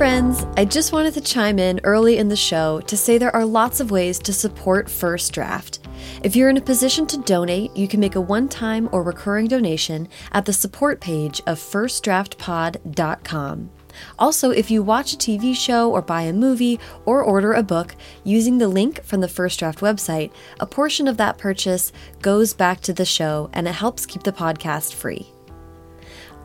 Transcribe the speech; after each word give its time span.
friends. 0.00 0.46
I 0.56 0.64
just 0.64 0.94
wanted 0.94 1.12
to 1.12 1.20
chime 1.20 1.58
in 1.58 1.78
early 1.84 2.16
in 2.16 2.28
the 2.28 2.34
show 2.34 2.80
to 2.80 2.96
say 2.96 3.18
there 3.18 3.36
are 3.36 3.44
lots 3.44 3.80
of 3.80 3.90
ways 3.90 4.18
to 4.20 4.32
support 4.32 4.88
First 4.88 5.34
Draft. 5.34 5.80
If 6.24 6.34
you're 6.34 6.48
in 6.48 6.56
a 6.56 6.62
position 6.62 7.06
to 7.08 7.18
donate, 7.18 7.76
you 7.76 7.86
can 7.86 8.00
make 8.00 8.14
a 8.14 8.20
one 8.22 8.48
time 8.48 8.88
or 8.92 9.02
recurring 9.02 9.46
donation 9.46 10.08
at 10.32 10.46
the 10.46 10.54
support 10.54 11.02
page 11.02 11.42
of 11.46 11.58
firstdraftpod.com. 11.58 13.70
Also, 14.18 14.50
if 14.50 14.70
you 14.70 14.82
watch 14.82 15.12
a 15.12 15.18
TV 15.18 15.54
show 15.54 15.92
or 15.92 16.00
buy 16.00 16.22
a 16.22 16.32
movie 16.32 16.80
or 17.04 17.22
order 17.22 17.52
a 17.52 17.62
book 17.62 17.94
using 18.24 18.56
the 18.56 18.68
link 18.68 19.04
from 19.04 19.20
the 19.20 19.28
First 19.28 19.58
Draft 19.58 19.80
website, 19.80 20.32
a 20.60 20.66
portion 20.66 21.08
of 21.08 21.18
that 21.18 21.36
purchase 21.36 21.92
goes 22.22 22.54
back 22.54 22.80
to 22.80 22.94
the 22.94 23.04
show 23.04 23.50
and 23.52 23.68
it 23.68 23.74
helps 23.74 24.06
keep 24.06 24.22
the 24.22 24.32
podcast 24.32 24.94
free. 24.94 25.30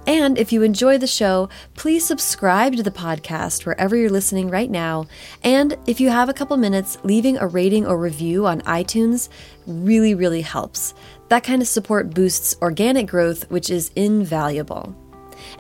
And 0.08 0.38
if 0.38 0.52
you 0.52 0.62
enjoy 0.62 0.98
the 0.98 1.08
show, 1.08 1.50
please 1.74 2.06
subscribe 2.06 2.76
to 2.76 2.84
the 2.84 2.92
podcast 2.92 3.66
wherever 3.66 3.96
you're 3.96 4.10
listening 4.10 4.50
right 4.50 4.70
now. 4.70 5.08
And 5.44 5.78
if 5.88 6.00
you 6.00 6.10
have 6.10 6.30
a 6.30 6.34
couple 6.34 6.58
minutes, 6.58 6.98
leaving 7.04 7.38
a 7.38 7.48
rating 7.48 7.88
or 7.88 7.98
review 7.98 8.46
on 8.46 8.62
iTunes 8.62 9.30
really, 9.66 10.14
really 10.14 10.42
helps. 10.42 10.94
That 11.30 11.44
kind 11.44 11.62
of 11.62 11.68
support 11.68 12.14
boosts 12.14 12.56
organic 12.62 13.08
growth, 13.08 13.50
which 13.50 13.70
is 13.70 13.92
invaluable. 13.96 14.96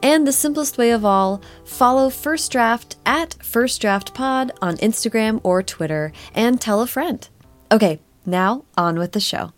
And 0.02 0.27
the 0.27 0.31
simplest 0.31 0.77
way 0.77 0.91
of 0.91 1.05
all, 1.05 1.41
follow 1.64 2.09
First 2.09 2.52
Draft 2.52 2.98
at 3.05 3.36
First 3.44 3.81
Draft 3.81 4.14
Pod 4.14 4.52
on 4.62 4.77
Instagram 4.77 5.39
or 5.44 5.64
Twitter 5.64 6.12
and 6.34 6.62
tell 6.62 6.81
a 6.81 6.88
friend. 6.88 7.27
Okay, 7.72 8.00
now 8.25 8.66
on 8.77 8.98
with 8.98 9.12
the 9.14 9.20
show. 9.20 9.53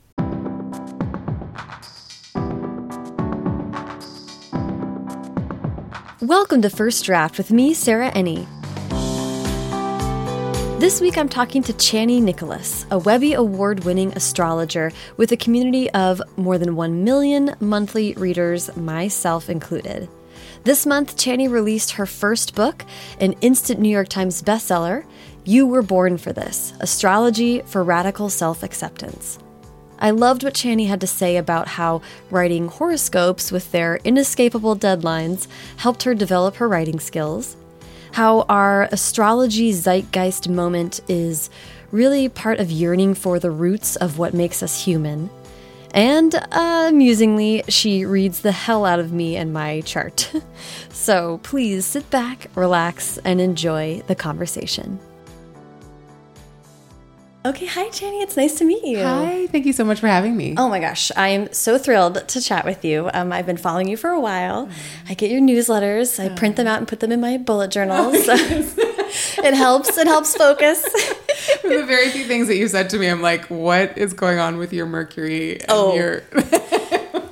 Welcome 6.27 6.61
to 6.63 6.69
First 6.69 7.05
Draft 7.05 7.37
with 7.37 7.53
me, 7.53 7.73
Sarah 7.73 8.11
Enni. 8.11 8.45
This 10.77 10.99
week 10.99 11.17
I'm 11.17 11.29
talking 11.29 11.63
to 11.63 11.71
Chani 11.71 12.21
Nicholas, 12.21 12.85
a 12.91 12.97
Webby 12.97 13.31
Award 13.31 13.85
winning 13.85 14.11
astrologer 14.11 14.91
with 15.15 15.31
a 15.31 15.37
community 15.37 15.89
of 15.91 16.21
more 16.35 16.57
than 16.57 16.75
1 16.75 17.05
million 17.05 17.55
monthly 17.61 18.13
readers, 18.15 18.75
myself 18.75 19.49
included. 19.49 20.09
This 20.65 20.85
month, 20.85 21.15
Chani 21.15 21.49
released 21.49 21.91
her 21.91 22.05
first 22.05 22.55
book, 22.55 22.83
an 23.21 23.31
instant 23.39 23.79
New 23.79 23.87
York 23.87 24.09
Times 24.09 24.43
bestseller, 24.43 25.05
You 25.45 25.65
Were 25.65 25.81
Born 25.81 26.17
for 26.17 26.33
This 26.33 26.73
Astrology 26.81 27.61
for 27.61 27.85
Radical 27.85 28.29
Self 28.29 28.63
Acceptance. 28.63 29.39
I 29.99 30.11
loved 30.11 30.43
what 30.43 30.53
Chani 30.53 30.87
had 30.87 31.01
to 31.01 31.07
say 31.07 31.37
about 31.37 31.67
how 31.67 32.01
writing 32.29 32.67
horoscopes 32.67 33.51
with 33.51 33.71
their 33.71 33.97
inescapable 34.03 34.75
deadlines 34.75 35.47
helped 35.77 36.03
her 36.03 36.13
develop 36.13 36.55
her 36.57 36.67
writing 36.67 36.99
skills, 36.99 37.55
how 38.13 38.41
our 38.43 38.83
astrology 38.91 39.71
zeitgeist 39.71 40.49
moment 40.49 40.99
is 41.07 41.49
really 41.91 42.29
part 42.29 42.59
of 42.59 42.69
yearning 42.69 43.13
for 43.13 43.39
the 43.39 43.51
roots 43.51 43.95
of 43.95 44.17
what 44.17 44.33
makes 44.33 44.61
us 44.61 44.85
human. 44.85 45.29
And 45.91 46.35
uh, 46.35 46.85
amusingly, 46.89 47.63
she 47.69 48.05
reads 48.05 48.41
the 48.41 48.51
hell 48.51 48.85
out 48.85 48.99
of 48.99 49.11
me 49.11 49.35
and 49.35 49.53
my 49.53 49.81
chart. 49.81 50.31
so 50.89 51.39
please 51.43 51.85
sit 51.85 52.09
back, 52.09 52.47
relax, 52.55 53.17
and 53.19 53.39
enjoy 53.39 54.03
the 54.07 54.15
conversation. 54.15 54.99
Okay, 57.47 57.65
hi 57.65 57.85
Chani, 57.85 58.21
it's 58.21 58.35
nice 58.35 58.55
to 58.55 58.65
meet 58.65 58.83
you. 58.83 59.01
Hi, 59.01 59.47
thank 59.47 59.65
you 59.65 59.71
so 59.71 59.85
much 59.85 60.01
for 60.01 60.07
having 60.07 60.35
me. 60.35 60.55
Oh 60.57 60.67
my 60.67 60.81
gosh, 60.81 61.13
I 61.15 61.29
am 61.29 61.53
so 61.53 61.77
thrilled 61.77 62.27
to 62.27 62.41
chat 62.41 62.65
with 62.65 62.83
you. 62.83 63.09
Um, 63.13 63.31
I've 63.31 63.45
been 63.45 63.55
following 63.55 63.87
you 63.87 63.95
for 63.95 64.09
a 64.09 64.19
while. 64.19 64.67
I 65.07 65.13
get 65.13 65.31
your 65.31 65.39
newsletters, 65.39 66.21
I 66.21 66.35
print 66.35 66.57
them 66.57 66.67
out 66.67 66.79
and 66.79 66.85
put 66.89 66.99
them 66.99 67.09
in 67.09 67.21
my 67.21 67.37
bullet 67.37 67.71
journals. 67.71 68.15
it 68.27 69.53
helps, 69.53 69.97
it 69.97 70.07
helps 70.07 70.35
focus. 70.35 70.83
the 71.63 71.85
very 71.87 72.09
few 72.09 72.25
things 72.25 72.49
that 72.49 72.57
you 72.57 72.67
said 72.67 72.89
to 72.89 72.99
me, 72.99 73.07
I'm 73.07 73.21
like, 73.21 73.45
what 73.45 73.97
is 73.97 74.11
going 74.11 74.39
on 74.39 74.57
with 74.57 74.73
your 74.73 74.85
Mercury? 74.85 75.61
And 75.61 75.69
Oh. 75.69 75.95
your... 75.95 76.23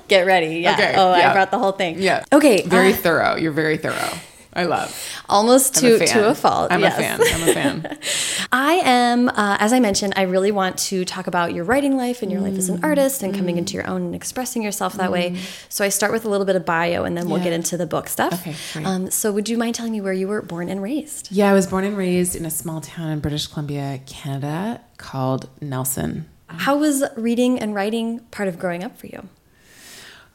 Get 0.08 0.26
ready. 0.26 0.60
Yeah. 0.60 0.76
Okay, 0.76 0.94
oh, 0.96 1.12
I 1.12 1.34
brought 1.34 1.52
the 1.52 1.60
whole 1.60 1.74
thing. 1.74 2.00
yeah. 2.00 2.24
Okay. 2.32 2.62
Very 2.62 2.94
uh, 2.94 2.96
thorough. 2.96 3.36
You're 3.36 3.52
very 3.52 3.76
thorough. 3.78 4.14
I 4.56 4.64
love. 4.64 4.96
almost 5.28 5.76
to, 5.76 5.96
a 6.02 6.08
to 6.08 6.30
a 6.30 6.36
fault. 6.36 6.72
I'm 6.72 6.80
yes. 6.80 6.98
a 6.98 7.02
fan. 7.02 7.20
I'm 7.22 7.50
a 7.50 7.54
fan. 7.54 7.98
I 8.54 8.74
am, 8.86 9.28
uh, 9.30 9.58
as 9.60 9.74
I 9.74 9.80
mentioned, 9.82 10.14
I 10.16 10.22
really 10.22 10.52
want 10.52 10.78
to 10.80 11.04
talk 11.04 11.28
about 11.28 11.54
your 11.54 11.66
writing 11.66 11.98
life 11.98 12.22
and 12.22 12.32
your 12.32 12.40
life 12.40 12.58
as 12.58 12.70
an 12.70 12.84
artist 12.84 13.22
and 13.22 13.36
coming 13.36 13.58
into 13.58 13.74
your 13.74 13.86
own 13.88 14.02
and 14.04 14.16
expressing 14.16 14.62
yourself 14.64 14.94
that 14.94 15.12
way. 15.12 15.36
So 15.68 15.84
I 15.84 15.90
start 15.90 16.14
with 16.14 16.24
a 16.24 16.30
little 16.30 16.46
bit 16.46 16.56
of 16.56 16.66
bio 16.66 17.04
and 17.04 17.18
then 17.18 17.28
we'll 17.28 17.40
Yeah. 17.40 17.46
get 17.46 17.54
into 17.54 17.76
the 17.76 17.86
book 17.86 18.08
stuff. 18.08 18.48
Okay. 18.48 18.56
Um, 18.86 19.12
so 19.12 19.32
would 19.32 19.50
you 19.50 19.58
mind 19.58 19.76
telling 19.76 19.92
me 19.92 20.00
where 20.00 20.14
you 20.14 20.28
were 20.28 20.42
born 20.42 20.70
and 20.70 20.82
raised? 20.82 21.32
yeah, 21.32 21.50
I 21.50 21.54
was 21.54 21.68
born 21.68 21.84
and 21.84 21.98
raised 21.98 22.36
in 22.36 22.46
a 22.46 22.52
small 22.52 22.80
town 22.82 23.10
in 23.10 23.20
British 23.20 23.48
Columbia, 23.48 24.00
Canada, 24.06 24.80
called 24.98 25.50
Nelson. 25.60 26.30
How 26.48 26.78
was 26.78 27.04
reading 27.18 27.60
and 27.60 27.76
writing 27.76 28.20
part 28.32 28.48
of 28.48 28.58
growing 28.58 28.84
up 28.84 28.98
for 28.98 29.08
you? 29.08 29.28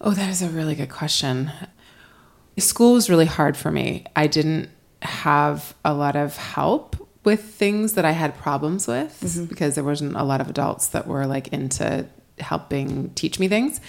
Oh, 0.01 0.11
that 0.11 0.29
is 0.29 0.43
a 0.43 0.49
really 0.49 0.75
good 0.75 0.91
question. 0.91 1.51
School 2.59 2.95
was 2.95 3.09
really 3.09 3.27
hard 3.27 3.57
for 3.57 3.71
me. 3.71 4.05
I 4.15 4.27
didn't 4.27 4.69
have 5.03 5.75
a 5.85 5.95
lot 5.95 6.17
of 6.17 6.37
help 6.37 6.97
with 7.25 7.43
things 7.43 7.95
that 7.95 8.05
I 8.05 8.13
had 8.13 8.37
problems 8.37 8.87
with 8.87 9.21
mm-hmm. 9.21 9.45
because 9.47 9.75
there 9.75 9.85
wasn't 9.85 10.17
a 10.17 10.25
lot 10.25 10.41
of 10.41 10.49
adults 10.49 10.89
that 10.89 11.07
were 11.07 11.27
like 11.27 11.49
into 11.49 12.07
helping 12.39 13.11
teach 13.11 13.39
me 13.39 13.49
things. 13.49 13.81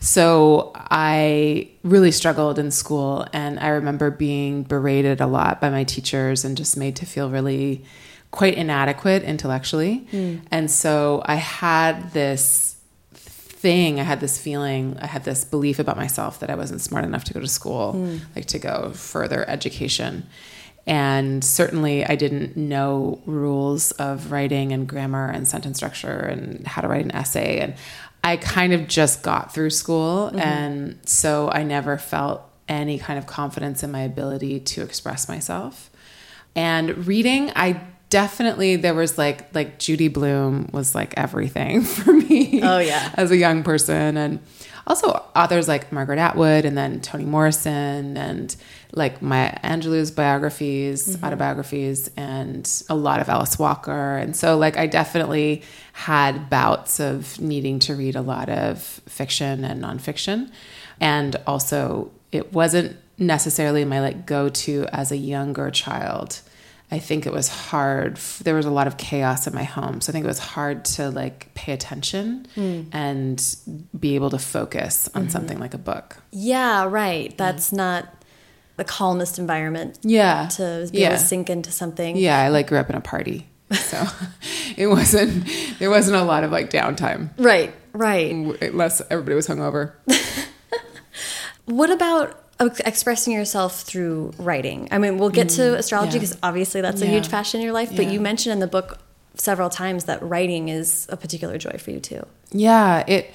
So 0.00 0.72
I 0.74 1.70
really 1.82 2.10
struggled 2.10 2.58
in 2.58 2.70
school 2.70 3.26
and 3.32 3.58
I 3.58 3.68
remember 3.68 4.10
being 4.10 4.62
berated 4.62 5.20
a 5.20 5.26
lot 5.26 5.60
by 5.60 5.70
my 5.70 5.84
teachers 5.84 6.44
and 6.44 6.56
just 6.56 6.76
made 6.76 6.96
to 6.96 7.06
feel 7.06 7.30
really 7.30 7.84
quite 8.30 8.54
inadequate 8.54 9.22
intellectually. 9.22 10.06
Mm. 10.12 10.42
And 10.50 10.70
so 10.70 11.22
I 11.24 11.36
had 11.36 12.12
this 12.12 12.73
thing, 13.64 13.98
I 13.98 14.02
had 14.02 14.20
this 14.20 14.38
feeling, 14.38 14.98
I 15.00 15.06
had 15.06 15.24
this 15.24 15.42
belief 15.42 15.78
about 15.78 15.96
myself 15.96 16.40
that 16.40 16.50
I 16.50 16.54
wasn't 16.54 16.82
smart 16.82 17.06
enough 17.06 17.24
to 17.24 17.32
go 17.32 17.40
to 17.40 17.48
school, 17.48 17.94
hmm. 17.94 18.18
like 18.36 18.44
to 18.48 18.58
go 18.58 18.92
further 18.92 19.48
education. 19.48 20.26
And 20.86 21.42
certainly 21.42 22.04
I 22.04 22.14
didn't 22.14 22.58
know 22.58 23.22
rules 23.24 23.90
of 23.92 24.30
writing 24.30 24.72
and 24.72 24.86
grammar 24.86 25.30
and 25.30 25.48
sentence 25.48 25.78
structure 25.78 26.10
and 26.10 26.66
how 26.66 26.82
to 26.82 26.88
write 26.88 27.06
an 27.06 27.12
essay. 27.12 27.60
And 27.60 27.76
I 28.22 28.36
kind 28.36 28.74
of 28.74 28.86
just 28.86 29.22
got 29.22 29.54
through 29.54 29.70
school. 29.70 30.26
Mm-hmm. 30.26 30.40
And 30.40 30.98
so 31.06 31.48
I 31.50 31.62
never 31.62 31.96
felt 31.96 32.42
any 32.68 32.98
kind 32.98 33.18
of 33.18 33.26
confidence 33.26 33.82
in 33.82 33.90
my 33.90 34.02
ability 34.02 34.60
to 34.60 34.82
express 34.82 35.26
myself. 35.26 35.88
And 36.54 37.06
reading, 37.06 37.50
I 37.56 37.80
definitely 38.14 38.76
there 38.76 38.94
was 38.94 39.18
like 39.18 39.52
like 39.56 39.80
Judy 39.80 40.06
Blume 40.06 40.68
was 40.72 40.94
like 40.94 41.14
everything 41.16 41.82
for 41.96 42.12
me. 42.12 42.60
Oh, 42.62 42.78
yeah. 42.78 43.12
as 43.14 43.32
a 43.32 43.36
young 43.36 43.64
person, 43.64 44.16
and 44.16 44.38
also 44.86 45.10
authors 45.34 45.66
like 45.66 45.90
Margaret 45.90 46.20
Atwood 46.20 46.64
and 46.64 46.78
then 46.78 47.00
Toni 47.00 47.24
Morrison 47.24 48.16
and 48.16 48.54
like 48.92 49.20
Maya 49.20 49.58
Angelou's 49.64 50.12
biographies, 50.12 51.08
mm-hmm. 51.08 51.24
autobiographies, 51.24 52.08
and 52.16 52.70
a 52.88 52.94
lot 52.94 53.18
of 53.20 53.28
Alice 53.28 53.58
Walker. 53.58 54.16
And 54.16 54.36
so 54.36 54.56
like 54.56 54.76
I 54.76 54.86
definitely 54.86 55.62
had 55.92 56.48
bouts 56.48 57.00
of 57.00 57.40
needing 57.40 57.80
to 57.80 57.96
read 57.96 58.14
a 58.14 58.22
lot 58.22 58.48
of 58.48 58.80
fiction 59.08 59.64
and 59.64 59.82
nonfiction, 59.82 60.52
and 61.00 61.34
also 61.48 62.12
it 62.30 62.52
wasn't 62.52 62.96
necessarily 63.18 63.84
my 63.84 63.98
like 63.98 64.24
go 64.24 64.48
to 64.50 64.86
as 64.92 65.10
a 65.10 65.16
younger 65.16 65.72
child. 65.72 66.42
I 66.94 67.00
think 67.00 67.26
it 67.26 67.32
was 67.32 67.48
hard. 67.48 68.18
There 68.44 68.54
was 68.54 68.66
a 68.66 68.70
lot 68.70 68.86
of 68.86 68.96
chaos 68.96 69.48
in 69.48 69.54
my 69.54 69.64
home, 69.64 70.00
so 70.00 70.10
I 70.10 70.12
think 70.12 70.24
it 70.24 70.28
was 70.28 70.38
hard 70.38 70.84
to 70.96 71.10
like 71.10 71.52
pay 71.54 71.72
attention 71.72 72.46
hmm. 72.54 72.82
and 72.92 73.56
be 73.98 74.14
able 74.14 74.30
to 74.30 74.38
focus 74.38 75.08
on 75.12 75.22
mm-hmm. 75.22 75.30
something 75.30 75.58
like 75.58 75.74
a 75.74 75.78
book. 75.78 76.16
Yeah, 76.30 76.84
right. 76.84 77.36
That's 77.36 77.72
not 77.72 78.06
the 78.76 78.84
calmest 78.84 79.40
environment 79.40 79.98
Yeah, 80.02 80.46
to 80.52 80.88
be 80.92 80.98
yeah, 80.98 81.08
able 81.08 81.18
to 81.18 81.24
sink 81.24 81.50
into 81.50 81.72
something. 81.72 82.16
yeah. 82.16 82.38
I 82.38 82.48
like 82.48 82.68
grew 82.68 82.78
up 82.78 82.88
in 82.90 82.94
a 82.94 83.00
party, 83.00 83.48
so 83.72 84.06
it 84.76 84.86
wasn't. 84.86 85.48
There 85.80 85.90
wasn't 85.90 86.16
a 86.16 86.22
lot 86.22 86.44
of 86.44 86.52
like 86.52 86.70
downtime 86.70 87.30
Right, 87.38 87.74
right. 87.92 88.30
unless 88.30 89.02
everybody 89.10 89.34
was 89.34 89.48
hungover. 89.48 89.94
What 91.66 91.90
about 91.90 92.43
expressing 92.66 93.32
yourself 93.32 93.82
through 93.82 94.32
writing? 94.38 94.88
I 94.90 94.98
mean, 94.98 95.18
we'll 95.18 95.30
get 95.30 95.48
to 95.50 95.62
mm-hmm. 95.62 95.76
astrology 95.76 96.14
yeah. 96.14 96.20
because 96.20 96.38
obviously 96.42 96.80
that's 96.80 97.02
a 97.02 97.06
huge 97.06 97.30
passion 97.30 97.60
in 97.60 97.64
your 97.64 97.74
life, 97.74 97.90
but 97.90 98.06
Yeah. 98.06 98.12
you 98.12 98.20
mentioned 98.20 98.52
in 98.52 98.60
the 98.60 98.66
book 98.66 98.98
several 99.36 99.70
times 99.70 100.04
that 100.04 100.22
writing 100.22 100.68
is 100.68 101.06
a 101.10 101.16
particular 101.16 101.58
joy 101.58 101.76
for 101.78 101.90
you 101.90 102.00
too. 102.00 102.24
Yeah, 102.50 103.04
it 103.06 103.32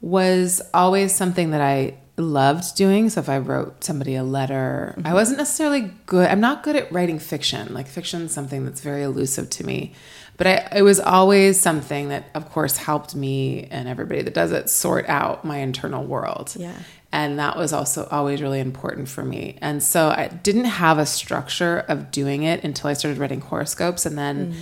was 0.00 0.62
always 0.72 1.14
something 1.14 1.50
that 1.50 1.60
I 1.60 1.94
loved 2.16 2.76
doing. 2.76 3.10
So 3.10 3.20
if 3.20 3.28
I 3.28 3.38
wrote 3.38 3.82
somebody 3.82 4.14
a 4.14 4.22
letter, 4.22 4.94
I 4.96 5.00
mm-hmm. 5.00 5.14
wasn't 5.14 5.38
necessarily 5.38 5.92
good. 6.06 6.28
I'm 6.28 6.40
not 6.40 6.62
good 6.62 6.76
at 6.76 6.90
writing 6.92 7.18
fiction. 7.18 7.74
Like 7.74 7.88
fiction 7.88 8.22
is 8.22 8.32
something 8.32 8.64
that's 8.64 8.80
very 8.80 9.02
elusive 9.02 9.50
to 9.50 9.66
me. 9.66 9.92
But 10.36 10.46
I, 10.46 10.68
it 10.76 10.82
was 10.82 10.98
always 10.98 11.60
something 11.60 12.08
that, 12.08 12.24
of 12.34 12.50
course, 12.50 12.76
helped 12.76 13.14
me 13.14 13.68
and 13.70 13.88
everybody 13.88 14.22
that 14.22 14.34
does 14.34 14.52
it 14.52 14.68
sort 14.68 15.08
out 15.08 15.44
my 15.44 15.58
internal 15.58 16.04
world. 16.04 16.54
Yeah. 16.56 16.74
And 17.14 17.38
that 17.38 17.56
was 17.56 17.72
also 17.72 18.08
always 18.10 18.42
really 18.42 18.58
important 18.58 19.08
for 19.08 19.24
me. 19.24 19.56
And 19.60 19.80
so 19.80 20.08
I 20.08 20.26
didn't 20.26 20.64
have 20.64 20.98
a 20.98 21.06
structure 21.06 21.84
of 21.86 22.10
doing 22.10 22.42
it 22.42 22.64
until 22.64 22.90
I 22.90 22.94
started 22.94 23.18
writing 23.18 23.40
horoscopes. 23.40 24.04
And 24.04 24.18
then 24.18 24.52
mm 24.52 24.56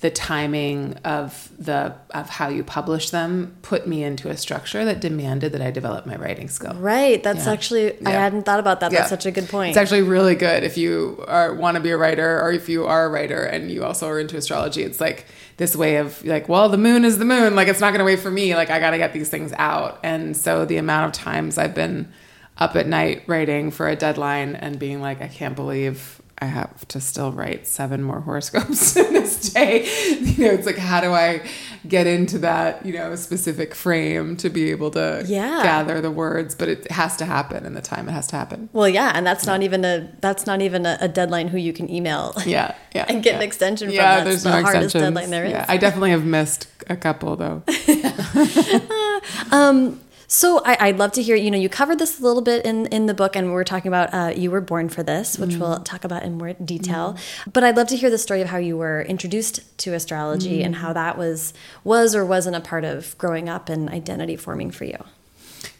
the 0.00 0.10
timing 0.10 0.94
of 1.04 1.50
the 1.58 1.92
of 2.10 2.28
how 2.28 2.48
you 2.48 2.62
publish 2.62 3.10
them 3.10 3.56
put 3.62 3.86
me 3.86 4.04
into 4.04 4.28
a 4.28 4.36
structure 4.36 4.84
that 4.84 5.00
demanded 5.00 5.52
that 5.52 5.60
I 5.60 5.72
develop 5.72 6.06
my 6.06 6.14
writing 6.14 6.48
skill. 6.48 6.74
Right. 6.74 7.20
That's 7.20 7.46
yeah. 7.46 7.52
actually 7.52 7.84
yeah. 7.86 8.08
I 8.08 8.12
hadn't 8.12 8.44
thought 8.44 8.60
about 8.60 8.78
that. 8.80 8.92
Yeah. 8.92 8.98
That's 8.98 9.10
such 9.10 9.26
a 9.26 9.32
good 9.32 9.48
point. 9.48 9.70
It's 9.70 9.76
actually 9.76 10.02
really 10.02 10.36
good 10.36 10.62
if 10.62 10.78
you 10.78 11.24
are 11.26 11.52
want 11.52 11.76
to 11.76 11.80
be 11.80 11.90
a 11.90 11.96
writer 11.96 12.40
or 12.40 12.52
if 12.52 12.68
you 12.68 12.86
are 12.86 13.06
a 13.06 13.08
writer 13.08 13.42
and 13.42 13.72
you 13.72 13.84
also 13.84 14.06
are 14.06 14.20
into 14.20 14.36
astrology. 14.36 14.82
It's 14.82 15.00
like 15.00 15.26
this 15.58 15.76
way 15.76 15.96
of 15.96 16.24
like, 16.24 16.48
well, 16.48 16.68
the 16.68 16.78
moon 16.78 17.04
is 17.04 17.18
the 17.18 17.24
moon. 17.24 17.54
Like 17.54 17.68
it's 17.68 17.80
not 17.80 17.90
going 17.90 17.98
to 17.98 18.04
wait 18.04 18.20
for 18.20 18.30
me. 18.30 18.54
Like 18.54 18.70
I 18.70 18.80
got 18.80 18.92
to 18.92 18.98
get 18.98 19.12
these 19.12 19.28
things 19.28 19.52
out. 19.58 20.00
And 20.02 20.36
so 20.36 20.64
the 20.64 20.78
amount 20.78 21.06
of 21.06 21.22
times 21.22 21.58
I've 21.58 21.74
been 21.74 22.10
up 22.56 22.74
at 22.76 22.86
night 22.86 23.24
writing 23.26 23.70
for 23.70 23.88
a 23.88 23.96
deadline 23.96 24.54
and 24.54 24.78
being 24.78 25.00
like, 25.00 25.20
I 25.20 25.28
can't 25.28 25.54
believe 25.54 26.17
I 26.40 26.46
have 26.46 26.86
to 26.88 27.00
still 27.00 27.32
write 27.32 27.66
seven 27.66 28.02
more 28.02 28.20
horoscopes 28.20 28.96
in 28.96 29.12
this 29.12 29.52
day. 29.52 29.84
You 30.20 30.46
know, 30.46 30.52
it's 30.52 30.66
like 30.66 30.78
how 30.78 31.00
do 31.00 31.12
I 31.12 31.42
get 31.86 32.06
into 32.06 32.38
that, 32.38 32.86
you 32.86 32.92
know, 32.92 33.14
specific 33.16 33.74
frame 33.74 34.36
to 34.38 34.48
be 34.48 34.70
able 34.70 34.90
to 34.92 35.24
yeah. 35.26 35.62
gather 35.62 36.00
the 36.00 36.10
words, 36.10 36.54
but 36.54 36.68
it 36.68 36.90
has 36.92 37.16
to 37.16 37.24
happen 37.24 37.66
in 37.66 37.74
the 37.74 37.80
time 37.80 38.08
it 38.08 38.12
has 38.12 38.28
to 38.28 38.36
happen. 38.36 38.68
Well, 38.72 38.88
yeah, 38.88 39.12
and 39.14 39.26
that's 39.26 39.46
yeah. 39.46 39.52
not 39.52 39.62
even 39.62 39.84
a 39.84 40.12
that's 40.20 40.46
not 40.46 40.62
even 40.62 40.86
a, 40.86 40.98
a, 41.00 41.08
deadline 41.08 41.48
who 41.48 41.58
you 41.58 41.72
can 41.72 41.90
email. 41.90 42.34
Yeah, 42.48 42.74
yeah. 42.94 43.04
and 43.08 43.22
get 43.22 43.32
yeah. 43.32 43.36
an 43.36 43.42
extension 43.42 43.90
yeah, 43.90 44.16
from. 44.16 44.24
That's 44.24 44.24
there's 44.24 44.42
the 44.44 44.60
no 44.60 44.62
hardest 44.62 44.94
deadline 44.94 45.28
there 45.28 45.44
is. 45.44 45.50
Yeah, 45.50 45.66
I 45.68 45.76
definitely 45.76 46.12
have 46.12 46.24
missed 46.24 46.66
a 46.88 46.96
couple 46.96 47.36
though. 47.36 47.62
um 49.52 50.00
so 50.30 50.60
I, 50.62 50.90
would 50.90 50.98
love 50.98 51.12
to 51.12 51.22
hear, 51.22 51.36
you 51.36 51.50
know, 51.50 51.56
you 51.56 51.70
covered 51.70 51.98
this 51.98 52.20
a 52.20 52.22
little 52.22 52.42
bit 52.42 52.66
in, 52.66 52.84
in 52.88 53.06
the 53.06 53.14
book 53.14 53.34
and 53.34 53.48
we 53.48 53.54
are 53.54 53.64
talking 53.64 53.88
about 53.88 54.12
uh, 54.12 54.34
You 54.36 54.50
Were 54.50 54.60
Born 54.60 54.90
for 54.90 55.02
This, 55.02 55.38
which 55.38 55.52
mm. 55.52 55.58
we'll 55.58 55.80
talk 55.80 56.04
about 56.04 56.22
in 56.22 56.36
more 56.36 56.52
detail. 56.52 57.14
Mm. 57.14 57.52
But 57.54 57.64
I'd 57.64 57.78
love 57.78 57.88
to 57.88 57.96
hear 57.96 58.10
the 58.10 58.18
story 58.18 58.42
of 58.42 58.48
how 58.48 58.58
you 58.58 58.76
were 58.76 59.00
introduced 59.02 59.78
to 59.78 59.94
astrology 59.94 60.60
mm. 60.60 60.66
and 60.66 60.76
how 60.76 60.92
that 60.92 61.16
was 61.16 61.54
was 61.82 62.14
or 62.14 62.26
wasn't 62.26 62.56
a 62.56 62.60
part 62.60 62.84
of 62.84 63.16
growing 63.16 63.48
up 63.48 63.70
and 63.70 63.88
identity 63.88 64.36
forming 64.36 64.70
for 64.70 64.84
you. 64.84 65.02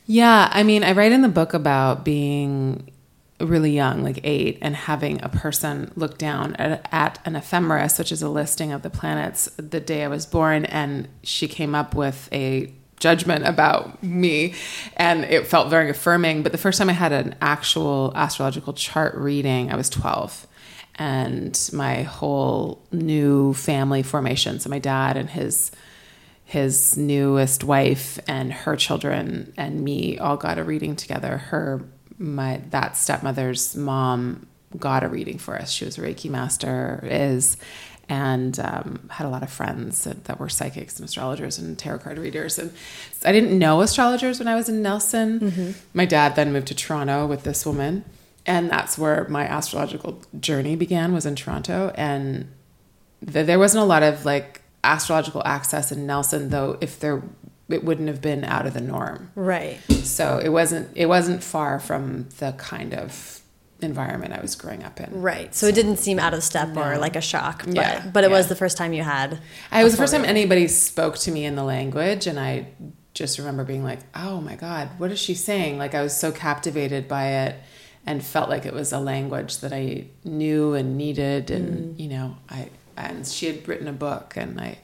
Yeah, 0.06 0.48
I 0.50 0.62
mean, 0.62 0.82
I 0.82 0.92
write 0.92 1.12
in 1.12 1.20
the 1.20 1.28
book 1.28 1.52
about 1.52 2.02
being 2.02 2.90
really 3.40 3.72
young, 3.72 4.02
like 4.02 4.20
eight, 4.24 4.56
and 4.62 4.74
having 4.74 5.22
a 5.22 5.28
person 5.28 5.92
look 5.94 6.16
down 6.16 6.56
at, 6.56 6.88
at, 6.90 7.18
an 7.26 7.36
ephemeris, 7.36 7.98
which 7.98 8.10
is 8.10 8.22
a 8.22 8.28
listing 8.30 8.72
of 8.72 8.80
the 8.80 8.88
planets, 8.90 9.50
the 9.58 9.80
day 9.80 10.04
I 10.04 10.08
was 10.08 10.24
born, 10.24 10.64
and 10.64 11.06
she 11.22 11.46
came 11.46 11.74
up 11.74 11.94
with 11.94 12.30
a 12.32 12.72
judgment 12.98 13.46
about 13.46 14.02
me 14.02 14.54
and 14.96 15.24
it 15.24 15.46
felt 15.46 15.70
very 15.70 15.90
affirming. 15.90 16.42
But 16.42 16.52
the 16.52 16.58
first 16.58 16.78
time 16.78 16.90
i 16.90 16.92
had 16.92 17.12
an 17.12 17.34
actual 17.40 18.12
astrological 18.14 18.72
chart 18.72 19.14
reading 19.14 19.70
i 19.70 19.76
was 19.76 19.88
12 19.90 20.46
and 20.96 21.70
my 21.72 22.02
whole 22.02 22.82
new 22.90 23.54
family 23.54 24.02
formation 24.02 24.58
so 24.58 24.68
my 24.68 24.78
dad 24.78 25.16
and 25.16 25.30
his 25.30 25.70
his 26.48 26.96
newest 26.96 27.62
wife 27.62 28.18
and 28.26 28.50
her 28.50 28.74
children 28.74 29.52
and 29.58 29.84
me 29.84 30.16
all 30.18 30.38
got 30.38 30.56
a 30.56 30.64
reading 30.64 30.96
together. 30.96 31.36
Her 31.36 31.84
my 32.16 32.62
that 32.70 32.96
stepmother's 32.96 33.76
mom 33.76 34.46
got 34.78 35.04
a 35.04 35.08
reading 35.08 35.36
for 35.36 35.56
us. 35.58 35.70
She 35.70 35.84
was 35.84 35.98
a 35.98 36.00
reiki 36.00 36.30
master 36.30 37.00
is 37.02 37.58
and 38.08 38.58
um, 38.60 39.08
had 39.10 39.26
a 39.26 39.28
lot 39.28 39.42
of 39.42 39.50
friends 39.50 40.04
that, 40.04 40.24
that, 40.24 40.40
were 40.40 40.48
psychics 40.48 40.98
and 40.98 41.06
astrologers 41.06 41.58
and 41.58 41.78
tarot 41.78 41.98
card 41.98 42.18
readers. 42.18 42.58
And 42.58 42.72
I 43.24 43.32
didn't 43.32 43.58
know 43.58 43.80
astrologers 43.80 44.38
when 44.38 44.48
I 44.48 44.54
was 44.54 44.68
in 44.68 44.80
Nelson. 44.82 45.40
Mm-hmm. 45.40 45.70
My 45.92 46.06
dad 46.06 46.34
then 46.34 46.52
moved 46.52 46.68
to 46.68 46.74
Toronto 46.74 47.26
with 47.26 47.42
this 47.42 47.66
woman, 47.66 48.04
and 48.46 48.70
that's 48.70 48.96
where 48.96 49.26
my 49.28 49.44
astrological 49.44 50.22
journey 50.40 50.76
began. 50.76 51.12
Was 51.12 51.26
in 51.26 51.36
Toronto, 51.36 51.92
and 51.96 52.50
th- 53.30 53.46
there 53.46 53.58
wasn't 53.58 53.82
a 53.82 53.86
lot 53.86 54.02
of 54.02 54.24
like 54.24 54.62
astrological 54.84 55.42
access 55.44 55.92
in 55.92 56.06
Nelson, 56.06 56.50
though. 56.50 56.78
If 56.80 56.98
there 57.00 57.22
it 57.68 57.84
wouldn't 57.84 58.08
have 58.08 58.22
been 58.22 58.44
out 58.44 58.66
of 58.66 58.74
the 58.74 58.80
norm. 58.80 59.30
Right. 59.34 59.78
So 59.90 60.40
it 60.42 60.48
wasn't 60.48 60.88
it 60.96 61.06
wasn't 61.06 61.42
far 61.42 61.78
from 61.78 62.28
the 62.38 62.52
kind 62.52 62.94
of 62.94 63.37
environment 63.80 64.32
I 64.32 64.40
was 64.40 64.54
growing 64.54 64.82
up 64.82 65.00
in. 65.00 65.20
Right. 65.20 65.54
So, 65.54 65.66
so 65.66 65.68
it 65.68 65.74
didn't 65.74 65.98
seem 65.98 66.18
out 66.18 66.34
of 66.34 66.42
step 66.42 66.70
no. 66.70 66.82
or 66.82 66.98
like 66.98 67.16
a 67.16 67.20
shock, 67.20 67.64
but 67.64 67.74
yeah, 67.74 68.10
but 68.12 68.24
it 68.24 68.30
yeah. 68.30 68.36
was 68.36 68.48
the 68.48 68.56
first 68.56 68.76
time 68.76 68.92
you 68.92 69.02
had. 69.02 69.40
I 69.70 69.84
was 69.84 69.92
the 69.92 69.98
first 69.98 70.12
time 70.12 70.24
anybody 70.24 70.68
spoke 70.68 71.16
to 71.18 71.30
me 71.30 71.44
in 71.44 71.56
the 71.56 71.64
language, 71.64 72.26
and 72.26 72.38
I 72.38 72.68
just 73.14 73.38
remember 73.38 73.64
being 73.64 73.84
like, 73.84 74.00
"Oh 74.14 74.40
my 74.40 74.56
god, 74.56 74.90
what 74.98 75.10
is 75.12 75.18
she 75.18 75.34
saying?" 75.34 75.78
Like 75.78 75.94
I 75.94 76.02
was 76.02 76.16
so 76.16 76.32
captivated 76.32 77.08
by 77.08 77.28
it 77.28 77.56
and 78.06 78.24
felt 78.24 78.48
like 78.48 78.64
it 78.64 78.72
was 78.72 78.92
a 78.92 78.98
language 78.98 79.58
that 79.58 79.72
I 79.72 80.06
knew 80.24 80.74
and 80.74 80.96
needed, 80.96 81.50
and 81.50 81.94
mm. 81.94 82.00
you 82.00 82.08
know, 82.08 82.36
I 82.48 82.70
and 82.96 83.26
she 83.26 83.46
had 83.46 83.68
written 83.68 83.86
a 83.86 83.92
book, 83.92 84.34
and 84.36 84.60
I 84.60 84.78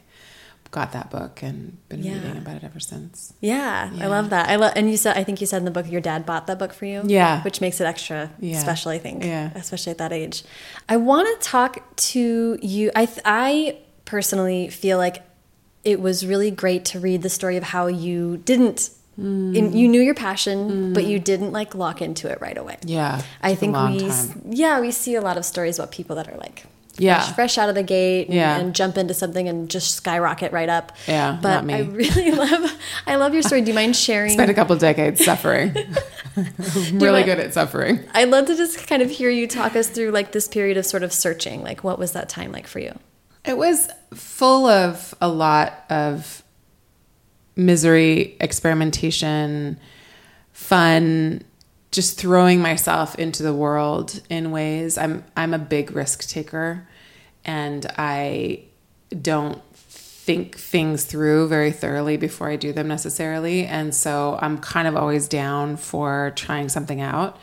got 0.75 0.91
that 0.93 1.09
book 1.09 1.41
and 1.41 1.79
been 1.89 2.03
yeah. 2.03 2.15
reading 2.15 2.37
about 2.37 2.57
it 2.57 2.65
ever 2.65 2.81
since. 2.81 3.33
Yeah, 3.41 3.91
yeah. 3.93 4.05
I 4.05 4.09
love 4.09 4.31
that. 4.31 4.49
I 4.49 4.57
love, 4.57 4.73
and 4.75 4.91
you 4.91 4.97
said 4.97 5.17
I 5.17 5.23
think 5.23 5.41
you 5.41 5.47
said 5.47 5.59
in 5.59 5.65
the 5.65 5.71
book 5.71 5.89
your 5.89 6.01
dad 6.01 6.27
bought 6.27 6.49
that 6.49 6.59
book 6.59 6.73
for 6.73 6.85
you. 6.85 7.03
Yeah, 7.07 7.43
which 7.43 7.61
makes 7.61 7.81
it 7.81 7.85
extra 7.85 8.31
yeah. 8.41 8.59
special. 8.59 8.91
I 8.91 8.99
think. 8.99 9.25
Yeah, 9.25 9.53
especially 9.55 9.93
at 9.93 9.99
that 9.99 10.13
age. 10.13 10.43
I 10.89 10.97
want 10.97 11.29
to 11.41 11.49
talk 11.49 11.97
to 11.97 12.59
you. 12.61 12.91
I 12.97 13.09
I 13.25 13.79
personally 14.05 14.69
feel 14.69 14.99
like 14.99 15.23
it 15.85 16.01
was 16.01 16.27
really 16.27 16.51
great 16.51 16.85
to 16.87 16.99
read 16.99 17.23
the 17.23 17.31
story 17.31 17.57
of 17.57 17.63
how 17.63 17.87
you 17.87 18.39
didn't 18.39 18.91
Mm. 19.17 19.77
you 19.77 19.87
knew 19.87 20.01
your 20.01 20.15
passion, 20.15 20.59
mm. 20.71 20.95
but 20.95 21.05
you 21.05 21.21
didn't 21.21 21.53
like 21.53 21.77
lock 21.77 22.03
into 22.03 22.29
it 22.29 22.41
right 22.41 22.59
away. 22.59 22.79
Yeah, 22.85 23.23
I 23.41 23.55
think 23.55 23.77
we, 23.77 24.09
time. 24.09 24.43
yeah, 24.51 24.81
we 24.81 24.91
see 24.91 25.15
a 25.15 25.21
lot 25.21 25.37
of 25.37 25.45
stories 25.45 25.79
about 25.79 25.93
people 25.93 26.17
that 26.17 26.27
are 26.29 26.37
like, 26.37 26.65
yeah. 26.97 27.21
Fresh, 27.21 27.35
fresh, 27.35 27.59
out 27.59 27.69
of 27.69 27.75
the 27.75 27.83
gate 27.83 28.27
and, 28.27 28.35
yeah. 28.35 28.57
and, 28.57 28.75
jump 28.75 28.97
into 28.97 29.15
something 29.15 29.49
and 29.49 29.69
just 29.69 29.95
skyrocket 29.95 30.53
right 30.53 30.69
up. 30.69 30.93
Yeah 31.07 31.39
but 31.43 31.71
i 31.71 31.81
really 31.81 32.31
love 32.33 32.73
i 33.07 33.17
love 33.17 33.35
your 33.35 33.43
story. 33.43 33.61
Do 33.61 33.69
you 33.69 33.75
mind 33.75 33.97
sharing? 33.97 34.33
Spent 34.33 34.51
a 34.51 34.55
couple 34.55 34.77
decades 34.77 35.25
suffering. 35.25 35.75
Really 36.93 37.23
good 37.23 37.39
at 37.39 37.55
suffering. 37.55 38.01
I'd 38.13 38.29
love 38.29 38.47
to 38.47 38.57
just 38.57 38.89
kind 38.89 39.03
of 39.03 39.11
hear 39.11 39.31
you 39.31 39.47
talk 39.47 39.77
us 39.77 39.89
through 39.89 40.11
like 40.11 40.33
this 40.33 40.49
period 40.49 40.77
of 40.77 40.85
sort 40.85 41.05
of 41.05 41.13
searching. 41.13 41.63
Like 41.63 41.85
what 41.85 41.97
was 41.99 42.11
that 42.13 42.29
time 42.29 42.51
like 42.51 42.67
for 42.67 42.81
you? 42.81 42.99
It 43.45 43.57
was 43.57 43.89
full 44.15 44.67
of 44.67 45.15
a 45.21 45.29
lot 45.29 45.85
of 45.91 46.43
misery 47.55 48.37
experimentation 48.41 49.79
fun 50.53 51.43
just 51.95 52.19
throwing 52.19 52.61
myself 52.61 53.15
into 53.15 53.45
the 53.45 53.55
world 53.55 54.21
in 54.29 54.51
ways 54.51 54.99
I'm 54.99 55.25
I'm 55.37 55.55
a 55.55 55.59
big 55.61 55.93
risk 55.93 56.29
taker 56.29 56.89
and 57.45 57.87
I 57.97 58.65
don't 59.23 59.63
think 59.77 60.59
things 60.59 61.05
through 61.05 61.47
very 61.47 61.71
thoroughly 61.71 62.17
before 62.17 62.51
I 62.51 62.57
do 62.57 62.73
them 62.73 62.89
necessarily 62.89 63.65
and 63.65 63.95
so 63.95 64.37
I'm 64.43 64.59
kind 64.59 64.89
of 64.89 64.97
always 64.97 65.29
down 65.29 65.77
for 65.77 66.33
trying 66.35 66.69
something 66.69 67.01
out. 67.01 67.39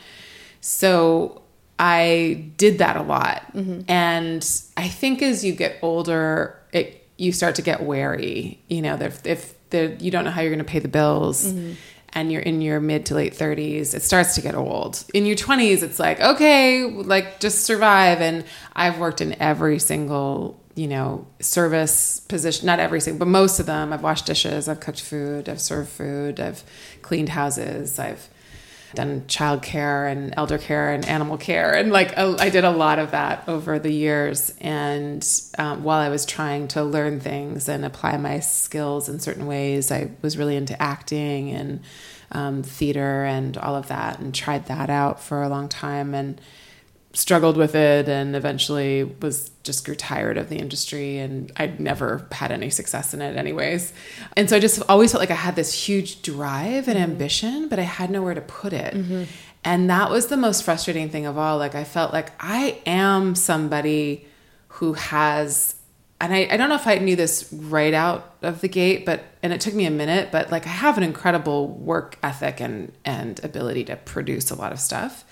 So 0.60 1.40
I 1.78 2.52
did 2.58 2.78
that 2.78 2.96
a 2.96 3.02
lot. 3.02 3.54
Mm-hmm. 3.54 3.90
And 3.90 4.62
I 4.76 4.86
think 4.88 5.22
as 5.22 5.42
you 5.42 5.54
get 5.54 5.78
older 5.80 6.60
it 6.74 7.08
you 7.16 7.32
start 7.32 7.54
to 7.54 7.62
get 7.62 7.82
wary, 7.82 8.60
you 8.68 8.82
know, 8.82 8.96
if 8.96 9.24
if 9.24 9.54
the, 9.70 9.96
you 9.98 10.10
don't 10.10 10.26
know 10.26 10.30
how 10.30 10.42
you're 10.42 10.50
going 10.50 10.58
to 10.58 10.70
pay 10.70 10.80
the 10.80 10.88
bills. 10.88 11.46
Mm-hmm 11.46 11.72
and 12.12 12.30
you're 12.30 12.42
in 12.42 12.60
your 12.60 12.80
mid 12.80 13.06
to 13.06 13.14
late 13.14 13.34
30s, 13.34 13.94
it 13.94 14.02
starts 14.02 14.34
to 14.34 14.40
get 14.40 14.54
old. 14.54 15.04
In 15.14 15.26
your 15.26 15.36
20s, 15.36 15.82
it's 15.82 15.98
like, 15.98 16.20
okay, 16.20 16.84
like 16.84 17.40
just 17.40 17.64
survive. 17.64 18.20
And 18.20 18.44
I've 18.74 18.98
worked 18.98 19.20
in 19.20 19.40
every 19.40 19.78
single, 19.78 20.60
you 20.74 20.88
know, 20.88 21.26
service 21.40 22.20
position, 22.20 22.66
not 22.66 22.80
every 22.80 23.00
single, 23.00 23.20
but 23.20 23.30
most 23.30 23.58
of 23.60 23.66
them. 23.66 23.92
I've 23.92 24.02
washed 24.02 24.26
dishes, 24.26 24.68
I've 24.68 24.80
cooked 24.80 25.00
food, 25.00 25.48
I've 25.48 25.60
served 25.60 25.88
food, 25.88 26.38
I've 26.38 26.64
cleaned 27.02 27.30
houses, 27.30 27.98
I've 27.98 28.28
done 28.94 29.22
childcare 29.22 30.10
and 30.10 30.34
elder 30.36 30.58
care 30.58 30.92
and 30.92 31.04
animal 31.06 31.38
care. 31.38 31.72
And 31.72 31.90
like, 31.92 32.16
I 32.16 32.50
did 32.50 32.64
a 32.64 32.70
lot 32.70 32.98
of 32.98 33.10
that 33.12 33.48
over 33.48 33.78
the 33.78 33.92
years. 33.92 34.54
And 34.60 35.28
um, 35.58 35.84
while 35.84 36.00
I 36.00 36.08
was 36.08 36.24
trying 36.24 36.68
to 36.68 36.82
learn 36.82 37.20
things 37.20 37.68
and 37.68 37.84
apply 37.84 38.16
my 38.16 38.40
skills 38.40 39.08
in 39.08 39.20
certain 39.20 39.46
ways, 39.46 39.90
I 39.90 40.10
was 40.22 40.36
really 40.36 40.56
into 40.56 40.80
acting 40.80 41.50
and 41.50 41.80
um, 42.30 42.62
theater 42.62 43.24
and 43.24 43.56
all 43.58 43.76
of 43.76 43.88
that 43.88 44.18
and 44.18 44.34
tried 44.34 44.66
that 44.66 44.90
out 44.90 45.20
for 45.20 45.42
a 45.42 45.48
long 45.48 45.68
time. 45.68 46.14
And 46.14 46.40
struggled 47.14 47.56
with 47.56 47.74
it 47.74 48.08
and 48.08 48.34
eventually 48.34 49.04
was 49.04 49.50
just 49.62 49.84
grew 49.84 49.94
tired 49.94 50.38
of 50.38 50.48
the 50.48 50.56
industry 50.56 51.18
and 51.18 51.52
I'd 51.56 51.78
never 51.78 52.26
had 52.32 52.50
any 52.50 52.70
success 52.70 53.12
in 53.12 53.20
it 53.20 53.36
anyways. 53.36 53.92
And 54.36 54.48
so 54.48 54.56
I 54.56 54.60
just 54.60 54.82
always 54.88 55.12
felt 55.12 55.20
like 55.20 55.30
I 55.30 55.34
had 55.34 55.54
this 55.54 55.72
huge 55.72 56.22
drive 56.22 56.88
and 56.88 56.98
ambition, 56.98 57.68
but 57.68 57.78
I 57.78 57.82
had 57.82 58.10
nowhere 58.10 58.34
to 58.34 58.40
put 58.40 58.72
it. 58.72 58.94
Mm-hmm. 58.94 59.24
And 59.64 59.90
that 59.90 60.10
was 60.10 60.26
the 60.26 60.36
most 60.36 60.64
frustrating 60.64 61.10
thing 61.10 61.26
of 61.26 61.36
all. 61.36 61.58
Like 61.58 61.74
I 61.74 61.84
felt 61.84 62.12
like 62.12 62.32
I 62.40 62.80
am 62.86 63.34
somebody 63.34 64.26
who 64.68 64.94
has 64.94 65.76
and 66.22 66.32
I, 66.32 66.46
I 66.52 66.56
don't 66.56 66.68
know 66.68 66.76
if 66.76 66.86
I 66.86 66.98
knew 66.98 67.16
this 67.16 67.52
right 67.52 67.92
out 67.92 68.36
of 68.42 68.60
the 68.60 68.68
gate, 68.68 69.04
but 69.04 69.24
and 69.42 69.52
it 69.52 69.60
took 69.60 69.74
me 69.74 69.86
a 69.86 69.90
minute, 69.90 70.30
but 70.30 70.52
like 70.52 70.66
I 70.68 70.70
have 70.70 70.96
an 70.96 71.02
incredible 71.02 71.66
work 71.66 72.16
ethic 72.22 72.60
and 72.60 72.92
and 73.04 73.42
ability 73.44 73.84
to 73.86 73.96
produce 73.96 74.50
a 74.52 74.54
lot 74.54 74.72
of 74.72 74.78
stuff. 74.78 75.24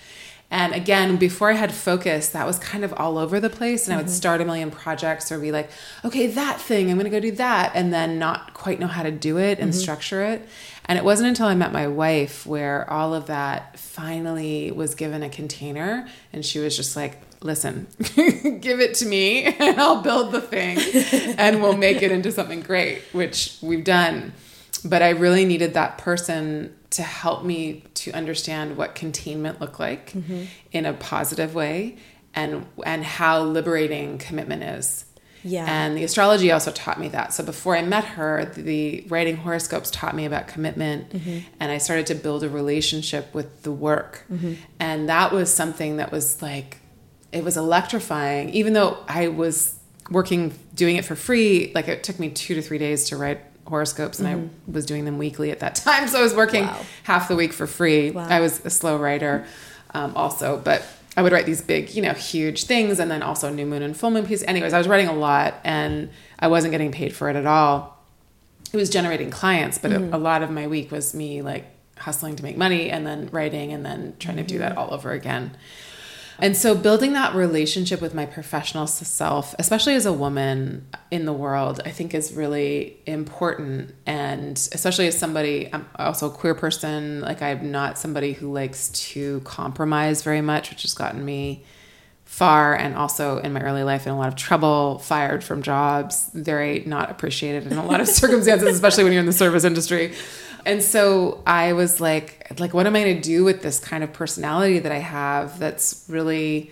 And 0.52 0.72
again, 0.74 1.16
before 1.16 1.50
I 1.50 1.54
had 1.54 1.72
focus, 1.72 2.28
that 2.30 2.44
was 2.46 2.58
kind 2.58 2.82
of 2.84 2.92
all 2.94 3.18
over 3.18 3.38
the 3.38 3.48
place. 3.50 3.86
And 3.86 3.94
I 3.94 3.96
would 3.98 4.06
Mm-hmm. 4.06 4.14
start 4.14 4.40
a 4.40 4.44
million 4.44 4.70
projects 4.72 5.30
or 5.30 5.38
be 5.38 5.52
like, 5.52 5.70
okay, 6.04 6.26
that 6.26 6.60
thing, 6.60 6.90
I'm 6.90 6.96
going 6.96 7.04
to 7.04 7.10
go 7.10 7.20
do 7.20 7.30
that. 7.36 7.72
And 7.74 7.92
then 7.92 8.18
not 8.18 8.52
quite 8.52 8.80
know 8.80 8.88
how 8.88 9.04
to 9.04 9.12
do 9.12 9.38
it 9.38 9.58
and 9.60 9.70
Mm-hmm. 9.70 9.80
structure 9.80 10.24
it. 10.24 10.48
And 10.86 10.98
it 10.98 11.04
wasn't 11.04 11.28
until 11.28 11.46
I 11.46 11.54
met 11.54 11.72
my 11.72 11.86
wife 11.86 12.44
where 12.46 12.90
all 12.90 13.14
of 13.14 13.26
that 13.26 13.78
finally 13.78 14.72
was 14.72 14.96
given 14.96 15.22
a 15.22 15.28
container. 15.28 16.08
And 16.32 16.44
she 16.44 16.58
was 16.58 16.76
just 16.76 16.96
like, 16.96 17.18
listen, 17.42 17.86
give 18.16 18.80
it 18.80 18.94
to 18.94 19.06
me 19.06 19.44
and 19.60 19.80
I'll 19.80 20.02
build 20.02 20.32
the 20.32 20.40
thing 20.40 20.78
and 21.38 21.62
we'll 21.62 21.76
make 21.76 22.02
it 22.02 22.10
into 22.10 22.32
something 22.32 22.60
great, 22.60 23.02
which 23.12 23.56
we've 23.62 23.84
done. 23.84 24.32
But 24.80 25.02
I 25.02 25.10
really 25.10 25.44
needed 25.44 25.74
that 25.74 25.98
person 25.98 26.74
to 26.90 27.02
help 27.02 27.44
me 27.44 27.84
to 27.94 28.10
understand 28.12 28.76
what 28.76 28.94
containment 28.94 29.60
looked 29.60 29.78
like 29.78 30.12
mm-hmm. 30.12 30.44
in 30.72 30.86
a 30.86 30.92
positive 30.92 31.54
way 31.54 31.96
and 32.34 32.66
and 32.84 33.04
how 33.04 33.42
liberating 33.42 34.18
commitment 34.18 34.62
is. 34.62 35.04
Yeah. 35.42 35.64
And 35.66 35.96
the 35.96 36.04
astrology 36.04 36.52
also 36.52 36.70
taught 36.70 37.00
me 37.00 37.08
that. 37.08 37.32
So 37.32 37.42
before 37.42 37.74
I 37.74 37.82
met 37.82 38.04
her, 38.04 38.44
the 38.44 39.06
writing 39.08 39.36
horoscopes 39.36 39.90
taught 39.90 40.14
me 40.14 40.26
about 40.26 40.48
commitment 40.48 41.10
mm-hmm. 41.10 41.38
and 41.58 41.72
I 41.72 41.78
started 41.78 42.06
to 42.08 42.14
build 42.14 42.42
a 42.44 42.48
relationship 42.48 43.32
with 43.32 43.62
the 43.62 43.72
work. 43.72 44.24
Mm-hmm. 44.30 44.54
And 44.78 45.08
that 45.08 45.32
was 45.32 45.52
something 45.52 45.96
that 45.96 46.12
was 46.12 46.42
like 46.42 46.78
it 47.32 47.44
was 47.44 47.56
electrifying 47.56 48.50
even 48.50 48.72
though 48.72 48.98
I 49.08 49.28
was 49.28 49.76
working 50.10 50.52
doing 50.74 50.96
it 50.96 51.04
for 51.04 51.14
free, 51.14 51.70
like 51.74 51.86
it 51.86 52.02
took 52.02 52.18
me 52.18 52.30
2 52.30 52.56
to 52.56 52.62
3 52.62 52.78
days 52.78 53.04
to 53.10 53.16
write 53.16 53.40
horoscopes 53.70 54.18
and 54.18 54.28
I 54.28 54.34
mm-hmm. 54.34 54.72
was 54.72 54.84
doing 54.84 55.04
them 55.04 55.18
weekly 55.18 55.50
at 55.50 55.60
that 55.60 55.74
time. 55.86 56.08
So 56.08 56.18
I 56.18 56.22
was 56.22 56.34
working 56.34 56.66
Wow. 56.66 56.84
half 57.04 57.28
the 57.28 57.36
week 57.36 57.52
for 57.52 57.66
free. 57.66 58.10
Wow. 58.10 58.26
I 58.28 58.40
was 58.40 58.64
a 58.64 58.70
slow 58.70 58.98
writer 58.98 59.46
um, 59.94 60.12
also, 60.14 60.60
but 60.62 60.86
I 61.16 61.22
would 61.22 61.32
write 61.32 61.46
these 61.46 61.62
big, 61.62 61.94
you 61.94 62.02
know, 62.02 62.12
huge 62.12 62.64
things 62.64 63.00
and 63.00 63.10
then 63.10 63.22
also 63.22 63.50
new 63.50 63.66
moon 63.66 63.82
and 63.82 63.96
full 63.96 64.10
moon 64.10 64.26
pieces. 64.26 64.44
Anyways, 64.46 64.72
I 64.72 64.78
was 64.78 64.86
writing 64.86 65.08
a 65.08 65.14
lot 65.14 65.54
and 65.64 66.10
I 66.38 66.48
wasn't 66.48 66.72
getting 66.72 66.92
paid 66.92 67.14
for 67.14 67.28
it 67.30 67.36
at 67.36 67.46
all. 67.46 67.98
It 68.72 68.76
was 68.76 68.90
generating 68.90 69.30
clients, 69.30 69.78
but 69.78 69.90
a, 69.90 70.16
a 70.16 70.18
lot 70.18 70.42
of 70.44 70.50
my 70.50 70.68
week 70.68 70.92
was 70.92 71.14
me 71.14 71.42
like 71.42 71.66
hustling 71.98 72.36
to 72.36 72.42
make 72.42 72.56
money 72.56 72.90
and 72.90 73.06
then 73.06 73.28
writing 73.32 73.72
and 73.72 73.84
then 73.84 74.14
trying 74.18 74.36
to 74.36 74.42
do 74.42 74.54
mm-hmm. 74.54 74.68
that 74.68 74.76
all 74.76 74.94
over 74.94 75.10
again. 75.12 75.56
And 76.40 76.56
so 76.56 76.74
building 76.74 77.12
that 77.12 77.34
relationship 77.34 78.00
with 78.00 78.14
my 78.14 78.24
professional 78.24 78.86
self, 78.86 79.54
especially 79.58 79.94
as 79.94 80.06
a 80.06 80.12
woman 80.12 80.86
in 81.10 81.26
the 81.26 81.32
world, 81.32 81.80
I 81.84 81.90
think 81.90 82.14
is 82.14 82.32
really 82.32 82.98
important. 83.06 83.94
And 84.06 84.56
especially 84.72 85.06
as 85.06 85.18
somebody, 85.18 85.68
I'm 85.72 85.86
also 85.96 86.28
a 86.28 86.30
queer 86.30 86.54
person, 86.54 87.20
like 87.20 87.42
I'm 87.42 87.70
not 87.70 87.98
somebody 87.98 88.32
who 88.32 88.52
likes 88.52 88.88
to 89.10 89.40
compromise 89.40 90.22
very 90.22 90.40
much, 90.40 90.70
which 90.70 90.82
has 90.82 90.94
gotten 90.94 91.24
me 91.24 91.64
far 92.24 92.76
and 92.76 92.94
also 92.94 93.38
in 93.38 93.52
my 93.52 93.60
early 93.60 93.82
life 93.82 94.06
in 94.06 94.12
a 94.12 94.16
lot 94.16 94.28
of 94.28 94.36
trouble, 94.36 95.00
fired 95.00 95.42
from 95.42 95.62
jobs, 95.62 96.30
very 96.32 96.84
not 96.86 97.10
appreciated 97.10 97.70
in 97.70 97.76
a 97.76 97.84
lot 97.84 98.00
of 98.00 98.08
circumstances, 98.22 98.68
especially 98.68 99.04
when 99.04 99.12
you're 99.12 99.20
in 99.20 99.26
the 99.26 99.32
service 99.32 99.64
industry. 99.64 100.14
And 100.66 100.82
so 100.82 101.42
I 101.46 101.72
was 101.72 102.00
like, 102.00 102.46
like, 102.58 102.74
what 102.74 102.86
am 102.86 102.96
I 102.96 103.04
going 103.04 103.16
to 103.16 103.22
do 103.22 103.44
with 103.44 103.62
this 103.62 103.78
kind 103.80 104.04
of 104.04 104.12
personality 104.12 104.78
that 104.80 104.92
I 104.92 104.98
have 104.98 105.58
that's 105.58 106.04
really 106.08 106.70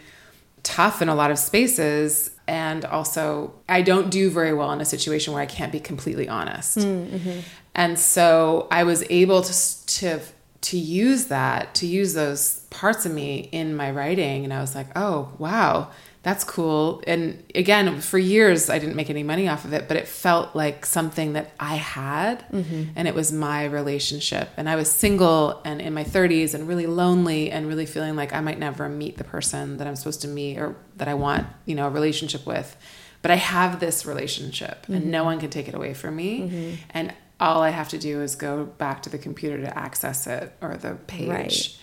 tough 0.62 1.00
in 1.02 1.09
a 1.09 1.14
lot 1.14 1.30
of 1.30 1.38
spaces? 1.38 2.30
And 2.47 2.85
also, 2.85 3.54
I 3.68 3.83
don't 3.83 4.11
do 4.11 4.30
very 4.30 4.54
well 4.54 4.73
in 4.73 4.80
a 4.80 4.85
situation 4.85 5.35
where 5.35 5.42
I 5.42 5.47
can't 5.47 5.71
be 5.71 5.80
completely 5.80 6.28
honest. 6.28 6.78
Mm, 6.78 7.07
mm-hmm. 7.09 7.40
And 7.75 7.99
so 7.99 8.68
I 8.71 8.85
was 8.85 9.04
able 9.11 9.42
to 9.42 9.87
to 9.87 10.21
to 10.61 10.78
use 10.78 11.26
that, 11.26 11.75
to 11.76 11.87
use 11.87 12.14
those 12.14 12.61
parts 12.71 13.07
of 13.07 13.12
me 13.12 13.49
in 13.52 13.76
my 13.76 13.90
writing, 13.90 14.45
and 14.45 14.52
I 14.52 14.61
was 14.61 14.75
like, 14.75 14.88
oh 14.97 15.33
wow, 15.38 15.90
that's 16.28 16.44
cool. 16.44 17.02
And 17.06 17.42
again, 17.54 18.02
for 18.02 18.18
years 18.18 18.68
I 18.68 18.78
didn't 18.78 18.97
make 18.97 19.08
any 19.08 19.23
money 19.23 19.49
off 19.49 19.64
of 19.64 19.73
it, 19.73 19.88
but 19.88 19.97
it 19.97 20.06
felt 20.06 20.54
like 20.54 20.85
something 20.85 21.32
that 21.32 21.52
I 21.58 21.76
had, 21.76 22.47
mm-hmm. 22.52 22.90
and 22.97 23.08
it 23.08 23.14
was 23.14 23.32
my 23.32 23.64
relationship. 23.64 24.50
And 24.58 24.68
I 24.68 24.76
was 24.76 24.92
single 24.92 25.62
and 25.64 25.80
in 25.80 25.94
my 25.94 26.04
30s 26.04 26.52
and 26.52 26.68
really 26.68 26.87
lonely 26.87 27.50
and 27.50 27.66
really 27.66 27.87
feeling 27.87 28.14
like 28.14 28.35
I 28.35 28.40
might 28.42 28.58
never 28.58 28.90
meet 28.90 29.16
the 29.16 29.25
person 29.25 29.78
that 29.78 29.87
I'm 29.87 29.97
supposed 29.97 30.20
to 30.20 30.28
meet 30.28 30.58
or 30.58 30.76
that 30.97 31.08
I 31.08 31.14
want, 31.14 31.47
you 31.64 31.75
know, 31.75 31.87
a 31.87 31.90
relationship 31.90 32.44
with. 32.47 32.76
But 33.23 33.30
I 33.30 33.37
have 33.37 33.80
this 33.80 34.04
relationship, 34.04 34.87
and 34.87 35.06
no 35.06 35.20
mm-hmm. 35.20 35.26
one 35.26 35.40
can 35.40 35.49
take 35.49 35.66
it 35.66 35.75
away 35.75 35.94
from 35.94 36.14
me. 36.14 36.40
Mm-hmm. 36.40 36.75
And 36.90 37.14
all 37.40 37.62
I 37.62 37.70
have 37.70 37.88
to 37.88 37.99
do 37.99 38.20
is 38.20 38.37
go 38.37 38.66
back 38.66 39.02
to 39.04 39.11
the 39.11 39.18
computer 39.18 39.62
to 39.62 39.78
access 39.78 40.26
it 40.26 40.52
or 40.61 40.76
the 40.76 40.97
page. 41.06 41.28
Right. 41.28 41.76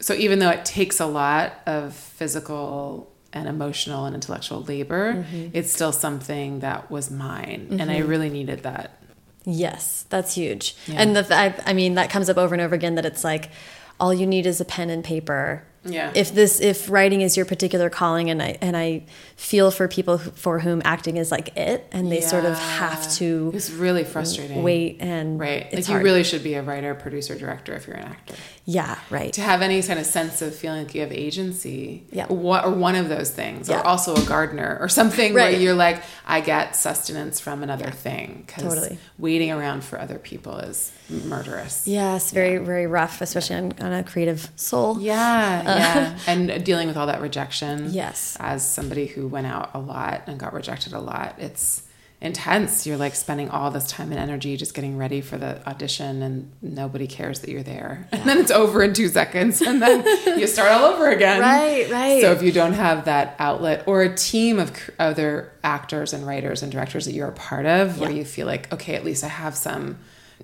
So 0.00 0.12
even 0.12 0.40
though 0.40 0.50
it 0.50 0.66
takes 0.66 1.00
a 1.00 1.06
lot 1.06 1.54
of 1.64 1.94
physical 1.94 3.14
and 3.32 3.48
emotional 3.48 4.04
and 4.04 4.14
intellectual 4.14 4.62
labor, 4.62 5.14
mm-hmm. 5.14 5.48
it's 5.52 5.72
still 5.72 5.92
something 5.92 6.60
that 6.60 6.90
was 6.90 7.10
mine, 7.10 7.68
and 7.78 7.90
I 7.90 8.00
mm-hmm. 8.00 8.08
really 8.08 8.30
needed 8.30 8.62
that. 8.62 8.98
Yes, 9.44 10.04
that's 10.10 10.34
huge. 10.34 10.76
Yeah. 10.86 11.00
And 11.00 11.16
the, 11.16 11.34
I, 11.34 11.54
I 11.64 11.72
mean, 11.72 11.94
that 11.94 12.10
comes 12.10 12.28
up 12.28 12.36
over 12.36 12.54
and 12.54 12.60
over 12.60 12.74
again 12.74 12.96
that 12.96 13.06
it's 13.06 13.24
like 13.24 13.50
all 13.98 14.12
you 14.12 14.26
need 14.26 14.46
is 14.46 14.60
a 14.60 14.64
pen 14.64 14.90
and 14.90 15.02
paper. 15.02 15.64
Yeah. 15.84 16.12
If 16.14 16.34
this, 16.34 16.60
if 16.60 16.90
writing 16.90 17.22
is 17.22 17.36
your 17.36 17.46
particular 17.46 17.88
calling, 17.88 18.28
and 18.28 18.42
I 18.42 18.58
and 18.60 18.76
I 18.76 19.06
feel 19.36 19.70
for 19.70 19.88
people 19.88 20.18
who, 20.18 20.30
for 20.32 20.58
whom 20.58 20.82
acting 20.84 21.16
is 21.16 21.30
like 21.30 21.56
it, 21.56 21.86
and 21.92 22.12
they 22.12 22.20
sort 22.20 22.44
of 22.44 22.58
have 22.58 23.10
to 23.14 23.52
It's 23.54 23.70
really 23.70 24.04
frustrating. 24.04 24.62
wait 24.62 24.98
and 25.00 25.40
Right. 25.40 25.66
It's 25.70 25.74
like 25.74 25.86
hard. 25.86 26.00
you 26.00 26.04
really 26.04 26.24
should 26.24 26.42
be 26.42 26.54
a 26.54 26.62
writer, 26.62 26.94
producer, 26.94 27.36
director 27.38 27.74
if 27.74 27.86
you're 27.86 27.96
an 27.96 28.08
actor. 28.08 28.34
Yeah, 28.70 28.98
right. 29.08 29.32
To 29.32 29.40
have 29.40 29.62
any 29.62 29.82
kind 29.82 29.98
of 29.98 30.04
sense 30.04 30.42
of 30.42 30.54
feeling 30.54 30.84
like 30.84 30.94
you 30.94 31.00
have 31.00 31.10
agency, 31.10 32.04
Yeah. 32.12 32.26
wha- 32.28 32.60
or 32.66 32.70
one 32.72 32.96
of 32.96 33.08
those 33.08 33.30
things, 33.30 33.66
Yeah. 33.66 33.80
or 33.80 33.86
also 33.86 34.14
a 34.14 34.20
gardener 34.26 34.76
or 34.78 34.90
something 34.90 35.32
Right. 35.32 35.52
where 35.52 35.60
you're 35.60 35.72
like, 35.74 36.02
I 36.26 36.42
get 36.42 36.76
sustenance 36.76 37.40
from 37.40 37.62
another 37.62 37.90
thing. 37.90 38.44
Because 38.46 38.64
Totally. 38.64 38.98
waiting 39.18 39.50
around 39.50 39.84
for 39.84 39.98
other 39.98 40.18
people 40.18 40.58
is 40.58 40.90
murderous. 41.08 41.86
Yes, 41.86 42.30
very 42.30 42.58
very 42.58 42.86
rough, 42.86 43.22
especially 43.22 43.56
on, 43.56 43.72
on 43.80 43.92
a 43.94 44.02
creative 44.04 44.50
soul. 44.56 45.00
Yeah, 45.00 45.62
uh, 45.66 45.78
yeah. 45.78 46.18
and 46.26 46.62
dealing 46.62 46.88
with 46.88 46.98
all 46.98 47.06
that 47.06 47.22
rejection. 47.22 47.88
Yes. 47.90 48.36
As 48.38 48.68
somebody 48.68 49.06
who 49.06 49.26
went 49.28 49.46
out 49.46 49.70
a 49.72 49.78
lot 49.78 50.24
and 50.26 50.38
got 50.38 50.52
rejected 50.52 50.92
a 50.92 51.00
lot, 51.00 51.36
it's 51.38 51.82
intense. 52.20 52.86
You're 52.86 52.96
like 52.96 53.14
spending 53.14 53.48
all 53.48 53.70
this 53.70 53.86
time 53.88 54.10
and 54.10 54.18
energy 54.20 54.56
just 54.56 54.74
getting 54.74 54.96
ready 54.98 55.20
for 55.20 55.36
the 55.38 55.66
audition, 55.68 56.22
and 56.22 56.52
nobody 56.60 57.06
cares 57.06 57.40
that 57.40 57.50
you're 57.50 57.62
there. 57.62 58.08
And 58.18 58.22
then 58.28 58.38
it's 58.38 58.50
over 58.50 58.82
in 58.82 58.92
two 58.92 59.08
seconds, 59.08 59.62
and 59.62 59.80
then 59.80 60.04
you 60.38 60.46
start 60.46 60.70
all 60.72 60.86
over 60.86 61.08
again. 61.08 61.40
Right, 61.40 61.90
right. 61.90 62.20
So 62.20 62.32
if 62.32 62.42
you 62.42 62.50
don't 62.52 62.72
have 62.74 63.04
that 63.04 63.36
outlet 63.38 63.84
or 63.86 64.02
a 64.02 64.14
team 64.14 64.58
of 64.58 64.72
other 64.98 65.52
actors 65.62 66.12
and 66.12 66.26
writers 66.26 66.62
and 66.62 66.70
directors 66.72 67.04
that 67.06 67.12
you're 67.12 67.28
a 67.28 67.32
part 67.32 67.66
of, 67.66 68.00
where 68.00 68.10
you 68.10 68.24
feel 68.24 68.46
like, 68.46 68.72
okay, 68.72 68.94
at 68.96 69.04
least 69.04 69.22
I 69.24 69.28
have 69.28 69.56
some, 69.56 69.98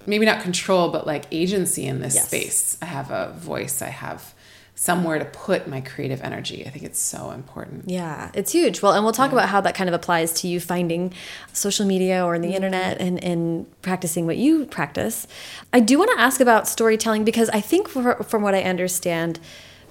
maybe 0.07 0.25
not 0.27 0.43
control, 0.43 0.91
but 0.91 1.07
like 1.07 1.25
agency 1.33 1.85
in 1.87 2.01
this 2.01 2.15
Yes. 2.15 2.27
space. 2.29 2.79
I 2.81 2.87
have 2.87 3.11
a 3.11 3.33
voice. 3.37 3.83
I 3.83 3.89
have 3.91 4.34
somewhere 4.77 5.19
to 5.21 5.25
put 5.25 5.69
my 5.69 5.81
creative 5.81 6.21
energy. 6.23 6.67
I 6.67 6.71
think 6.71 6.85
it's 6.85 6.99
so 6.99 7.31
important. 7.31 7.89
Yeah, 7.89 8.31
it's 8.35 8.51
huge. 8.53 8.83
Well, 8.83 8.93
and 8.93 9.05
we'll 9.05 9.13
talk 9.13 9.31
about 9.31 9.49
how 9.49 9.61
that 9.61 9.75
kind 9.77 9.89
of 9.89 9.95
applies 9.95 10.33
to 10.41 10.49
you 10.49 10.59
finding 10.59 11.13
social 11.53 11.87
media 11.87 12.25
or 12.25 12.35
in 12.35 12.43
the 12.43 12.49
Mm-hmm. 12.49 12.57
internet 12.57 13.01
and, 13.01 13.23
and 13.23 13.67
practicing 13.83 14.27
what 14.27 14.37
you 14.37 14.67
practice. 14.67 15.27
I 15.73 15.79
do 15.81 15.97
want 15.99 16.11
to 16.17 16.21
ask 16.21 16.41
about 16.41 16.67
storytelling 16.67 17.25
because 17.25 17.49
I 17.51 17.61
think, 17.61 17.89
for, 17.89 18.23
from 18.25 18.43
what 18.43 18.55
I 18.55 18.63
understand 18.63 19.39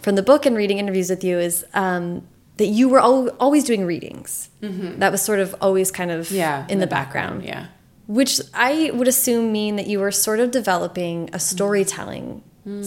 from 0.01 0.15
the 0.15 0.23
book 0.23 0.45
and 0.45 0.55
reading 0.57 0.79
interviews 0.79 1.09
with 1.09 1.23
you, 1.23 1.39
is 1.39 1.65
um, 1.73 2.27
that 2.57 2.67
you 2.67 2.89
were 2.89 2.99
al 2.99 3.29
always 3.39 3.63
doing 3.63 3.85
readings. 3.85 4.49
That 4.61 5.11
was 5.13 5.21
sort 5.21 5.39
of 5.39 5.55
always 5.61 5.91
kind 5.91 6.11
of 6.11 6.27
Mm-hmm. 6.27 6.35
Yeah. 6.35 6.65
in, 6.69 6.79
the, 6.79 6.87
background. 6.87 7.43
Yeah. 7.45 7.67
Which 8.07 8.41
I 8.53 8.91
would 8.93 9.07
assume 9.07 9.53
mean 9.53 9.77
that 9.77 9.87
you 9.87 9.99
were 9.99 10.11
sort 10.11 10.41
of 10.41 10.51
developing 10.51 11.29
a 11.31 11.39
storytelling 11.39 12.27
style 12.35 12.49
Mm. 12.67 12.83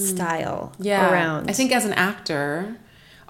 Yeah. 0.78 1.10
around. 1.12 1.50
I 1.50 1.52
think 1.52 1.72
as 1.72 1.84
an 1.84 1.92
actor, 1.92 2.76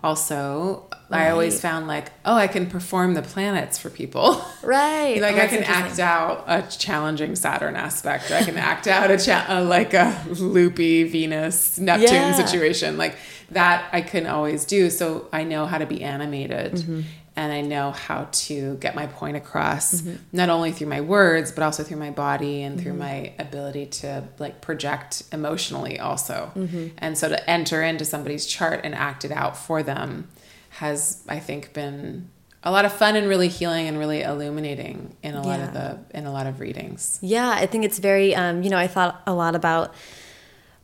also, 0.02 0.88
I 1.10 1.30
always 1.30 1.60
found 1.60 1.86
like, 1.88 2.12
oh, 2.24 2.34
I 2.36 2.46
can 2.46 2.66
perform 2.66 3.14
the 3.14 3.22
planets 3.22 3.78
for 3.78 3.90
people. 3.90 4.44
Right. 4.62 5.20
like 5.20 5.36
Oh, 5.36 5.40
I 5.40 5.46
can 5.46 5.62
act 5.62 5.98
out 6.00 6.44
a 6.48 6.62
challenging 6.76 7.36
Saturn 7.36 7.76
aspect. 7.76 8.30
I 8.32 8.42
can 8.42 8.56
act 8.56 8.88
out 8.88 9.10
a, 9.12 9.16
cha- 9.18 9.46
a 9.48 9.62
like 9.62 9.94
a 9.94 10.20
loopy 10.38 11.04
Venus 11.04 11.78
Neptune 11.78 12.08
Yeah. 12.12 12.32
situation 12.32 12.98
like 12.98 13.16
that. 13.52 13.88
I 13.92 14.00
can 14.00 14.26
always 14.26 14.64
do. 14.64 14.90
So 14.90 15.28
I 15.32 15.44
know 15.44 15.66
how 15.66 15.78
to 15.78 15.86
be 15.86 16.02
animated, 16.02 16.72
Mm-hmm. 16.74 17.00
And 17.36 17.52
I 17.52 17.60
know 17.60 17.90
how 17.90 18.28
to 18.30 18.76
get 18.76 18.94
my 18.94 19.06
point 19.06 19.36
across, 19.36 20.00
mm-hmm. 20.00 20.16
not 20.32 20.48
only 20.48 20.72
through 20.72 20.88
my 20.88 21.02
words 21.02 21.52
but 21.52 21.62
also 21.62 21.82
through 21.82 21.98
my 21.98 22.10
body 22.10 22.62
and 22.62 22.80
through 22.80 22.92
mm-hmm. 22.92 23.00
my 23.00 23.32
ability 23.38 23.86
to 23.86 24.24
like 24.38 24.60
project 24.60 25.22
emotionally 25.32 26.00
also. 26.00 26.50
Mm-hmm. 26.56 26.88
And 26.98 27.16
so 27.18 27.28
to 27.28 27.50
enter 27.50 27.82
into 27.82 28.04
somebody's 28.04 28.46
chart 28.46 28.80
and 28.84 28.94
act 28.94 29.24
it 29.24 29.32
out 29.32 29.56
for 29.56 29.82
them 29.82 30.28
has 30.70 31.22
I 31.28 31.38
think 31.38 31.72
been 31.72 32.30
a 32.62 32.70
lot 32.70 32.84
of 32.84 32.92
fun 32.92 33.14
and 33.14 33.28
really 33.28 33.48
healing 33.48 33.86
and 33.86 33.96
really 33.98 34.22
illuminating 34.22 35.16
in 35.22 35.34
a 35.34 35.42
lot 35.42 35.60
of 35.60 35.72
the 35.72 35.98
in 36.12 36.26
a 36.26 36.32
lot 36.32 36.46
of 36.46 36.58
readings. 36.58 37.18
Yeah, 37.22 37.50
I 37.50 37.66
think 37.66 37.84
it's 37.84 37.98
very, 37.98 38.34
um, 38.34 38.62
you 38.62 38.70
know, 38.70 38.78
I 38.78 38.88
thought 38.88 39.22
a 39.26 39.32
lot 39.32 39.54
about 39.54 39.94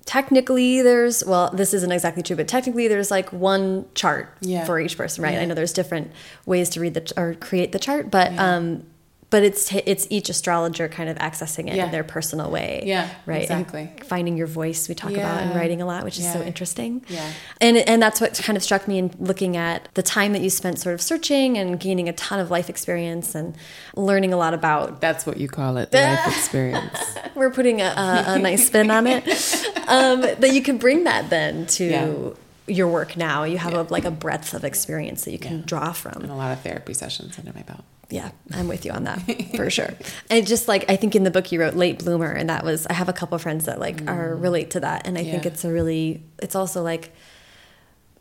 technically 0.04 0.82
there's, 0.82 1.24
well, 1.24 1.50
this 1.52 1.72
isn't 1.74 1.92
exactly 1.92 2.22
true, 2.22 2.36
but 2.36 2.48
technically 2.48 2.88
there's 2.88 3.10
like 3.10 3.32
one 3.32 3.84
chart 3.94 4.36
Yeah. 4.40 4.64
for 4.64 4.80
each 4.80 4.96
person, 4.96 5.22
right? 5.24 5.34
Yeah. 5.34 5.40
I 5.40 5.44
know 5.44 5.54
there's 5.54 5.72
different 5.72 6.10
ways 6.46 6.68
to 6.70 6.80
read 6.80 6.94
the 6.94 7.12
or 7.16 7.34
create 7.34 7.72
the 7.72 7.78
chart, 7.78 8.10
but, 8.10 8.32
Yeah. 8.32 8.56
um, 8.56 8.84
but 9.32 9.42
it's 9.42 9.64
t- 9.68 9.82
it's 9.86 10.06
each 10.10 10.28
astrologer 10.28 10.86
kind 10.88 11.08
of 11.08 11.16
accessing 11.16 11.68
it 11.68 11.74
Yeah. 11.74 11.86
in 11.86 11.90
their 11.90 12.04
personal 12.04 12.50
way. 12.50 12.82
Yeah, 12.86 13.08
right. 13.26 13.50
And 13.50 13.62
exactly. 13.62 13.90
finding 14.06 14.36
your 14.36 14.46
voice 14.46 14.88
we 14.88 14.94
talk 14.94 15.10
about 15.12 15.42
in 15.42 15.48
Yeah. 15.48 15.58
writing 15.58 15.82
a 15.82 15.86
lot, 15.86 16.04
which 16.04 16.18
is 16.18 16.32
so 16.32 16.40
interesting. 16.42 17.02
Yeah. 17.08 17.26
And 17.60 17.78
and 17.78 18.00
that's 18.00 18.20
what 18.20 18.34
kind 18.44 18.56
of 18.56 18.62
struck 18.62 18.86
me 18.86 18.98
in 18.98 19.10
looking 19.18 19.56
at 19.56 19.88
the 19.94 20.02
time 20.02 20.32
that 20.34 20.42
you 20.42 20.50
spent 20.50 20.78
sort 20.78 20.94
of 20.94 21.00
searching 21.02 21.58
and 21.58 21.80
gaining 21.80 22.08
a 22.08 22.12
ton 22.12 22.38
of 22.38 22.50
life 22.50 22.68
experience 22.70 23.34
and 23.34 23.54
learning 23.96 24.32
a 24.32 24.36
lot 24.36 24.54
about 24.54 25.00
That's 25.00 25.24
what 25.26 25.38
you 25.38 25.48
call 25.48 25.78
it, 25.78 25.90
the 25.90 25.98
life 26.10 26.26
experience. 26.28 26.98
we're 27.34 27.50
putting 27.50 27.80
a, 27.80 27.86
a, 27.86 28.24
a 28.34 28.38
nice 28.38 28.66
spin 28.68 28.90
on 28.90 29.06
it. 29.08 29.24
Um, 29.88 30.20
that 30.22 30.52
you 30.54 30.62
can 30.62 30.78
bring 30.78 31.04
that 31.04 31.28
then 31.28 31.66
to 31.66 31.84
Yeah. 31.84 32.12
your 32.68 32.86
work 32.88 33.16
now. 33.16 33.42
You 33.44 33.58
have 33.58 33.74
a, 33.74 33.82
like 33.90 34.04
a 34.04 34.10
breadth 34.12 34.54
of 34.54 34.62
experience 34.64 35.24
that 35.24 35.32
you 35.32 35.38
can 35.38 35.58
Yeah. 35.58 35.64
draw 35.66 35.86
and 35.88 35.96
from. 35.96 36.30
a 36.30 36.36
lot 36.36 36.52
of 36.52 36.60
therapy 36.60 36.94
sessions 36.94 37.38
under 37.38 37.52
my 37.52 37.62
belt. 37.62 37.82
Yeah, 38.12 38.30
I'm 38.52 38.68
with 38.68 38.84
you 38.84 38.92
on 38.92 39.04
that 39.04 39.20
for 39.56 39.70
sure. 39.70 39.94
And 40.30 40.46
just 40.46 40.68
like 40.68 40.84
I 40.90 40.96
think 40.96 41.16
in 41.16 41.24
the 41.24 41.30
book 41.30 41.50
you 41.50 41.58
wrote 41.58 41.74
late 41.74 41.98
bloomer, 41.98 42.30
and 42.30 42.50
that 42.50 42.62
was 42.64 42.86
I 42.86 42.92
have 42.92 43.08
a 43.08 43.12
couple 43.12 43.36
of 43.36 43.42
friends 43.42 43.64
that 43.64 43.80
like 43.80 44.06
are 44.06 44.36
relate 44.36 44.70
to 44.72 44.80
that, 44.80 45.06
and 45.06 45.18
I 45.18 45.24
think 45.24 45.42
Mm. 45.42 45.46
It's 45.46 45.64
a 45.64 45.72
really 45.72 46.22
it's 46.40 46.54
also 46.54 46.82
like 46.82 47.12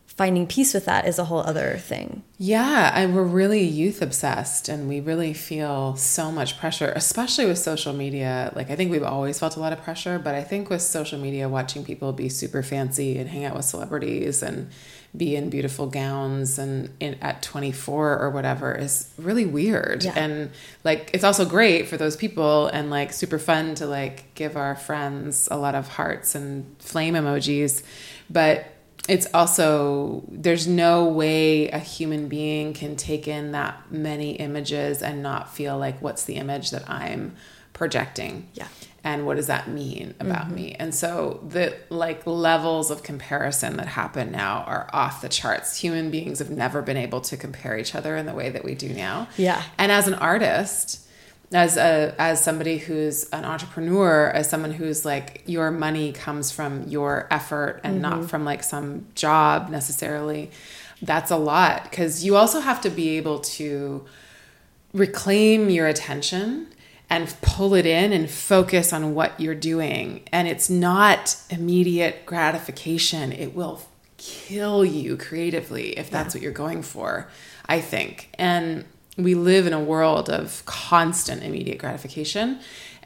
finding 0.08 0.46
peace 0.46 0.74
with 0.74 0.86
that 0.86 1.08
is 1.08 1.18
a 1.20 1.26
whole 1.26 1.40
other 1.40 1.78
thing. 1.78 2.24
Yeah, 2.38 2.92
and 2.94 3.16
we're 3.16 3.24
really 3.24 3.64
youth 3.64 4.02
obsessed 4.02 4.70
and 4.70 4.88
we 4.88 5.00
really 5.00 5.34
feel 5.34 5.96
so 5.96 6.32
much 6.32 6.60
pressure, 6.60 6.92
especially 6.96 7.46
with 7.46 7.58
social 7.58 7.94
media. 7.94 8.52
Like 8.56 8.70
I 8.70 8.76
think 8.76 8.92
we've 8.92 9.04
always 9.04 9.40
felt 9.40 9.56
a 9.56 9.60
lot 9.60 9.74
of 9.74 9.82
pressure, 9.84 10.20
but 10.20 10.36
I 10.36 10.44
think 10.44 10.70
with 10.70 10.82
social 10.82 11.20
media 11.20 11.50
watching 11.50 11.84
people 11.84 12.14
be 12.14 12.30
super 12.30 12.62
fancy 12.62 13.18
and 13.18 13.30
hang 13.30 13.46
out 13.46 13.56
with 13.56 13.66
celebrities 13.66 14.44
and 14.44 14.70
be 15.16 15.36
in 15.36 15.50
beautiful 15.50 15.88
gowns 15.88 16.58
and 16.58 16.90
in, 17.00 17.16
at 17.22 17.42
24 17.42 18.18
or 18.18 18.30
whatever 18.30 18.74
is 18.74 19.12
really 19.18 19.46
weird. 19.46 20.04
Yeah. 20.04 20.14
And 20.16 20.52
like 20.84 21.12
it's 21.14 21.24
also 21.24 21.46
great 21.46 21.88
for 21.88 21.98
those 21.98 22.16
people 22.16 22.68
and 22.68 22.90
like 22.90 23.12
super 23.12 23.38
fun 23.38 23.76
to 23.76 23.86
like 23.86 24.34
give 24.36 24.56
our 24.56 24.76
friends 24.76 25.50
a 25.52 25.58
lot 25.58 25.76
of 25.76 25.88
hearts 25.90 26.34
and 26.34 26.76
flame 26.80 27.16
emojis, 27.16 27.84
but 28.30 28.68
it's 29.10 29.28
also 29.34 30.24
there's 30.30 30.68
no 30.68 31.06
way 31.06 31.68
a 31.70 31.80
human 31.80 32.28
being 32.30 32.74
can 32.74 32.96
take 32.96 33.28
in 33.28 33.52
that 33.52 33.92
many 33.92 34.34
images 34.34 35.02
and 35.02 35.22
not 35.22 35.54
feel 35.54 35.78
like 35.78 36.02
what's 36.02 36.24
the 36.26 36.36
image 36.36 36.72
that 36.72 36.90
I'm 36.90 37.36
projecting 37.74 38.48
Yeah. 38.54 38.68
And 39.04 39.26
what 39.26 39.38
does 39.38 39.48
that 39.48 39.68
mean 39.68 40.14
about 40.20 40.46
mm-hmm. 40.46 40.56
me? 40.56 40.76
And 40.76 40.94
so 40.94 41.44
the 41.48 41.76
like 41.90 42.26
levels 42.28 42.92
of 42.92 43.04
comparison 43.04 43.78
that 43.78 43.88
happen 43.88 44.32
now 44.32 44.64
are 44.68 44.90
off 44.94 45.22
the 45.22 45.30
charts. 45.30 45.78
Human 45.78 46.12
beings 46.12 46.40
have 46.40 46.50
never 46.50 46.82
been 46.82 46.98
able 46.98 47.22
to 47.22 47.38
compare 47.38 47.78
each 47.78 47.96
other 47.96 48.16
in 48.16 48.26
the 48.26 48.34
way 48.34 48.50
that 48.50 48.64
we 48.64 48.76
do 48.76 48.90
now. 48.90 49.28
Yeah. 49.38 49.62
and 49.78 49.92
as 49.92 50.08
an 50.08 50.16
artist 50.16 51.08
as 51.54 51.76
a 51.76 52.16
as 52.18 52.42
somebody 52.42 52.78
who's 52.78 53.28
an 53.32 53.44
entrepreneur 53.44 54.30
as 54.30 54.50
someone 54.50 54.72
who's 54.72 55.04
like 55.04 55.44
your 55.48 55.70
money 55.70 56.14
comes 56.14 56.50
from 56.50 56.88
your 56.88 57.28
effort 57.30 57.82
and 57.84 58.02
not 58.02 58.14
mm-hmm. 58.14 58.28
from 58.28 58.46
like 58.46 58.64
some 58.64 59.06
job 59.16 59.70
necessarily 59.70 60.50
that's 61.02 61.32
a 61.32 61.38
lot. 61.38 61.86
Because 61.86 62.24
you 62.24 62.36
also 62.36 62.60
have 62.60 62.82
to 62.82 62.90
be 62.90 63.18
able 63.18 63.40
to 63.40 64.06
reclaim 64.94 65.70
your 65.70 65.88
attention 65.88 66.68
and 67.12 67.36
pull 67.42 67.76
it 67.76 67.86
in 67.86 68.14
and 68.14 68.28
focus 68.30 68.92
on 68.92 69.14
what 69.14 69.40
you're 69.40 69.54
doing. 69.54 70.24
And 70.32 70.48
it's 70.48 70.70
not 70.70 71.36
immediate 71.50 72.26
gratification. 72.26 73.32
It 73.32 73.54
will 73.54 73.82
kill 74.18 74.86
you 74.86 75.18
creatively 75.18 75.98
if 75.98 76.10
that's 76.10 76.36
what 76.36 76.44
you're 76.44 76.52
going 76.52 76.84
for 76.84 77.28
i 77.66 77.82
think. 77.82 78.30
And 78.38 78.86
we 79.18 79.34
live 79.34 79.66
in 79.66 79.74
a 79.74 79.80
world 79.80 80.30
of 80.30 80.64
constant 80.66 81.44
immediate 81.44 81.80
gratification 81.80 82.60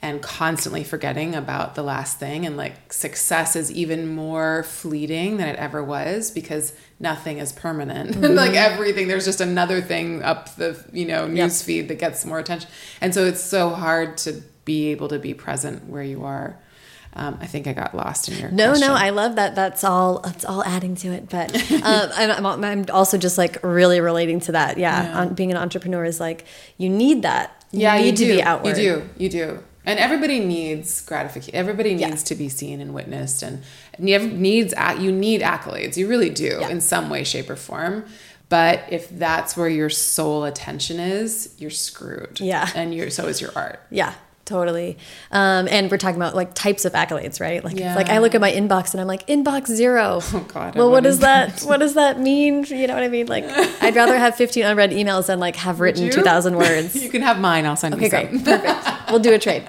and 0.05 0.21
constantly 0.21 0.83
forgetting 0.83 1.33
about 1.33 1.73
the 1.73 1.81
last 1.81 2.19
thing 2.19 2.45
and 2.45 2.55
like 2.55 2.93
success 2.93 3.55
is 3.55 3.71
even 3.71 4.07
more 4.07 4.61
fleeting 4.63 5.37
than 5.37 5.47
it 5.47 5.55
ever 5.57 5.83
was 5.83 6.29
because 6.29 6.73
nothing 6.99 7.39
is 7.39 7.51
permanent 7.51 8.21
like 8.43 8.53
everything 8.53 9.07
there's 9.07 9.25
just 9.25 9.41
another 9.41 9.81
thing 9.81 10.21
up 10.21 10.55
the 10.57 10.69
you 10.93 11.05
know 11.05 11.27
news 11.27 11.63
feed 11.63 11.87
that 11.87 11.97
gets 11.97 12.23
more 12.23 12.37
attention 12.37 12.69
and 13.01 13.13
so 13.15 13.25
it's 13.25 13.41
so 13.41 13.69
hard 13.69 14.15
to 14.17 14.31
be 14.63 14.91
able 14.91 15.07
to 15.07 15.17
be 15.17 15.33
present 15.33 15.77
where 15.89 16.03
you 16.03 16.23
are 16.23 16.59
um, 17.13 17.37
i 17.41 17.47
think 17.47 17.65
i 17.65 17.73
got 17.73 17.95
lost 17.95 18.29
in 18.29 18.37
your 18.37 18.51
No, 18.51 18.69
question. 18.69 18.87
no, 18.89 18.93
I 18.93 19.09
love 19.09 19.35
that. 19.37 19.55
That's 19.55 19.83
all. 19.85 20.19
That's 20.19 20.43
all 20.43 20.61
adding 20.65 20.95
to 20.97 21.07
it. 21.13 21.29
But 21.29 21.49
um, 21.71 22.09
I'm, 22.13 22.45
I'm, 22.45 22.63
I'm 22.63 22.85
also 22.91 23.17
just 23.17 23.37
like 23.37 23.57
really 23.63 24.01
relating 24.01 24.41
to 24.41 24.51
that. 24.51 24.77
Yeah, 24.77 25.01
Yeah. 25.03 25.19
On, 25.19 25.33
being 25.33 25.49
an 25.49 25.55
entrepreneur 25.57 26.03
is 26.03 26.19
like 26.19 26.43
you 26.77 26.89
need 26.89 27.21
that. 27.21 27.63
You 27.71 27.79
yeah, 27.83 27.95
need 27.97 28.05
you 28.05 28.11
to 28.11 28.25
do. 28.25 28.35
be 28.35 28.43
outward. 28.43 28.77
You 28.77 28.83
do. 28.83 29.09
You 29.17 29.29
do. 29.29 29.63
And 29.85 29.99
everybody 29.99 30.39
needs 30.39 31.01
gratification. 31.01 31.55
Everybody 31.55 31.93
Yeah. 31.93 32.09
needs 32.09 32.23
to 32.23 32.35
be 32.35 32.49
seen 32.49 32.81
and 32.81 32.93
witnessed, 32.93 33.43
and 33.43 33.61
and 33.97 34.09
you 34.09 34.19
needs. 34.19 34.73
You 34.99 35.11
need 35.11 35.41
accolades. 35.41 35.95
You 35.97 36.07
really 36.07 36.29
do, 36.29 36.57
Yeah. 36.61 36.69
in 36.69 36.81
some 36.81 37.09
way, 37.09 37.23
shape, 37.23 37.49
or 37.49 37.55
form. 37.55 38.05
But 38.47 38.81
if 38.91 39.09
that's 39.09 39.57
where 39.57 39.67
your 39.69 39.89
sole 39.89 40.43
attention 40.43 40.99
is, 40.99 41.49
you're 41.57 41.71
screwed. 41.71 42.39
Yeah. 42.39 42.69
and 42.75 42.93
you're 42.93 43.09
so 43.09 43.25
is 43.27 43.41
your 43.41 43.51
art. 43.55 43.79
Yeah, 43.89 44.13
totally. 44.45 44.97
Um, 45.31 45.67
and 45.69 45.89
we're 45.91 45.97
talking 45.97 46.15
about 46.17 46.35
like 46.35 46.53
types 46.53 46.85
of 46.85 46.93
accolades, 46.93 47.41
right? 47.41 47.63
Like, 47.63 47.77
Yeah. 47.77 47.95
like 47.95 48.09
I 48.09 48.19
look 48.19 48.35
at 48.35 48.41
my 48.41 48.51
inbox 48.51 48.93
and 48.93 49.01
I'm 49.01 49.07
like, 49.07 49.25
inbox 49.27 49.67
zero. 49.67 50.21
Oh 50.33 50.45
God. 50.47 50.75
Well, 50.75 50.91
what 50.91 51.03
does 51.03 51.19
that? 51.19 51.61
What 51.65 51.79
does 51.79 51.95
that 51.95 52.19
mean? 52.19 52.63
You 52.65 52.87
know 52.87 52.93
what 52.93 53.03
I 53.03 53.07
mean? 53.07 53.27
Like, 53.27 53.43
I'd 53.81 53.95
rather 53.95 54.17
have 54.17 54.35
15 54.35 54.63
unread 54.65 54.91
emails 54.91 55.27
than 55.27 55.39
like 55.39 55.55
have 55.57 55.79
written 55.79 56.09
2,000 56.09 56.55
words. 56.57 56.95
You 57.01 57.09
can 57.09 57.21
have 57.21 57.39
mine. 57.39 57.65
I'll 57.65 57.75
send 57.75 57.95
Okay, 57.95 58.03
you 58.05 58.09
great. 58.09 58.29
some. 58.29 58.43
Perfect. 58.43 59.11
We'll 59.11 59.19
do 59.19 59.33
a 59.33 59.39
trade. 59.39 59.65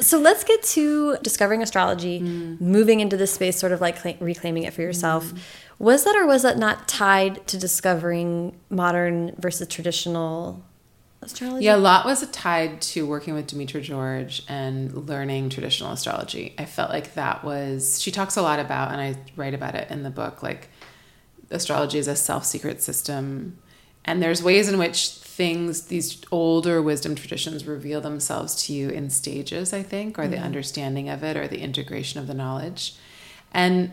So 0.00 0.18
let's 0.18 0.44
get 0.44 0.62
to 0.62 1.16
discovering 1.22 1.62
astrology, 1.62 2.20
Mm. 2.20 2.60
moving 2.60 3.00
into 3.00 3.16
this 3.16 3.32
space, 3.34 3.56
sort 3.58 3.72
of 3.72 3.80
like 3.80 4.00
cla- 4.00 4.14
reclaiming 4.20 4.62
it 4.64 4.72
for 4.72 4.82
yourself. 4.82 5.32
Was 5.80 6.04
that 6.04 6.16
or 6.16 6.26
was 6.26 6.42
that 6.42 6.58
not 6.58 6.88
tied 6.88 7.46
to 7.48 7.58
discovering 7.58 8.54
modern 8.70 9.34
versus 9.38 9.68
traditional 9.68 10.64
astrology? 11.28 11.64
Yeah, 11.64 11.76
a 11.76 11.78
lot 11.78 12.04
was 12.04 12.28
tied 12.30 12.80
to 12.82 13.06
working 13.06 13.34
with 13.34 13.46
Demetra 13.46 13.82
George 13.82 14.42
and 14.48 15.08
learning 15.08 15.50
traditional 15.50 15.92
astrology. 15.92 16.54
I 16.58 16.64
felt 16.64 16.90
like 16.90 17.14
that 17.14 17.44
was, 17.44 18.00
she 18.00 18.10
talks 18.10 18.36
a 18.36 18.42
lot 18.42 18.58
about, 18.58 18.92
and 18.92 19.00
I 19.00 19.16
write 19.36 19.54
about 19.54 19.74
it 19.74 19.90
in 19.90 20.02
the 20.02 20.10
book, 20.10 20.42
like 20.42 20.70
astrology 21.50 21.98
is 21.98 22.08
a 22.08 22.16
self 22.16 22.44
secret 22.44 22.82
system. 22.82 23.58
And 24.04 24.22
there's 24.22 24.42
ways 24.42 24.68
in 24.68 24.78
which 24.78 25.10
things, 25.10 25.82
these 25.86 26.22
older 26.32 26.80
wisdom 26.80 27.14
traditions, 27.14 27.66
reveal 27.66 28.00
themselves 28.00 28.64
to 28.64 28.72
you 28.72 28.88
in 28.88 29.10
stages, 29.10 29.72
I 29.72 29.82
think, 29.82 30.18
or 30.18 30.26
the 30.26 30.36
mm-hmm. 30.36 30.44
understanding 30.44 31.08
of 31.08 31.22
it 31.22 31.36
or 31.36 31.46
the 31.46 31.60
integration 31.60 32.18
of 32.18 32.26
the 32.26 32.34
knowledge. 32.34 32.94
And 33.52 33.90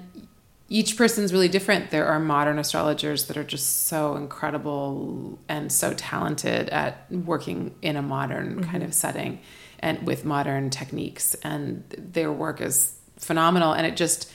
each 0.68 0.98
person's 0.98 1.32
really 1.32 1.48
different. 1.48 1.92
There 1.92 2.08
are 2.08 2.20
modern 2.20 2.58
astrologers 2.58 3.26
that 3.26 3.38
are 3.38 3.44
just 3.44 3.88
so 3.88 4.16
incredible 4.16 5.40
and 5.48 5.72
so 5.72 5.94
talented 5.94 6.70
at 6.70 7.06
working 7.12 7.76
in 7.82 7.96
a 7.96 8.02
modern 8.02 8.56
mm-hmm. 8.56 8.72
kind 8.72 8.84
of 8.84 8.94
setting 8.94 9.40
and 9.80 10.08
with 10.08 10.26
modern 10.26 10.72
techniques. 10.72 11.36
And 11.44 11.84
their 11.98 12.32
work 12.32 12.62
is 12.62 12.98
phenomenal. 13.18 13.74
And 13.74 13.86
it 13.86 13.96
just, 13.96 14.32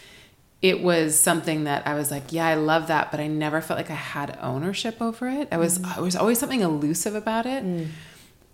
it 0.63 0.83
was 0.83 1.19
something 1.19 1.65
that 1.65 1.87
I 1.87 1.95
was 1.95 2.13
like, 2.13 2.33
yeah, 2.33 2.47
I 2.47 2.55
love 2.55 2.87
that, 2.87 3.11
but 3.11 3.19
I 3.19 3.27
never 3.27 3.61
felt 3.61 3.79
like 3.79 3.91
I 3.91 3.95
had 3.95 4.39
ownership 4.41 5.03
over 5.03 5.29
it. 5.29 5.49
I 5.51 5.57
was, 5.57 5.81
mm-hmm. 5.81 5.99
I 5.99 6.01
was 6.01 6.15
always 6.15 6.39
something 6.39 6.61
elusive 6.61 7.17
about 7.17 7.47
it. 7.47 7.65
Mm. 7.65 7.89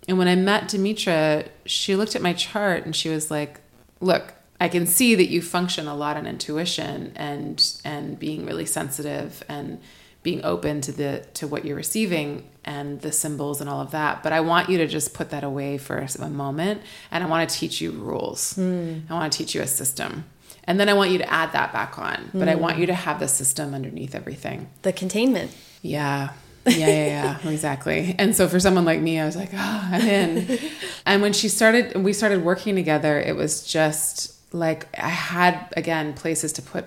And 0.07 0.17
when 0.17 0.27
I 0.27 0.35
met 0.35 0.63
Demetra, 0.63 1.49
she 1.65 1.95
looked 1.95 2.15
at 2.15 2.21
my 2.21 2.33
chart 2.33 2.85
and 2.85 2.95
she 2.95 3.09
was 3.09 3.29
like, 3.29 3.59
"Look, 3.99 4.33
I 4.59 4.69
can 4.69 4.87
see 4.87 5.15
that 5.15 5.29
you 5.29 5.41
function 5.41 5.87
a 5.87 5.95
lot 5.95 6.17
on 6.17 6.25
intuition 6.25 7.13
and 7.15 7.63
and 7.83 8.17
being 8.17 8.45
really 8.45 8.65
sensitive 8.65 9.43
and 9.47 9.79
being 10.23 10.43
open 10.43 10.81
to 10.81 10.91
the 10.91 11.25
to 11.35 11.47
what 11.47 11.63
you're 11.63 11.75
receiving 11.75 12.49
and 12.65 13.01
the 13.01 13.11
symbols 13.11 13.61
and 13.61 13.69
all 13.69 13.81
of 13.81 13.91
that. 13.91 14.23
But 14.23 14.33
I 14.33 14.41
want 14.41 14.69
you 14.69 14.77
to 14.79 14.87
just 14.87 15.13
put 15.13 15.29
that 15.29 15.43
away 15.43 15.77
for 15.77 16.05
a 16.19 16.29
moment 16.29 16.81
and 17.11 17.23
I 17.23 17.27
want 17.27 17.49
to 17.49 17.55
teach 17.55 17.81
you 17.81 17.91
rules. 17.91 18.53
Hmm. 18.53 18.99
I 19.09 19.13
want 19.13 19.31
to 19.31 19.37
teach 19.37 19.55
you 19.55 19.61
a 19.61 19.67
system." 19.67 20.25
And 20.69 20.77
then 20.81 20.89
I 20.89 20.93
want 20.93 21.11
you 21.11 21.17
to 21.19 21.31
add 21.31 21.53
that 21.53 21.71
back 21.71 21.97
on, 21.97 22.29
but 22.33 22.49
I 22.49 22.55
want 22.55 22.75
hmm. 22.75 22.81
you 22.81 22.87
to 22.87 22.93
have 22.93 23.21
the 23.21 23.29
system 23.29 23.73
underneath 23.73 24.13
everything. 24.13 24.67
The 24.81 24.91
containment. 24.91 25.55
Yeah. 25.81 26.31
Yeah, 26.65 26.87
yeah, 26.87 27.05
yeah, 27.05 27.49
exactly. 27.49 28.13
And 28.19 28.35
so 28.35 28.49
for 28.49 28.59
someone 28.59 28.83
like 28.83 28.99
me, 28.99 29.17
I 29.17 29.25
was 29.25 29.37
like, 29.37 29.51
oh, 29.53 29.89
I'm 29.91 30.01
in. 30.01 30.59
and 31.05 31.21
when 31.21 31.31
she 31.31 31.47
started, 31.47 31.95
we 31.95 32.11
started 32.11 32.43
working 32.43 32.75
together, 32.75 33.17
it 33.17 33.37
was 33.37 33.65
just 33.65 34.36
like 34.51 34.87
I 34.97 35.09
had, 35.09 35.73
again, 35.75 36.13
places 36.13 36.53
to 36.53 36.61
put 36.61 36.85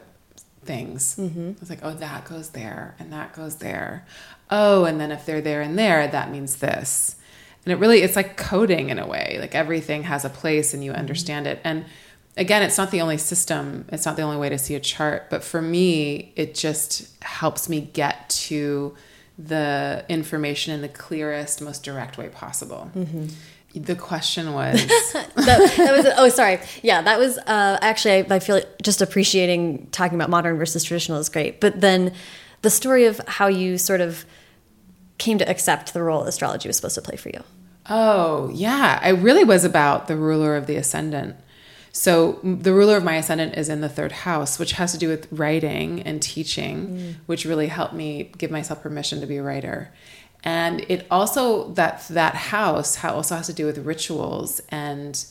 things. 0.65 1.17
Mm-hmm. 1.17 1.53
I 1.57 1.61
was 1.61 1.71
like, 1.71 1.81
oh, 1.83 1.95
that 1.95 2.25
goes 2.25 2.51
there 2.51 2.95
and 2.99 3.13
that 3.13 3.33
goes 3.33 3.57
there. 3.57 4.07
Oh, 4.51 4.85
and 4.85 5.01
then 5.01 5.11
if 5.13 5.27
they're 5.27 5.41
there 5.41 5.63
and 5.63 5.79
there, 5.79 6.07
that 6.07 6.31
means 6.31 6.57
this. 6.57 7.17
And 7.65 7.73
it 7.73 7.77
really, 7.77 8.03
it's 8.03 8.17
like 8.17 8.37
coding 8.37 8.91
in 8.91 8.99
a 8.99 9.07
way. 9.07 9.37
Like 9.41 9.55
everything 9.55 10.05
has 10.05 10.25
a 10.25 10.31
place 10.31 10.75
and 10.75 10.83
you 10.83 10.93
mm-hmm. 10.93 11.01
understand 11.01 11.47
it. 11.47 11.61
And 11.65 11.85
again, 12.37 12.63
it's 12.63 12.79
not 12.79 12.91
the 12.91 13.01
only 13.01 13.19
system, 13.19 13.85
it's 13.89 14.07
not 14.07 14.17
the 14.17 14.23
only 14.23 14.39
way 14.39 14.49
to 14.49 14.59
see 14.59 14.75
a 14.75 14.81
chart. 14.81 15.29
But 15.31 15.45
for 15.45 15.61
me, 15.61 16.33
it 16.37 16.55
just 16.55 17.23
helps 17.23 17.69
me 17.69 17.81
get 17.81 18.31
to 18.31 18.97
the 19.39 20.05
information 20.09 20.75
in 20.75 20.83
the 20.83 20.89
clearest, 20.89 21.63
most 21.63 21.83
direct 21.83 22.19
way 22.19 22.29
possible. 22.29 22.91
Mm-hmm. 22.95 23.29
The 23.75 23.95
question 23.95 24.53
was 24.55 24.85
that, 24.85 25.75
that 25.77 25.97
was 25.97 26.07
oh 26.17 26.29
sorry 26.29 26.59
yeah 26.83 27.03
that 27.03 27.19
was 27.19 27.39
uh, 27.39 27.79
actually 27.81 28.15
I, 28.15 28.37
I 28.37 28.39
feel 28.41 28.57
like 28.57 28.83
just 28.83 29.01
appreciating 29.01 29.89
talking 29.93 30.17
about 30.17 30.29
modern 30.29 30.59
versus 30.59 30.83
traditional 30.83 31.19
is 31.19 31.29
great 31.29 31.61
but 31.61 31.81
then 31.81 32.13
the 32.63 32.71
story 32.71 33.05
of 33.05 33.21
how 33.27 33.47
you 33.47 33.79
sort 33.79 34.01
of 34.01 34.25
came 35.19 35.39
to 35.39 35.49
accept 35.49 35.95
the 35.95 36.03
role 36.03 36.25
astrology 36.25 36.69
was 36.69 36.77
supposed 36.77 36.97
to 36.97 37.03
play 37.03 37.17
for 37.17 37.29
you 37.29 37.45
Oh, 37.91 38.51
yeah. 38.55 39.01
I 39.03 39.09
really 39.11 39.43
was 39.43 39.65
about 39.65 40.07
the 40.07 40.17
ruler 40.17 40.57
of 40.57 40.67
the 40.67 40.77
ascendant. 40.77 41.37
So, 41.93 42.39
the 42.45 42.73
ruler 42.73 42.97
of 42.97 43.03
my 43.03 43.17
ascendant 43.17 43.57
is 43.57 43.69
in 43.69 43.81
the 43.81 43.89
third 43.89 44.13
house, 44.13 44.61
which 44.61 44.73
has 44.73 44.93
to 44.93 44.99
do 44.99 45.09
with 45.09 45.27
writing 45.33 46.01
and 46.03 46.23
teaching, 46.23 47.17
which 47.27 47.45
really 47.45 47.67
helped 47.67 47.95
me 47.95 48.31
give 48.39 48.53
myself 48.53 48.81
permission 48.81 49.21
to 49.21 49.27
be 49.27 49.39
a 49.39 49.43
writer. 49.43 49.93
And 50.43 50.85
it 50.89 51.07
also, 51.11 51.71
that, 51.73 52.07
that 52.09 52.35
house 52.35 53.05
also 53.05 53.37
has 53.37 53.47
to 53.47 53.53
do 53.53 53.67
with 53.67 53.79
rituals. 53.79 54.61
And 54.71 55.25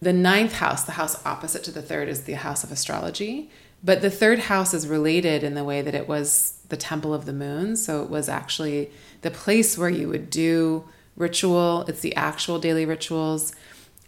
the 0.00 0.12
ninth 0.12 0.54
house, 0.54 0.84
the 0.84 0.92
house 0.92 1.24
opposite 1.24 1.62
to 1.64 1.70
the 1.70 1.82
third, 1.82 2.08
is 2.08 2.24
the 2.24 2.34
house 2.34 2.64
of 2.64 2.72
astrology. 2.72 3.50
But 3.84 4.02
the 4.02 4.10
third 4.10 4.40
house 4.40 4.74
is 4.74 4.88
related 4.88 5.44
in 5.44 5.54
the 5.54 5.62
way 5.62 5.82
that 5.82 5.94
it 5.94 6.08
was 6.08 6.58
the 6.68 6.76
temple 6.76 7.14
of 7.14 7.26
the 7.26 7.32
moon. 7.32 7.76
So, 7.76 8.02
it 8.02 8.10
was 8.10 8.28
actually 8.28 8.90
the 9.22 9.30
place 9.30 9.78
where 9.78 9.90
you 9.90 10.08
would 10.08 10.30
do 10.30 10.84
ritual 11.16 11.84
it's 11.88 12.00
the 12.00 12.14
actual 12.14 12.58
daily 12.58 12.84
rituals 12.84 13.54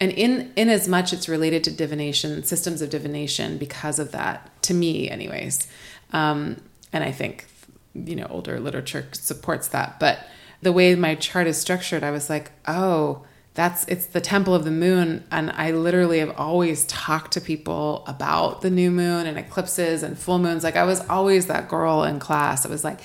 and 0.00 0.12
in 0.12 0.52
in 0.56 0.68
as 0.68 0.86
much 0.86 1.12
it's 1.12 1.28
related 1.28 1.64
to 1.64 1.70
divination 1.70 2.44
systems 2.44 2.82
of 2.82 2.90
divination 2.90 3.56
because 3.56 3.98
of 3.98 4.12
that 4.12 4.50
to 4.62 4.74
me 4.74 5.08
anyways 5.08 5.66
um, 6.12 6.60
and 6.92 7.02
i 7.02 7.10
think 7.10 7.46
you 7.94 8.14
know 8.14 8.26
older 8.28 8.60
literature 8.60 9.08
supports 9.12 9.68
that 9.68 9.98
but 9.98 10.26
the 10.62 10.72
way 10.72 10.94
my 10.94 11.14
chart 11.14 11.46
is 11.46 11.58
structured 11.58 12.02
i 12.02 12.10
was 12.10 12.28
like 12.28 12.52
oh 12.66 13.24
that's 13.54 13.84
it's 13.86 14.06
the 14.06 14.20
temple 14.20 14.54
of 14.54 14.64
the 14.64 14.70
moon 14.70 15.24
and 15.30 15.50
i 15.52 15.70
literally 15.70 16.18
have 16.18 16.34
always 16.36 16.84
talked 16.86 17.32
to 17.32 17.40
people 17.40 18.04
about 18.06 18.60
the 18.60 18.70
new 18.70 18.90
moon 18.90 19.26
and 19.26 19.38
eclipses 19.38 20.02
and 20.02 20.18
full 20.18 20.38
moons 20.38 20.62
like 20.62 20.76
i 20.76 20.84
was 20.84 21.00
always 21.08 21.46
that 21.46 21.68
girl 21.68 22.04
in 22.04 22.18
class 22.18 22.64
i 22.64 22.68
was 22.68 22.84
like 22.84 23.00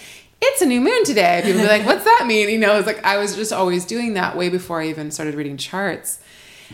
it's 0.45 0.61
a 0.61 0.65
new 0.65 0.81
moon 0.81 1.05
today. 1.05 1.41
People 1.43 1.61
be 1.61 1.67
like, 1.67 1.85
what's 1.85 2.03
that 2.03 2.25
mean? 2.27 2.49
You 2.49 2.57
know, 2.57 2.77
it's 2.77 2.87
like 2.87 3.03
I 3.05 3.17
was 3.17 3.35
just 3.35 3.53
always 3.53 3.85
doing 3.85 4.15
that 4.15 4.35
way 4.35 4.49
before 4.49 4.81
I 4.81 4.87
even 4.87 5.11
started 5.11 5.35
reading 5.35 5.57
charts. 5.57 6.19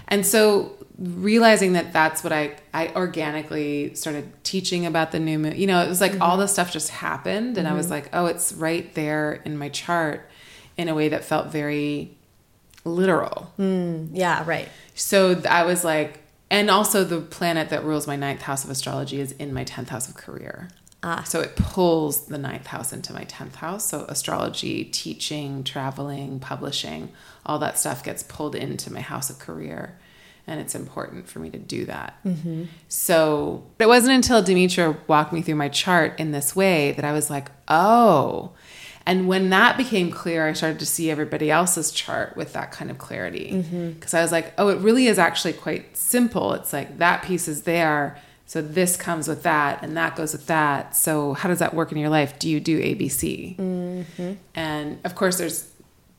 And 0.07 0.25
so 0.25 0.75
realizing 0.97 1.73
that 1.73 1.93
that's 1.93 2.23
what 2.23 2.33
I, 2.33 2.55
I 2.73 2.89
organically 2.95 3.93
started 3.95 4.31
teaching 4.43 4.85
about 4.85 5.11
the 5.11 5.19
new 5.19 5.39
moon, 5.39 5.55
you 5.55 5.67
know, 5.67 5.81
it 5.81 5.87
was 5.87 6.01
like 6.01 6.13
mm-hmm. 6.13 6.21
all 6.21 6.37
the 6.37 6.47
stuff 6.47 6.71
just 6.71 6.89
happened. 6.89 7.57
And 7.57 7.67
I 7.67 7.73
was 7.73 7.85
mm-hmm. 7.85 7.95
like, 7.95 8.09
oh, 8.13 8.25
it's 8.25 8.51
right 8.53 8.93
there 8.95 9.41
in 9.45 9.57
my 9.57 9.69
chart 9.69 10.29
in 10.79 10.87
a 10.87 10.95
way 10.95 11.09
that 11.09 11.23
felt 11.25 11.47
very 11.47 12.15
literal. 12.85 13.51
yeah 13.57 14.43
right 14.45 14.69
So 14.95 15.41
I 15.49 15.63
was 15.65 15.83
like, 15.83 16.11
and 16.49 16.69
also 16.69 17.03
the 17.03 17.21
planet 17.21 17.69
that 17.69 17.83
rules 17.83 18.07
my 18.07 18.15
ninth 18.15 18.41
house 18.41 18.63
of 18.63 18.69
astrology 18.69 19.19
is 19.19 19.31
in 19.33 19.53
my 19.53 19.63
10th 19.63 19.89
house 19.89 20.07
of 20.09 20.15
career. 20.15 20.69
Ah. 21.03 21.23
So 21.23 21.39
it 21.41 21.55
pulls 21.55 22.25
the 22.27 22.37
ninth 22.37 22.67
house 22.67 22.91
into 22.91 23.13
my 23.13 23.23
10th 23.25 23.55
house. 23.55 23.83
So 23.89 24.05
astrology, 24.09 24.83
teaching, 24.85 25.63
traveling, 25.63 26.39
publishing, 26.39 27.11
all 27.45 27.59
that 27.59 27.77
stuff 27.77 28.03
gets 28.03 28.23
pulled 28.23 28.55
into 28.55 28.91
my 28.91 29.01
house 29.01 29.29
of 29.29 29.37
career. 29.39 29.97
And 30.47 30.59
it's 30.59 30.75
important 30.75 31.29
for 31.29 31.39
me 31.39 31.49
to 31.51 31.59
do 31.59 31.85
that. 31.85 32.17
So 32.87 33.63
it 33.77 33.87
wasn't 33.87 34.13
until 34.15 34.43
Demetra 34.43 34.97
walked 35.07 35.31
me 35.31 35.41
through 35.43 35.55
my 35.55 35.69
chart 35.69 36.19
in 36.19 36.31
this 36.31 36.55
way 36.55 36.93
that 36.93 37.05
I 37.05 37.13
was 37.13 37.29
like, 37.29 37.51
oh. 37.67 38.51
And 39.09 39.27
when 39.27 39.49
that 39.49 39.75
became 39.75 40.11
clear, 40.11 40.47
I 40.47 40.53
started 40.53 40.77
to 40.77 40.85
see 40.85 41.09
everybody 41.09 41.49
else's 41.49 41.89
chart 41.91 42.37
with 42.37 42.53
that 42.53 42.71
kind 42.71 42.91
of 42.91 42.99
clarity. 42.99 43.53
Mm-hmm. 43.53 43.93
Because 43.93 44.13
I 44.13 44.21
was 44.21 44.31
like, 44.31 44.53
oh, 44.59 44.67
it 44.67 44.77
really 44.81 45.07
is 45.07 45.17
actually 45.17 45.53
quite 45.53 45.97
simple. 45.97 46.53
It's 46.53 46.71
like 46.71 46.99
that 46.99 47.23
piece 47.23 47.47
is 47.47 47.63
there. 47.63 48.19
So 48.45 48.61
this 48.61 48.95
comes 48.95 49.27
with 49.27 49.41
that, 49.41 49.81
and 49.81 49.97
that 49.97 50.15
goes 50.15 50.33
with 50.33 50.45
that. 50.45 50.95
So 50.95 51.33
how 51.33 51.49
does 51.49 51.57
that 51.57 51.73
work 51.73 51.91
in 51.91 51.97
your 51.97 52.09
life? 52.09 52.37
Do 52.37 52.47
you 52.47 52.59
do 52.59 52.79
ABC? 52.79 53.57
Mm-hmm. 53.57 54.33
And 54.53 54.99
of 55.03 55.15
course, 55.15 55.39
there's 55.39 55.71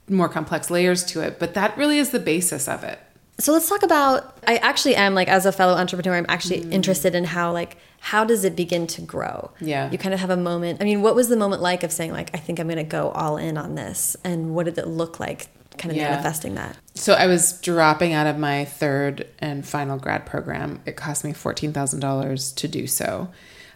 more 0.09 0.29
complex 0.29 0.69
layers 0.69 1.05
to 1.05 1.21
it, 1.21 1.39
but 1.39 1.55
that 1.55 1.77
really 1.77 1.99
is 1.99 2.11
the 2.11 2.19
basis 2.19 2.67
of 2.67 2.83
it. 2.83 2.99
So 3.41 3.53
let's 3.53 3.69
talk 3.69 3.83
about 3.83 4.39
i 4.47 4.57
actually 4.59 4.95
am 4.95 5.15
like 5.15 5.29
as 5.29 5.47
a 5.47 5.53
fellow 5.53 5.75
entrepreneur 5.75 6.17
i'm 6.17 6.27
actually 6.29 6.61
mm. 6.63 6.73
interested 6.73 7.15
in 7.15 7.25
how 7.25 7.53
like 7.53 7.77
how 8.01 8.25
does 8.25 8.45
it 8.45 8.55
begin 8.57 8.87
to 8.87 9.01
grow 9.01 9.51
Yeah. 9.61 9.91
you 9.91 9.99
kind 9.99 10.15
of 10.15 10.21
have 10.21 10.31
a 10.31 10.37
moment 10.37 10.81
i 10.81 10.85
mean 10.85 11.03
what 11.03 11.15
was 11.15 11.29
the 11.29 11.37
moment 11.37 11.61
like 11.63 11.83
of 11.83 11.91
saying 11.93 12.13
like 12.13 12.31
i 12.35 12.39
think 12.39 12.59
i'm 12.61 12.67
going 12.67 12.77
to 12.77 12.85
go 12.85 13.11
all 13.11 13.37
in 13.37 13.59
on 13.59 13.75
this 13.75 14.17
and 14.25 14.55
what 14.55 14.67
did 14.67 14.79
it 14.79 14.87
look 14.87 15.19
like 15.19 15.49
kind 15.79 15.91
of 15.91 15.97
Yeah. 15.97 16.11
manifesting 16.11 16.55
that 16.57 16.77
So 16.95 17.15
I 17.15 17.27
was 17.27 17.59
dropping 17.61 18.13
out 18.13 18.27
of 18.27 18.37
my 18.37 18.67
third 18.67 19.27
and 19.39 19.67
final 19.67 19.97
grad 19.97 20.27
program. 20.27 20.83
It 20.85 20.97
cost 20.97 21.25
me 21.25 21.33
$14,000 21.33 22.55
to 22.57 22.69
do 22.69 22.87
so. 22.87 23.29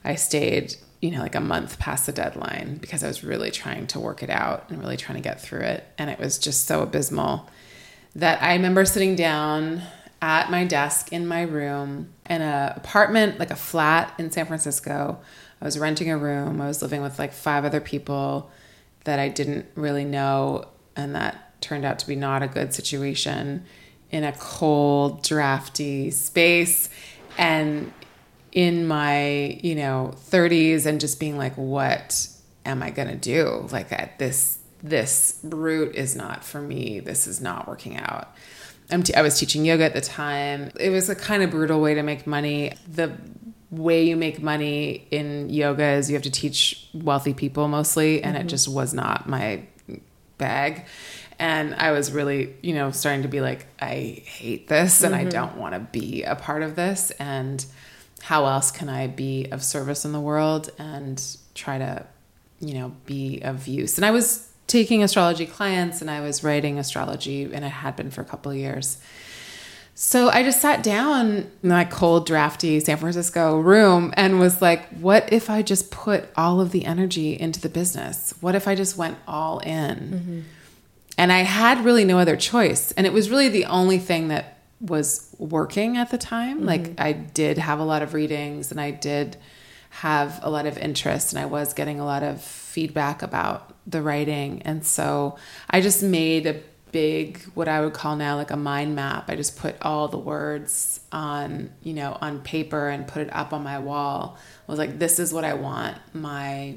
I 0.05 0.17
stayed, 0.17 0.75
you 1.01 1.11
know, 1.11 1.21
like 1.21 1.35
a 1.35 1.41
month 1.41 1.79
past 1.79 2.05
the 2.05 2.13
deadline 2.13 2.77
because 2.79 3.03
I 3.03 3.07
was 3.09 3.25
really 3.25 3.51
trying 3.51 3.87
to 3.89 4.01
work 4.01 4.23
it 4.23 4.29
out 4.29 4.69
and 4.69 4.79
really 4.81 4.99
trying 4.99 5.17
to 5.17 5.23
get 5.23 5.41
through 5.41 5.61
it. 5.61 5.85
And 5.97 6.11
it 6.11 6.19
was 6.19 6.39
just 6.39 6.67
so 6.67 6.83
abysmal 6.83 7.49
that 8.17 8.43
I 8.43 8.55
remember 8.55 8.85
sitting 8.85 9.17
down 9.17 9.83
at 10.23 10.51
my 10.51 10.65
desk 10.65 11.13
in 11.13 11.27
my 11.27 11.43
room 11.43 12.13
in 12.29 12.41
an 12.41 12.73
apartment, 12.77 13.39
like 13.39 13.51
a 13.51 13.57
flat 13.57 14.15
in 14.19 14.31
San 14.31 14.47
Francisco. 14.47 15.21
I 15.61 15.65
was 15.65 15.79
renting 15.79 16.11
a 16.11 16.17
room. 16.17 16.61
I 16.61 16.67
was 16.67 16.81
living 16.81 17.03
with 17.03 17.19
like 17.19 17.33
five 17.33 17.65
other 17.65 17.81
people 17.81 18.51
that 19.05 19.19
I 19.19 19.29
didn't 19.29 19.67
really 19.75 20.05
know 20.05 20.67
and 20.97 21.15
that 21.15 21.61
turned 21.61 21.85
out 21.85 21.99
to 21.99 22.07
be 22.07 22.17
not 22.17 22.43
a 22.43 22.49
good 22.49 22.73
situation 22.73 23.65
in 24.11 24.25
a 24.25 24.33
cold, 24.33 25.23
drafty 25.23 26.11
space 26.11 26.89
and 27.37 27.93
in 28.53 28.87
my, 28.87 29.59
you 29.63 29.75
know, 29.75 30.15
30s 30.31 30.87
and 30.87 31.01
just 31.01 31.19
being 31.19 31.37
like 31.37 31.55
what 31.57 32.29
am 32.65 32.83
I 32.83 32.91
going 32.91 33.09
to 33.09 33.17
do? 33.17 33.69
Like 33.73 33.93
at 33.93 34.19
this 34.19 34.59
this 34.85 35.41
route 35.43 35.95
is 35.97 36.15
not 36.15 36.45
for 36.45 36.61
me. 36.61 37.01
This 37.01 37.27
is 37.27 37.41
not 37.41 37.67
working 37.67 37.97
out. 37.97 38.37
I'm 38.91 39.03
t- 39.03 39.15
I 39.15 39.23
was 39.23 39.39
teaching 39.39 39.65
yoga 39.65 39.85
at 39.85 39.95
the 39.95 40.03
time. 40.03 40.71
It 40.79 40.91
was 40.91 41.09
a 41.09 41.15
kind 41.15 41.43
of 41.43 41.51
brutal 41.51 41.81
way 41.81 41.95
to 41.95 42.03
make 42.03 42.27
money. 42.27 42.75
The 42.87 43.17
way 43.71 44.05
you 44.05 44.15
make 44.15 44.43
money 44.43 45.09
in 45.11 45.49
yoga 45.49 45.93
is 45.93 46.11
you 46.11 46.15
have 46.17 46.23
to 46.25 46.31
teach 46.31 46.87
wealthy 46.93 47.33
people 47.33 47.67
mostly, 47.67 48.23
and 48.23 48.37
it 48.37 48.41
mm-hmm. 48.41 48.49
just 48.49 48.69
was 48.69 48.93
not 48.93 49.27
my 49.27 49.67
bag. 50.37 50.85
And 51.39 51.75
I 51.75 51.93
was 51.93 52.13
really, 52.13 52.55
you 52.63 52.75
know, 52.75 52.91
starting 52.91 53.23
to 53.23 53.29
be 53.29 53.41
like, 53.41 53.67
I 53.81 54.23
hate 54.25 54.69
this 54.69 55.03
and 55.03 55.15
I 55.15 55.21
mm-hmm. 55.21 55.31
don't 55.31 55.57
want 55.57 55.75
to 55.75 55.81
be 55.81 56.23
a 56.23 56.37
part 56.37 56.63
of 56.63 56.77
this. 56.77 57.11
And 57.13 57.65
how 58.23 58.47
else 58.47 58.71
can 58.71 58.89
I 58.89 59.09
be 59.09 59.49
of 59.51 59.65
service 59.65 60.05
in 60.05 60.13
the 60.13 60.21
world 60.21 60.71
and 60.79 61.21
try 61.55 61.79
to, 61.79 62.07
you 62.61 62.75
know, 62.75 62.95
be 63.05 63.41
of 63.43 63.67
use? 63.67 63.99
And 63.99 64.05
I 64.05 64.13
was 64.13 64.49
taking 64.75 65.05
astrology 65.05 65.47
clients 65.47 66.01
and 66.01 66.11
I 66.11 66.21
was 66.21 66.43
writing 66.43 66.81
astrology, 66.81 67.45
and 67.45 67.65
it 67.65 67.69
had 67.69 67.95
been 67.95 68.11
for 68.11 68.23
a 68.23 68.25
couple 68.25 68.51
of 68.51 68.59
years. 68.59 68.99
So 69.95 70.29
I 70.29 70.43
just 70.43 70.61
sat 70.61 70.83
down 70.83 71.49
in 71.63 71.69
my 71.69 71.85
cold, 71.85 72.27
drafty 72.27 72.81
San 72.81 72.97
Francisco 72.97 73.57
room 73.61 74.13
and 74.17 74.41
was 74.41 74.61
like, 74.61 74.89
what 74.89 75.33
if 75.33 75.49
I 75.49 75.63
just 75.63 75.93
put 75.93 76.25
all 76.37 76.61
of 76.61 76.73
the 76.73 76.85
energy 76.85 77.39
into 77.39 77.61
the 77.61 77.69
business? 77.69 78.35
What 78.41 78.57
if 78.57 78.67
I 78.67 78.75
just 78.75 78.97
went 78.97 79.17
all 79.29 79.61
in? 79.61 79.97
Mm-hmm. 79.97 80.41
And 81.17 81.31
I 81.31 81.43
had 81.45 81.85
really 81.85 82.05
no 82.05 82.19
other 82.19 82.37
choice. 82.37 82.91
And 82.97 83.07
it 83.07 83.13
was 83.13 83.31
really 83.31 83.49
the 83.49 83.67
only 83.67 83.99
thing 83.99 84.27
that 84.29 84.59
was 84.81 85.33
working 85.39 85.97
at 85.97 86.11
the 86.11 86.19
time. 86.19 86.57
Mm-hmm. 86.57 86.67
Like 86.67 86.99
I 86.99 87.13
did 87.13 87.59
have 87.59 87.79
a 87.79 87.85
lot 87.85 88.03
of 88.03 88.13
readings 88.15 88.73
and 88.73 88.81
I 88.81 88.91
did 88.91 89.37
have 89.91 90.41
a 90.43 90.51
lot 90.51 90.67
of 90.67 90.77
interest 90.77 91.33
and 91.33 91.41
I 91.41 91.47
was 91.47 91.73
getting 91.73 92.01
a 92.01 92.05
lot 92.05 92.25
of 92.25 92.64
feedback 92.75 93.23
about 93.23 93.73
the 93.87 94.03
writing. 94.03 94.61
And 94.63 94.85
so 94.85 95.39
I 95.71 95.81
just 95.81 96.03
made 96.03 96.47
a 96.47 96.61
big 96.91 97.41
what 97.55 97.69
I 97.69 97.81
would 97.81 97.93
call 97.93 98.17
now 98.17 98.37
like 98.37 98.51
a 98.51 98.57
mind 98.57 98.97
map. 98.97 99.31
I 99.31 99.37
just 99.37 99.57
put 99.57 99.77
all 99.81 100.09
the 100.09 100.19
words 100.19 101.01
on, 101.13 101.71
you 101.83 101.95
know, 101.95 102.19
on 102.21 102.41
paper 102.41 102.89
and 102.89 103.07
put 103.07 103.23
it 103.23 103.35
up 103.35 103.53
on 103.53 103.63
my 103.63 103.79
wall. 103.79 104.37
I 104.69 104.73
was 104.73 104.79
like 104.79 104.99
this 104.99 105.21
is 105.21 105.33
what 105.33 105.45
I 105.45 105.55
want 105.55 105.97
my 106.13 106.77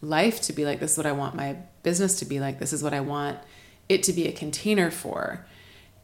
life 0.00 0.40
to 0.42 0.54
be 0.54 0.64
like. 0.64 0.80
This 0.80 0.92
is 0.92 0.96
what 0.96 1.06
I 1.06 1.12
want 1.12 1.34
my 1.34 1.56
business 1.82 2.18
to 2.20 2.24
be 2.24 2.40
like. 2.40 2.58
This 2.58 2.72
is 2.72 2.82
what 2.82 2.94
I 2.94 3.00
want 3.00 3.38
it 3.88 4.02
to 4.04 4.14
be 4.14 4.26
a 4.26 4.32
container 4.32 4.90
for. 4.90 5.44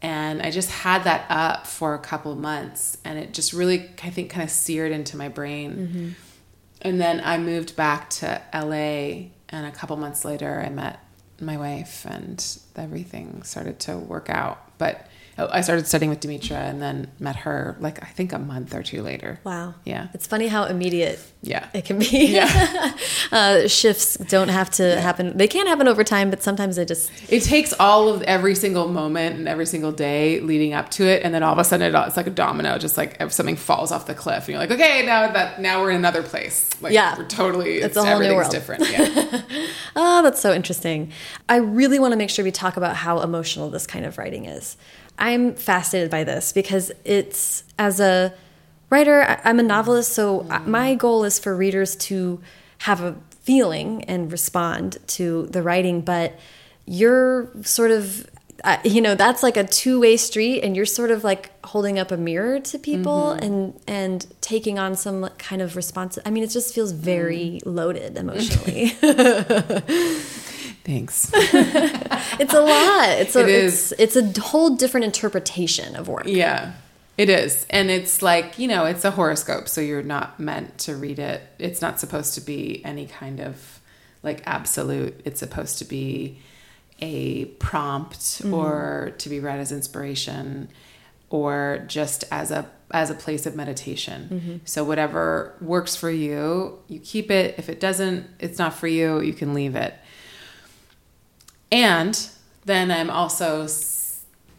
And 0.03 0.41
I 0.41 0.51
just 0.51 0.69
had 0.69 1.03
that 1.05 1.25
up 1.29 1.65
for 1.65 1.95
a 1.95 1.99
couple 1.99 2.35
months 2.35 2.97
and 3.05 3.17
it 3.17 3.33
just 3.33 3.53
really, 3.53 3.89
I 4.03 4.09
think, 4.11 4.29
kind 4.29 4.43
of 4.43 4.49
seared 4.49 4.91
into 4.91 5.17
my 5.17 5.29
brain. 5.29 5.71
Mm-hmm. 5.71 6.09
And 6.81 6.99
then 6.99 7.21
I 7.23 7.37
moved 7.37 7.75
back 7.75 8.09
to 8.11 8.41
LA, 8.53 9.29
and 9.49 9.65
a 9.65 9.71
couple 9.71 9.97
months 9.97 10.25
later, 10.25 10.63
I 10.65 10.69
met 10.69 10.99
my 11.39 11.57
wife, 11.57 12.05
and 12.09 12.43
everything 12.75 13.43
started 13.43 13.79
to 13.81 13.97
work 13.97 14.29
out. 14.29 14.77
But 14.77 15.07
I 15.51 15.61
started 15.61 15.87
studying 15.87 16.09
with 16.09 16.19
Demetra 16.19 16.51
and 16.57 16.81
then 16.81 17.11
met 17.19 17.35
her 17.37 17.77
like 17.79 18.01
I 18.03 18.07
think 18.07 18.33
a 18.33 18.39
month 18.39 18.73
or 18.75 18.83
two 18.83 19.01
later. 19.01 19.39
Wow. 19.43 19.75
Yeah. 19.85 20.07
It's 20.13 20.27
funny 20.27 20.47
how 20.47 20.65
immediate 20.65 21.19
Yeah. 21.41 21.67
it 21.73 21.85
can 21.85 21.99
be. 21.99 22.27
Yeah. 22.27 22.93
uh, 23.31 23.67
shifts 23.67 24.15
don't 24.17 24.49
have 24.49 24.69
to 24.71 24.99
happen. 25.01 25.37
They 25.37 25.47
can 25.47 25.67
happen 25.67 25.87
over 25.87 26.03
time, 26.03 26.29
but 26.29 26.43
sometimes 26.43 26.75
they 26.75 26.85
just 26.85 27.11
It 27.29 27.41
takes 27.43 27.73
all 27.79 28.09
of 28.09 28.21
every 28.23 28.55
single 28.55 28.87
moment 28.87 29.35
and 29.37 29.47
every 29.47 29.65
single 29.65 29.91
day 29.91 30.39
leading 30.39 30.73
up 30.73 30.89
to 30.91 31.05
it, 31.05 31.23
and 31.23 31.33
then 31.33 31.43
all 31.43 31.53
of 31.53 31.59
a 31.59 31.63
sudden 31.63 31.93
it, 31.93 32.07
it's 32.07 32.17
like 32.17 32.27
a 32.27 32.31
domino, 32.31 32.77
just 32.77 32.97
like 32.97 33.17
if 33.19 33.31
something 33.31 33.55
falls 33.55 33.91
off 33.91 34.05
the 34.05 34.13
cliff, 34.13 34.39
and 34.45 34.49
you're 34.49 34.59
like, 34.59 34.71
okay, 34.71 35.05
now 35.05 35.31
that 35.31 35.61
now 35.61 35.81
we're 35.81 35.91
in 35.91 35.97
another 35.97 36.23
place. 36.23 36.69
Like, 36.81 36.93
Yeah. 36.93 37.17
we're 37.17 37.27
totally. 37.27 37.77
It's, 37.79 37.95
a 37.95 37.99
whole 38.03 38.19
new 38.19 38.25
everything's 38.25 38.35
world. 38.37 38.51
different. 38.51 38.89
Yeah. 38.89 39.41
Oh, 39.95 40.21
that's 40.23 40.39
so 40.41 40.53
interesting. 40.53 41.11
I 41.49 41.57
really 41.57 41.99
want 41.99 42.11
to 42.13 42.17
make 42.17 42.29
sure 42.29 42.43
we 42.45 42.51
talk 42.51 42.77
about 42.77 42.95
how 42.95 43.19
emotional 43.21 43.69
this 43.69 43.87
kind 43.87 44.05
of 44.05 44.17
writing 44.17 44.45
is. 44.45 44.77
I'm 45.19 45.53
fascinated 45.55 46.09
by 46.09 46.23
this 46.23 46.51
because 46.53 46.91
it's, 47.05 47.63
as 47.77 47.99
a 47.99 48.33
writer, 48.89 49.39
I'm 49.43 49.59
a 49.59 49.63
novelist, 49.63 50.13
so 50.13 50.45
I- 50.49 50.59
my 50.59 50.95
goal 50.95 51.23
is 51.23 51.39
for 51.39 51.55
readers 51.55 51.95
to 51.97 52.41
have 52.79 53.01
a 53.01 53.15
feeling 53.43 54.03
and 54.05 54.31
respond 54.31 54.97
to 55.07 55.47
the 55.47 55.61
writing, 55.61 56.01
but 56.01 56.37
you're 56.85 57.49
sort 57.63 57.91
of. 57.91 58.27
Uh, 58.63 58.77
you 58.83 59.01
know 59.01 59.15
that's 59.15 59.41
like 59.41 59.57
a 59.57 59.63
two-way 59.63 60.15
street 60.15 60.61
and 60.61 60.75
you're 60.75 60.85
sort 60.85 61.09
of 61.09 61.23
like 61.23 61.49
holding 61.65 61.97
up 61.97 62.11
a 62.11 62.17
mirror 62.17 62.59
to 62.59 62.77
people 62.77 63.31
and 63.31 63.73
and 63.87 64.27
taking 64.39 64.77
on 64.77 64.95
some 64.95 65.27
kind 65.39 65.63
of 65.63 65.75
response 65.75 66.19
i 66.27 66.29
mean 66.29 66.43
it 66.43 66.51
just 66.51 66.71
feels 66.71 66.91
very 66.91 67.59
loaded 67.65 68.15
emotionally 68.19 68.93
Thanks. 70.83 71.31
It's 72.39 72.53
a 72.53 72.61
lot. 72.61 73.09
It's 73.09 73.35
a 73.35 73.41
It 73.41 73.49
is. 73.49 73.91
It's, 73.93 74.15
it's 74.15 74.37
a 74.37 74.41
whole 74.41 74.75
different 74.75 75.05
interpretation 75.05 75.95
of 75.95 76.07
work. 76.07 76.23
Yeah, 76.25 76.73
it 77.17 77.29
is. 77.29 77.65
And 77.69 77.91
it's 77.91 78.21
like, 78.21 78.57
you 78.57 78.67
know, 78.67 78.85
it's 78.85 79.05
a 79.05 79.11
horoscope, 79.11 79.67
so 79.67 79.81
you're 79.81 80.01
not 80.01 80.39
meant 80.39 80.77
to 80.79 80.95
read 80.95 81.19
it. 81.19 81.41
It's 81.59 81.81
not 81.81 81.99
supposed 81.99 82.33
to 82.35 82.41
be 82.41 82.83
any 82.85 83.05
kind 83.05 83.39
of 83.39 83.79
like 84.23 84.41
absolute. 84.45 85.21
It's 85.25 85.39
supposed 85.39 85.77
to 85.79 85.85
be 85.85 86.39
a 86.99 87.45
prompt 87.45 88.19
mm-hmm. 88.19 88.53
or 88.53 89.13
to 89.17 89.29
be 89.29 89.39
read 89.39 89.59
as 89.59 89.71
inspiration 89.71 90.69
or 91.29 91.83
just 91.87 92.23
as 92.31 92.51
a 92.51 92.69
as 92.91 93.09
a 93.09 93.15
place 93.15 93.45
of 93.45 93.55
meditation. 93.55 94.29
Mm-hmm. 94.31 94.55
So 94.65 94.83
whatever 94.83 95.55
works 95.61 95.95
for 95.95 96.11
you, 96.11 96.79
you 96.87 96.99
keep 96.99 97.31
it. 97.31 97.55
If 97.57 97.69
it 97.69 97.79
doesn't, 97.79 98.27
it's 98.39 98.59
not 98.59 98.73
for 98.73 98.87
you, 98.87 99.21
you 99.21 99.33
can 99.33 99.53
leave 99.53 99.75
it. 99.75 99.93
And 101.71 102.29
then 102.65 102.91
I'm 102.91 103.09
also 103.09 103.67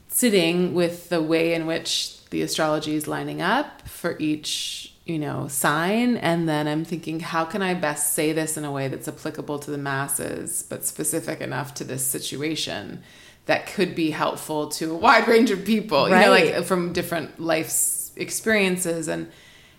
sitting 0.09 0.75
with 0.75 1.09
the 1.09 1.23
way 1.23 1.55
in 1.55 1.67
which 1.67 2.25
the 2.31 2.43
astrology 2.43 2.95
is 2.95 3.07
lining 3.07 3.43
up 3.43 3.87
for 3.89 4.17
each, 4.19 4.95
you 5.05 5.19
know, 5.19 5.49
sign. 5.49 6.17
And 6.17 6.49
then 6.49 6.67
I'm 6.67 6.85
thinking, 6.85 7.21
how 7.21 7.45
can 7.45 7.63
I 7.63 7.75
best 7.75 8.15
say 8.15 8.33
this 8.33 8.57
in 8.57 8.65
a 8.65 8.73
way 8.73 8.89
that's 8.89 9.09
applicable 9.09 9.59
to 9.61 9.71
the 9.71 9.79
masses, 9.79 10.63
but 10.69 10.85
specific 10.85 11.41
enough 11.41 11.75
to 11.75 11.85
this 11.85 12.07
situation 12.07 13.03
that 13.47 13.67
could 13.67 13.95
be 13.95 14.11
helpful 14.13 14.69
to 14.69 14.93
a 14.93 14.97
wide 14.97 15.27
range 15.35 15.51
of 15.51 15.65
people, 15.65 16.05
you 16.09 16.15
know, 16.15 16.31
Right. 16.31 16.55
like 16.55 16.65
from 16.65 16.93
different 16.93 17.41
life's 17.41 18.13
experiences 18.17 19.09
and 19.09 19.31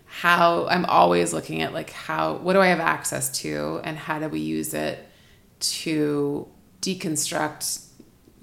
how 0.06 0.68
I'm 0.68 0.86
always 0.86 1.34
looking 1.34 1.62
at 1.62 1.74
like 1.74 1.90
how 1.92 2.36
what 2.36 2.54
do 2.54 2.60
I 2.62 2.68
have 2.68 2.80
access 2.80 3.30
to 3.42 3.80
and 3.84 3.98
how 3.98 4.20
do 4.20 4.28
we 4.28 4.40
use 4.42 4.74
it 4.76 5.08
to 5.60 6.48
deconstruct 6.84 7.88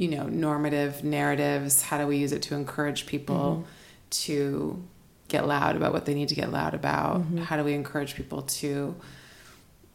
you 0.00 0.08
know 0.08 0.26
normative 0.26 1.04
narratives. 1.04 1.82
How 1.82 1.98
do 1.98 2.06
we 2.06 2.16
use 2.16 2.32
it 2.32 2.40
to 2.42 2.54
encourage 2.54 3.04
people 3.06 3.58
mm-hmm. 3.58 3.70
to 4.10 4.82
get 5.28 5.46
loud 5.46 5.76
about 5.76 5.92
what 5.92 6.06
they 6.06 6.14
need 6.14 6.30
to 6.30 6.34
get 6.34 6.50
loud 6.50 6.72
about? 6.72 7.20
Mm-hmm. 7.20 7.38
How 7.38 7.58
do 7.58 7.64
we 7.64 7.74
encourage 7.74 8.14
people 8.14 8.42
to 8.42 8.96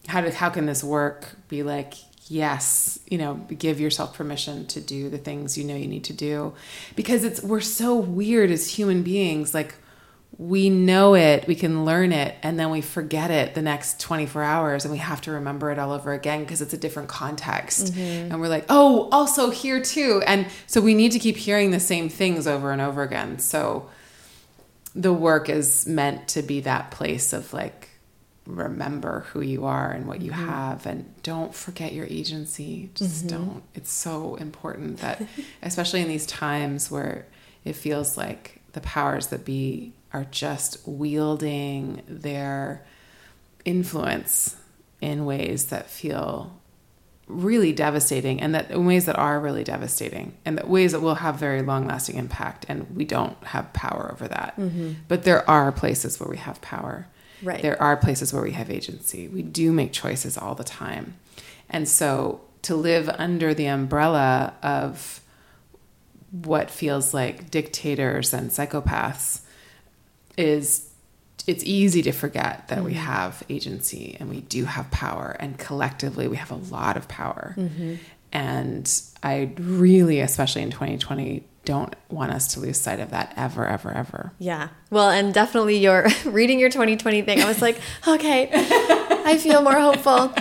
how 0.07 0.21
do 0.21 0.29
how 0.29 0.51
can 0.51 0.67
this 0.67 0.83
work 0.83 1.35
be 1.47 1.63
like 1.63 1.95
yes 2.27 2.99
you 3.07 3.17
know 3.17 3.35
give 3.57 3.79
yourself 3.79 4.15
permission 4.15 4.65
to 4.65 4.81
do 4.81 5.09
the 5.09 5.17
things 5.17 5.57
you 5.57 5.63
know 5.63 5.75
you 5.75 5.87
need 5.87 6.03
to 6.03 6.13
do? 6.13 6.53
Because 6.95 7.23
it's 7.23 7.41
we're 7.41 7.59
so 7.59 7.95
weird 7.95 8.51
as 8.51 8.69
human 8.69 9.01
beings. 9.01 9.55
Like 9.55 9.73
we 10.37 10.69
know 10.69 11.15
it 11.15 11.47
we 11.47 11.55
can 11.55 11.85
learn 11.85 12.11
it 12.11 12.35
and 12.43 12.59
then 12.59 12.69
we 12.69 12.81
forget 12.81 13.31
it 13.31 13.55
the 13.55 13.61
next 13.61 14.01
24 14.01 14.43
hours 14.43 14.83
and 14.83 14.91
we 14.91 14.97
have 14.97 15.21
to 15.21 15.31
remember 15.31 15.71
it 15.71 15.79
all 15.79 15.93
over 15.93 16.11
again 16.11 16.41
because 16.41 16.61
it's 16.61 16.73
a 16.73 16.77
different 16.77 17.07
context. 17.07 17.93
Mm-hmm. 17.93 18.31
And 18.31 18.41
we're 18.41 18.49
like 18.49 18.65
oh 18.67 19.07
also 19.11 19.49
here 19.49 19.81
too. 19.81 20.21
And 20.27 20.47
so 20.67 20.81
we 20.81 20.93
need 20.93 21.13
to 21.13 21.19
keep 21.19 21.37
hearing 21.37 21.71
the 21.71 21.79
same 21.79 22.09
things 22.09 22.47
over 22.47 22.71
and 22.71 22.81
over 22.81 23.01
again. 23.01 23.39
So 23.39 23.89
the 24.93 25.13
work 25.13 25.49
is 25.49 25.87
meant 25.87 26.27
to 26.29 26.41
be 26.41 26.59
that 26.61 26.91
place 26.91 27.31
of 27.31 27.53
like 27.53 27.89
remember 28.45 29.21
who 29.31 29.41
you 29.41 29.65
are 29.65 29.89
and 29.89 30.05
what 30.05 30.21
you 30.21 30.31
mm-hmm. 30.31 30.49
have 30.49 30.85
and 30.85 31.13
don't 31.23 31.55
forget 31.55 31.93
your 31.93 32.07
agency. 32.07 32.89
Just 32.93 33.25
mm-hmm. 33.25 33.37
don't. 33.37 33.63
It's 33.73 33.91
so 33.91 34.35
important 34.35 34.97
that 34.97 35.21
especially 35.61 36.01
in 36.01 36.09
these 36.09 36.25
times 36.25 36.91
where 36.91 37.25
it 37.63 37.73
feels 37.73 38.17
like 38.17 38.61
the 38.73 38.81
powers 38.81 39.27
that 39.27 39.45
be 39.45 39.93
are 40.15 40.25
just 40.31 40.77
wielding 40.87 42.01
their 42.07 42.85
influence 43.65 44.55
in 45.01 45.25
ways 45.25 45.65
that 45.65 45.89
feel 45.89 46.57
really 47.27 47.73
devastating 47.73 48.39
and 48.39 48.55
that 48.55 48.71
in 48.71 48.85
ways 48.85 49.05
that 49.05 49.17
are 49.17 49.41
really 49.41 49.63
devastating 49.63 50.37
and 50.45 50.57
that 50.57 50.69
ways 50.69 50.93
that 50.93 51.01
will 51.01 51.15
have 51.15 51.35
very 51.35 51.61
long 51.61 51.85
lasting 51.85 52.15
impact 52.15 52.65
and 52.69 52.95
we 52.95 53.03
don't 53.03 53.35
have 53.43 53.73
power 53.73 54.09
over 54.13 54.25
that. 54.27 54.55
Mm-hmm. 54.57 54.93
But 55.09 55.23
there 55.23 55.47
are 55.49 55.71
places 55.73 56.17
where 56.17 56.29
we 56.29 56.37
have 56.37 56.61
power. 56.61 57.07
Right. 57.43 57.61
there 57.61 57.79
are 57.81 57.97
places 57.97 58.33
where 58.33 58.41
we 58.41 58.53
have 58.53 58.71
agency. 58.71 59.27
We 59.27 59.41
do 59.41 59.73
make 59.73 59.91
choices 59.91 60.37
all 60.37 60.55
the 60.55 60.63
time. 60.63 61.15
And 61.69 61.87
so 61.87 62.41
to 62.61 62.75
live 62.75 63.09
under 63.09 63.53
the 63.53 63.65
umbrella 63.65 64.53
of 64.63 65.19
what 66.31 66.71
feels 66.71 67.13
like 67.13 67.51
dictators 67.51 68.33
and 68.33 68.49
psychopaths 68.49 69.41
is 70.37 70.91
it's 71.47 71.63
easy 71.63 72.01
to 72.01 72.11
forget 72.11 72.67
that 72.69 72.83
we 72.83 72.93
mm-hmm. 72.93 73.01
have 73.01 73.43
agency 73.49 74.17
and 74.19 74.29
we 74.29 74.41
do 74.41 74.65
have 74.65 74.89
power 74.91 75.35
and 75.39 75.57
collectively 75.57 76.27
we 76.27 76.37
have 76.37 76.51
a 76.51 76.55
lot 76.55 76.97
of 76.97 77.07
power 77.07 77.53
mm-hmm. 77.57 77.95
and 78.31 79.01
i 79.21 79.51
really 79.57 80.19
especially 80.19 80.61
in 80.61 80.71
2020 80.71 81.43
don't 81.65 81.95
want 82.09 82.31
us 82.31 82.53
to 82.53 82.59
lose 82.59 82.79
sight 82.79 82.99
of 82.99 83.09
that 83.09 83.33
ever 83.35 83.65
ever 83.65 83.91
ever 83.91 84.31
Yeah. 84.39 84.69
Well, 84.91 85.09
and 85.09 85.33
definitely 85.33 85.77
your 85.77 86.07
reading 86.25 86.59
your 86.59 86.69
2020 86.69 87.23
thing. 87.23 87.41
I 87.41 87.47
was 87.47 87.61
like, 87.61 87.79
okay, 88.07 88.49
I 88.53 89.37
feel 89.37 89.61
more 89.61 89.79
hopeful. 89.79 90.33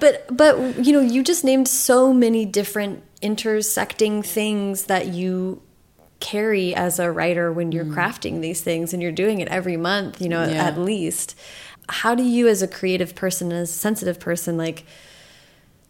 But 0.00 0.26
but 0.36 0.84
you 0.84 0.92
know, 0.92 1.00
you 1.00 1.22
just 1.22 1.44
named 1.44 1.68
so 1.68 2.12
many 2.12 2.44
different 2.44 3.02
intersecting 3.22 4.22
things 4.22 4.84
that 4.84 5.08
you 5.08 5.62
carry 6.22 6.72
as 6.74 7.00
a 7.00 7.10
writer 7.10 7.52
when 7.52 7.72
you're 7.72 7.84
mm. 7.84 7.94
crafting 7.94 8.40
these 8.40 8.60
things 8.60 8.94
and 8.94 9.02
you're 9.02 9.10
doing 9.10 9.40
it 9.40 9.48
every 9.48 9.76
month, 9.76 10.22
you 10.22 10.28
know, 10.28 10.44
Yeah. 10.44 10.64
at 10.64 10.78
least. 10.78 11.34
How 11.88 12.14
do 12.14 12.22
you 12.22 12.46
as 12.46 12.62
a 12.62 12.68
creative 12.68 13.16
person, 13.16 13.50
as 13.50 13.68
a 13.68 13.72
sensitive 13.72 14.20
person 14.20 14.56
like 14.56 14.86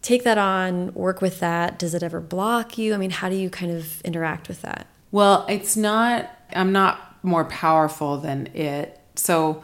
take 0.01 0.25
that 0.25 0.39
on, 0.39 0.93
work 0.95 1.21
with 1.21 1.39
that? 1.41 1.79
Does 1.79 1.95
it 1.95 2.03
ever 2.03 2.19
block 2.19 2.79
you? 2.79 2.95
I 2.95 2.97
mean, 2.97 3.11
how 3.11 3.29
do 3.29 3.37
you 3.37 3.51
kind 3.51 3.71
of 3.71 4.01
interact 4.01 4.49
with 4.49 4.63
that? 4.63 4.87
Well, 5.11 5.45
it's 5.51 5.77
not, 5.77 6.31
I'm 6.57 6.73
not 6.73 7.23
more 7.23 7.45
powerful 7.45 8.17
than 8.17 8.47
it. 8.55 8.99
So 9.15 9.63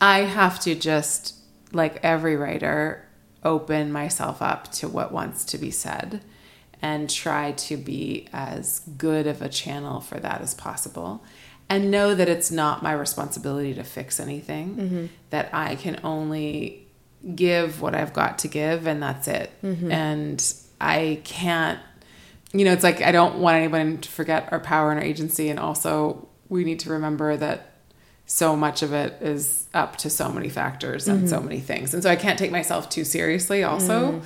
I 0.00 0.20
have 0.20 0.58
to 0.60 0.74
just, 0.74 1.34
like 1.72 2.00
every 2.02 2.36
writer, 2.36 3.06
open 3.44 3.92
myself 3.92 4.40
up 4.40 4.72
to 4.72 4.88
what 4.88 5.12
wants 5.12 5.44
to 5.44 5.58
be 5.58 5.70
said 5.70 6.22
and 6.82 7.10
try 7.10 7.52
to 7.52 7.76
be 7.76 8.28
as 8.32 8.80
good 8.96 9.26
of 9.26 9.42
a 9.42 9.48
channel 9.48 10.00
for 10.00 10.18
that 10.20 10.40
as 10.40 10.54
possible. 10.54 11.22
And 11.68 11.90
know 11.90 12.14
that 12.14 12.28
it's 12.28 12.50
not 12.50 12.82
my 12.82 12.92
responsibility 12.92 13.74
to 13.74 13.84
fix 13.84 14.18
anything, 14.18 14.76
mm-hmm. 14.76 15.06
that 15.30 15.50
I 15.52 15.76
can 15.76 16.00
only 16.02 16.86
give 17.34 17.80
what 17.80 17.94
I've 17.94 18.12
got 18.12 18.38
to 18.40 18.48
give, 18.48 18.86
and 18.86 19.02
that's 19.02 19.28
it. 19.28 19.50
Mm-hmm. 19.62 19.92
And 19.92 20.54
I 20.80 21.20
can't 21.24 21.78
you 22.52 22.64
know, 22.64 22.72
it's 22.72 22.82
like 22.82 23.00
I 23.02 23.12
don't 23.12 23.38
want 23.38 23.56
anyone 23.56 23.98
to 23.98 24.08
forget 24.08 24.48
our 24.52 24.60
power 24.60 24.90
and 24.90 24.98
our 24.98 25.06
agency, 25.06 25.48
and 25.50 25.58
also 25.58 26.28
we 26.48 26.64
need 26.64 26.80
to 26.80 26.90
remember 26.90 27.36
that 27.36 27.74
so 28.26 28.54
much 28.56 28.82
of 28.82 28.92
it 28.92 29.20
is 29.20 29.68
up 29.74 29.96
to 29.96 30.10
so 30.10 30.30
many 30.30 30.48
factors 30.48 31.08
and 31.08 31.28
so 31.28 31.36
mm-hmm. 31.36 31.46
many 31.46 31.60
things, 31.60 31.94
and 31.94 32.02
so 32.02 32.10
I 32.10 32.16
can't 32.16 32.38
take 32.38 32.50
myself 32.50 32.88
too 32.88 33.04
seriously, 33.04 33.62
also, 33.62 34.22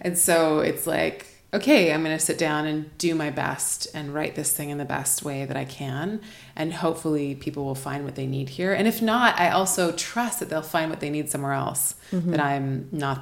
and 0.00 0.18
so 0.18 0.58
it's 0.60 0.86
like 0.86 1.26
okay, 1.54 1.92
I'm 1.94 2.04
going 2.04 2.16
to 2.16 2.22
sit 2.22 2.36
down 2.36 2.66
and 2.66 2.96
do 2.98 3.14
my 3.14 3.30
best 3.30 3.86
and 3.94 4.12
write 4.12 4.34
this 4.34 4.52
thing 4.52 4.68
in 4.70 4.76
the 4.78 4.84
best 4.84 5.22
way 5.22 5.46
that 5.46 5.56
I 5.56 5.64
can. 5.64 6.20
And 6.54 6.74
hopefully 6.74 7.34
people 7.34 7.64
will 7.64 7.74
find 7.74 8.04
what 8.04 8.16
they 8.16 8.26
need 8.26 8.50
here. 8.50 8.72
And 8.74 8.86
if 8.86 9.00
not, 9.00 9.38
I 9.40 9.50
also 9.50 9.92
trust 9.92 10.40
that 10.40 10.50
they'll 10.50 10.60
find 10.60 10.90
what 10.90 11.00
they 11.00 11.10
need 11.10 11.30
somewhere 11.30 11.52
else, 11.54 11.94
Mm-hmm. 12.12 12.30
that 12.30 12.40
I'm 12.40 12.88
not 12.90 13.20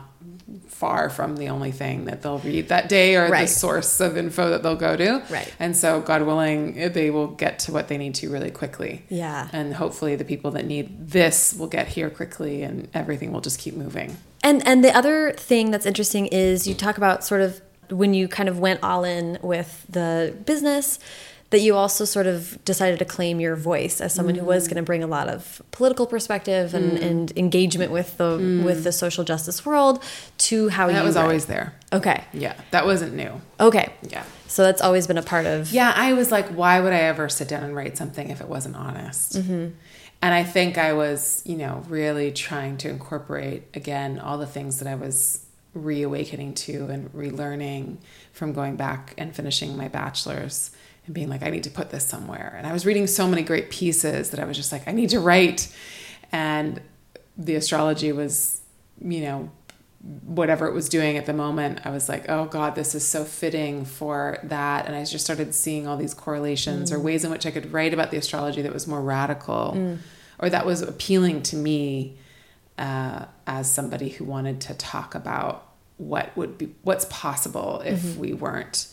far 0.68 1.10
from 1.10 1.36
the 1.36 1.48
only 1.48 1.72
thing 1.72 2.04
that 2.04 2.22
they'll 2.22 2.38
read 2.38 2.68
that 2.68 2.88
day 2.88 3.16
or 3.16 3.28
Right. 3.28 3.42
the 3.42 3.46
source 3.52 4.00
of 4.00 4.16
info 4.16 4.50
that 4.50 4.62
they'll 4.62 4.76
go 4.76 4.96
to. 4.96 5.22
Right. 5.28 5.52
And 5.58 5.76
so, 5.76 6.00
God 6.00 6.22
willing, 6.22 6.92
they 6.92 7.10
will 7.10 7.26
get 7.28 7.58
to 7.60 7.72
what 7.72 7.88
they 7.88 7.98
need 7.98 8.14
to 8.16 8.30
really 8.30 8.50
quickly. 8.52 9.04
Yeah. 9.08 9.48
And 9.52 9.74
hopefully, 9.74 10.14
the 10.14 10.24
people 10.24 10.52
that 10.52 10.64
need 10.66 11.08
this 11.10 11.52
will 11.58 11.66
get 11.66 11.88
here 11.88 12.10
quickly 12.10 12.62
and 12.62 12.88
everything 12.94 13.32
will 13.32 13.40
just 13.40 13.58
keep 13.58 13.74
moving. 13.74 14.16
And 14.44 14.64
and 14.66 14.84
the 14.84 14.94
other 14.96 15.32
thing 15.32 15.72
that's 15.72 15.86
interesting 15.86 16.26
is 16.28 16.68
you 16.68 16.74
talk 16.74 16.96
about 16.96 17.24
sort 17.24 17.40
of 17.40 17.60
when 17.90 18.14
you 18.14 18.28
kind 18.28 18.48
of 18.48 18.58
went 18.58 18.82
all 18.82 19.04
in 19.04 19.38
with 19.42 19.84
the 19.88 20.34
business 20.44 20.98
that 21.50 21.60
you 21.60 21.76
also 21.76 22.04
sort 22.04 22.26
of 22.26 22.58
decided 22.64 22.98
to 22.98 23.04
claim 23.04 23.38
your 23.38 23.54
voice 23.54 24.00
as 24.00 24.12
someone 24.12 24.34
who 24.34 24.42
Mm. 24.42 24.46
was 24.46 24.66
going 24.66 24.78
to 24.78 24.82
bring 24.82 25.04
a 25.04 25.06
lot 25.06 25.28
of 25.28 25.62
political 25.70 26.04
perspective 26.04 26.74
and, 26.74 26.98
and 26.98 27.32
engagement 27.36 27.92
with 27.92 28.16
the 28.18 28.62
with 28.64 28.82
the 28.82 28.90
social 28.90 29.22
justice 29.22 29.64
world 29.64 30.02
to 30.38 30.68
how 30.70 30.84
And 30.88 30.92
you 30.92 30.98
that 30.98 31.04
was 31.06 31.16
always 31.16 31.46
there. 31.46 31.72
okay 31.92 32.24
Yeah. 32.32 32.54
That 32.72 32.84
wasn't 32.84 33.14
new. 33.14 33.40
okay 33.60 33.92
Yeah. 34.10 34.24
so 34.48 34.64
that's 34.64 34.82
always 34.82 35.06
been 35.06 35.18
a 35.18 35.22
part 35.22 35.46
of 35.46 35.70
Yeah, 35.72 35.92
I 35.94 36.14
was 36.14 36.32
like, 36.32 36.48
why 36.48 36.80
would 36.80 36.92
I 36.92 37.02
ever 37.02 37.28
sit 37.28 37.46
down 37.46 37.62
and 37.62 37.76
write 37.76 37.96
something 37.96 38.28
if 38.28 38.40
it 38.40 38.48
wasn't 38.48 38.74
honest? 38.74 39.34
Mm-hmm. 39.34 39.68
And 40.22 40.34
I 40.34 40.42
think 40.42 40.78
I 40.78 40.94
was, 40.94 41.42
you 41.46 41.56
know, 41.56 41.84
really 41.88 42.32
trying 42.32 42.76
to 42.78 42.88
incorporate 42.88 43.62
again 43.74 44.18
all 44.18 44.36
the 44.38 44.46
things 44.46 44.80
that 44.80 44.88
I 44.88 44.96
was 44.96 45.45
reawakening 45.76 46.54
to 46.54 46.86
and 46.86 47.12
relearning 47.12 47.98
from 48.32 48.52
going 48.52 48.76
back 48.76 49.14
and 49.18 49.34
finishing 49.34 49.76
my 49.76 49.88
bachelor's 49.88 50.70
and 51.04 51.14
being 51.14 51.28
like, 51.28 51.42
I 51.42 51.50
need 51.50 51.64
to 51.64 51.70
put 51.70 51.90
this 51.90 52.06
somewhere. 52.06 52.54
And 52.56 52.66
I 52.66 52.72
was 52.72 52.84
reading 52.84 53.06
so 53.06 53.28
many 53.28 53.42
great 53.42 53.70
pieces 53.70 54.30
that 54.30 54.40
I 54.40 54.44
was 54.44 54.56
just 54.56 54.72
like, 54.72 54.88
I 54.88 54.92
need 54.92 55.10
to 55.10 55.20
write. 55.20 55.74
And 56.32 56.80
the 57.36 57.54
astrology 57.54 58.10
was, 58.12 58.60
you 59.00 59.20
know, 59.20 59.50
whatever 60.24 60.66
it 60.66 60.72
was 60.72 60.88
doing 60.88 61.16
at 61.16 61.26
the 61.26 61.32
moment, 61.32 61.80
I 61.84 61.90
was 61.90 62.08
like, 62.08 62.28
oh 62.28 62.46
God, 62.46 62.74
this 62.74 62.94
is 62.94 63.06
so 63.06 63.24
fitting 63.24 63.84
for 63.84 64.38
that. 64.44 64.86
And 64.86 64.94
I 64.94 65.04
just 65.04 65.24
started 65.24 65.54
seeing 65.54 65.86
all 65.86 65.96
these 65.96 66.14
correlations 66.14 66.92
or 66.92 66.98
mm. 66.98 67.02
ways 67.02 67.24
in 67.24 67.30
which 67.30 67.46
I 67.46 67.50
could 67.50 67.72
write 67.72 67.92
about 67.92 68.10
the 68.10 68.16
astrology 68.16 68.62
that 68.62 68.72
was 68.72 68.86
more 68.86 69.00
radical 69.00 69.74
mm. 69.76 69.98
or 70.38 70.48
that 70.48 70.64
was 70.64 70.80
appealing 70.80 71.42
to 71.44 71.56
me 71.56 72.18
uh, 72.78 73.24
as 73.46 73.70
somebody 73.70 74.10
who 74.10 74.24
wanted 74.24 74.60
to 74.62 74.74
talk 74.74 75.14
about 75.14 75.66
what 75.98 76.36
would 76.36 76.58
be 76.58 76.74
what's 76.82 77.06
possible 77.08 77.80
if 77.86 78.16
we 78.16 78.32
weren't 78.34 78.88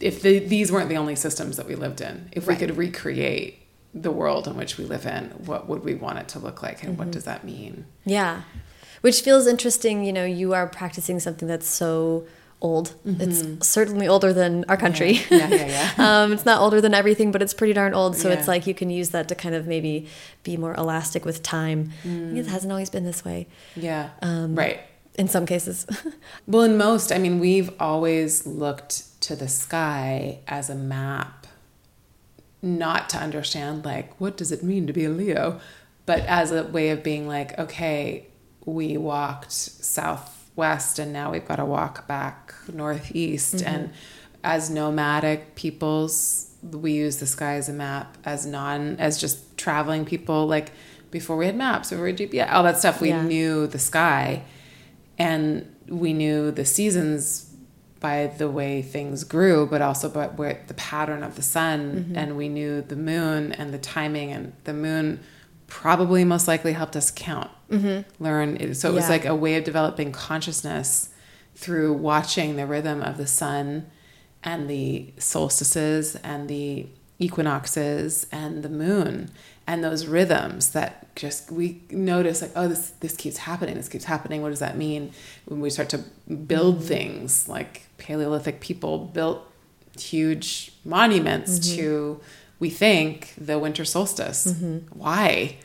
if 0.00 0.22
the, 0.22 0.38
these 0.38 0.70
weren't 0.70 0.88
the 0.88 0.96
only 0.96 1.16
systems 1.16 1.56
that 1.56 1.66
we 1.66 1.74
lived 1.74 2.00
in 2.00 2.28
if 2.30 2.46
Right. 2.46 2.56
we 2.60 2.66
could 2.66 2.76
recreate 2.76 3.60
the 3.92 4.12
world 4.12 4.46
in 4.46 4.56
which 4.56 4.78
we 4.78 4.84
live 4.84 5.04
in 5.06 5.24
what 5.46 5.68
would 5.68 5.82
we 5.82 5.94
want 5.94 6.18
it 6.18 6.28
to 6.28 6.38
look 6.38 6.62
like 6.62 6.84
and 6.84 6.96
what 6.96 7.10
does 7.10 7.24
that 7.24 7.42
mean 7.44 7.86
Yeah. 8.04 8.42
Which 9.00 9.20
feels 9.20 9.46
interesting. 9.46 10.04
You 10.04 10.12
know, 10.12 10.24
you 10.24 10.54
are 10.54 10.66
practicing 10.66 11.20
something 11.20 11.46
that's 11.46 11.68
so 11.68 12.26
old. 12.60 12.94
It's 13.04 13.66
certainly 13.66 14.08
older 14.08 14.32
than 14.32 14.64
our 14.68 14.76
country. 14.76 15.14
Mm-hmm. 15.14 15.34
Yeah, 15.34 15.48
yeah, 15.48 15.92
yeah. 15.98 16.22
um, 16.22 16.32
it's 16.32 16.44
not 16.44 16.60
older 16.60 16.80
than 16.80 16.92
everything, 16.94 17.30
but 17.32 17.40
it's 17.40 17.54
pretty 17.54 17.72
darn 17.72 17.94
old. 17.94 18.16
So 18.16 18.30
it's 18.30 18.48
like 18.48 18.66
you 18.66 18.74
can 18.74 18.90
use 18.90 19.10
that 19.10 19.28
to 19.28 19.34
kind 19.34 19.54
of 19.54 19.66
maybe 19.66 20.08
be 20.42 20.56
more 20.56 20.74
elastic 20.74 21.24
with 21.24 21.42
time. 21.42 21.92
Think 22.02 22.36
It 22.36 22.46
hasn't 22.46 22.72
always 22.72 22.90
been 22.90 23.04
this 23.04 23.24
way 23.24 23.46
yeah 23.76 24.10
Um, 24.22 24.54
right 24.54 24.80
in 25.16 25.28
some 25.28 25.46
cases. 25.46 25.86
Well, 26.46 26.62
in 26.62 26.78
most, 26.78 27.12
I 27.12 27.18
mean, 27.18 27.40
we've 27.40 27.70
always 27.78 28.46
looked 28.46 29.20
to 29.22 29.36
the 29.36 29.48
sky 29.48 30.38
as 30.48 30.70
a 30.70 30.74
map, 30.74 31.46
not 32.62 33.10
to 33.10 33.18
understand, 33.18 33.84
like, 33.84 34.18
what 34.18 34.36
does 34.36 34.50
it 34.50 34.62
mean 34.62 34.86
to 34.86 34.92
be 34.94 35.04
a 35.04 35.10
Leo, 35.10 35.60
but 36.06 36.20
as 36.20 36.52
a 36.52 36.64
way 36.64 36.88
of 36.88 37.02
being 37.02 37.28
like, 37.28 37.58
okay, 37.58 38.26
we 38.64 38.96
walked 38.96 39.52
southwest 40.58 40.98
and 40.98 41.12
now 41.12 41.30
we've 41.30 41.46
got 41.46 41.56
to 41.56 41.64
walk 41.64 42.06
back 42.06 42.54
northeast. 42.72 43.56
Mm-hmm. 43.56 43.74
And 43.74 43.90
as 44.42 44.70
nomadic 44.70 45.54
peoples, 45.54 46.50
we 46.62 46.92
use 46.92 47.18
the 47.18 47.26
sky 47.26 47.54
as 47.54 47.68
a 47.68 47.72
map, 47.72 48.16
as 48.24 48.46
non, 48.46 48.96
as 48.98 49.20
just 49.20 49.56
traveling 49.56 50.04
people, 50.04 50.46
like, 50.46 50.72
before 51.10 51.36
we 51.36 51.46
had 51.46 51.56
maps, 51.56 51.90
before 51.90 52.04
we 52.04 52.10
had 52.10 52.18
GPS, 52.18 52.52
all 52.52 52.62
that 52.64 52.78
stuff, 52.78 53.00
we 53.00 53.08
Yeah. 53.08 53.22
knew 53.22 53.66
the 53.66 53.78
sky 53.78 54.42
and 55.18 55.64
we 55.88 56.12
knew 56.12 56.50
the 56.50 56.64
seasons 56.64 57.46
by 58.00 58.28
the 58.38 58.48
way 58.48 58.80
things 58.80 59.24
grew 59.24 59.66
but 59.66 59.82
also 59.82 60.08
by 60.08 60.26
where 60.26 60.62
the 60.68 60.74
pattern 60.74 61.24
of 61.24 61.34
the 61.34 61.42
sun 61.42 61.80
mm-hmm. 61.80 62.16
and 62.16 62.36
we 62.36 62.48
knew 62.48 62.80
the 62.80 62.94
moon 62.94 63.50
and 63.52 63.74
the 63.74 63.78
timing 63.78 64.30
and 64.30 64.52
the 64.64 64.72
moon 64.72 65.18
probably 65.66 66.24
most 66.24 66.46
likely 66.46 66.74
helped 66.74 66.94
us 66.94 67.10
count 67.10 67.50
Mm-hmm. 67.70 68.24
learn 68.24 68.56
it, 68.56 68.74
so 68.76 68.90
it 68.90 68.94
was 68.94 69.10
like 69.10 69.26
a 69.26 69.34
way 69.34 69.56
of 69.56 69.64
developing 69.64 70.10
consciousness 70.10 71.10
through 71.54 71.92
watching 71.92 72.56
the 72.56 72.66
rhythm 72.66 73.02
of 73.02 73.18
the 73.18 73.26
sun 73.26 73.90
and 74.42 74.70
the 74.70 75.12
solstices 75.18 76.16
and 76.16 76.48
the 76.48 76.86
equinoxes 77.18 78.26
and 78.30 78.62
the 78.62 78.68
moon 78.68 79.30
and 79.66 79.84
those 79.84 80.06
rhythms 80.06 80.70
that 80.70 81.14
just 81.14 81.50
we 81.50 81.82
notice 81.90 82.40
like 82.40 82.52
oh 82.54 82.68
this 82.68 82.90
this 83.00 83.16
keeps 83.16 83.38
happening 83.38 83.74
this 83.74 83.88
keeps 83.88 84.04
happening. 84.04 84.40
What 84.40 84.50
does 84.50 84.60
that 84.60 84.76
mean? 84.76 85.12
When 85.44 85.60
we 85.60 85.68
start 85.68 85.88
to 85.90 85.98
build 85.98 86.76
mm-hmm. 86.76 86.86
things 86.86 87.48
like 87.48 87.82
paleolithic 87.98 88.60
people 88.60 88.98
built 88.98 89.44
huge 89.98 90.72
monuments 90.84 91.58
mm-hmm. 91.58 91.76
to 91.76 92.20
we 92.60 92.70
think 92.70 93.34
the 93.36 93.58
winter 93.58 93.84
solstice. 93.84 94.46
Why 94.92 95.56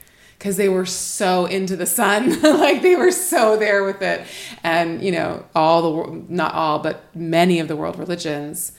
because 0.43 0.57
they 0.57 0.67
were 0.67 0.85
so 0.85 1.45
into 1.45 1.77
the 1.77 1.85
sun. 1.85 2.37
Like 2.43 2.81
they 2.81 2.95
were 2.95 3.11
so 3.11 3.57
there 3.57 3.83
with 3.83 4.01
it. 4.01 4.25
And 4.61 5.01
you 5.01 5.11
know 5.13 5.45
all 5.55 5.81
the 5.81 6.23
not 6.27 6.53
all 6.53 6.79
but 6.79 7.03
many 7.15 7.59
of 7.59 7.67
the 7.69 7.75
world 7.77 7.97
religions 7.97 8.73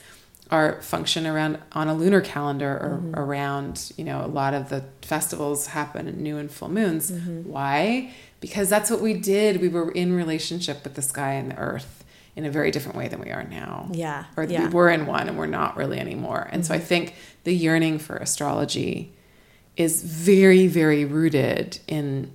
are 0.51 0.79
function 0.81 1.25
around 1.25 1.57
on 1.71 1.87
a 1.87 1.95
lunar 1.95 2.21
calendar 2.21 2.71
or 2.71 2.99
mm-hmm. 3.01 3.19
around 3.19 3.91
you 3.97 4.03
know 4.03 4.23
a 4.23 4.27
lot 4.27 4.53
of 4.53 4.69
the 4.69 4.83
festivals 5.01 5.67
happen 5.67 6.07
in 6.07 6.21
new 6.21 6.37
and 6.37 6.51
full 6.51 6.69
moons. 6.69 7.11
Mm-hmm. 7.11 7.49
Why? 7.49 8.13
Because 8.39 8.69
that's 8.69 8.91
what 8.91 9.01
we 9.01 9.13
did. 9.15 9.59
We 9.59 9.69
were 9.69 9.91
in 9.91 10.13
relationship 10.13 10.83
with 10.83 10.93
the 10.93 11.01
sky 11.01 11.33
and 11.33 11.51
the 11.51 11.57
earth 11.57 12.03
in 12.35 12.45
a 12.45 12.51
very 12.51 12.69
different 12.69 12.97
way 12.97 13.07
than 13.07 13.19
we 13.19 13.31
are 13.31 13.43
now. 13.43 13.89
Yeah, 13.91 14.25
or 14.37 14.43
yeah. 14.43 14.67
we 14.67 14.73
were 14.73 14.89
in 14.89 15.07
one 15.07 15.27
and 15.27 15.37
we're 15.37 15.47
not 15.47 15.77
really 15.77 15.99
anymore. 15.99 16.47
And 16.51 16.63
so 16.63 16.75
i 16.75 16.77
mm-hmm. 16.77 16.85
think 16.85 17.15
the 17.43 17.55
yearning 17.55 17.97
for 17.97 18.17
astrology 18.17 19.14
is 19.77 20.03
very 20.03 20.67
very 20.67 21.05
rooted 21.05 21.79
in 21.87 22.31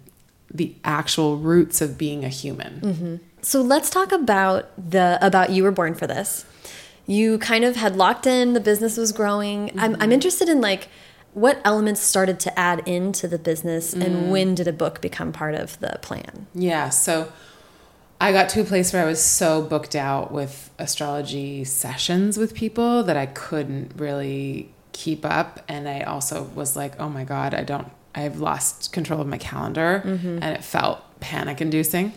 the 0.53 0.74
actual 0.85 1.37
roots 1.37 1.81
of 1.81 1.96
being 1.96 2.24
a 2.24 2.29
human 2.29 2.81
mm-hmm. 2.81 3.16
So 3.42 3.62
let's 3.62 3.90
talk 3.90 4.12
about 4.12 4.68
the 4.76 5.18
about 5.20 5.50
you 5.50 5.62
were 5.62 5.70
born 5.70 5.94
for 5.94 6.07
this. 6.07 6.44
You 7.07 7.38
kind 7.38 7.64
of 7.64 7.76
had 7.76 7.96
locked 7.96 8.26
in, 8.26 8.53
the 8.53 8.61
business 8.61 8.96
was 8.96 9.12
growing. 9.12 9.70
I'm 9.70 9.94
I'm 9.94 10.00
mm-hmm. 10.00 10.12
interested 10.12 10.48
in 10.48 10.61
like 10.61 10.88
what 11.33 11.61
elements 11.64 12.00
started 12.00 12.40
to 12.40 12.59
add 12.59 12.87
into 12.88 13.29
the 13.29 13.38
business 13.38 13.92
and 13.92 14.03
mm. 14.03 14.31
when 14.31 14.53
did 14.57 14.66
a 14.66 14.72
book 14.72 15.00
become 15.00 15.31
part 15.31 15.55
of 15.55 15.79
the 15.79 15.96
plan? 16.03 16.48
Yeah. 16.57 16.88
So 16.88 17.33
I 18.20 18.33
got 18.33 18.48
to 18.50 18.62
a 18.62 18.64
place 18.64 18.92
where 18.92 19.00
I 19.00 19.07
was 19.07 19.22
so 19.22 19.62
booked 19.62 19.94
out 19.94 20.33
with 20.33 20.70
astrology 20.76 21.62
sessions 21.62 22.37
with 22.37 22.53
people 22.53 23.05
that 23.05 23.16
I 23.16 23.26
couldn't 23.26 23.92
really 23.94 24.74
keep 24.92 25.24
up. 25.24 25.61
And 25.68 25.88
I 25.88 26.03
also 26.03 26.44
was 26.55 26.76
like, 26.76 26.98
oh 27.00 27.09
my 27.09 27.24
God, 27.24 27.55
I 27.55 27.64
don't, 27.64 27.88
I've 28.14 28.38
lost 28.40 28.92
control 28.92 29.20
of 29.20 29.26
my 29.26 29.38
calendar. 29.38 30.03
Mm-hmm. 30.05 30.38
And 30.42 30.57
it 30.57 30.64
felt 30.64 31.03
panic 31.20 31.61
inducing. 31.61 32.12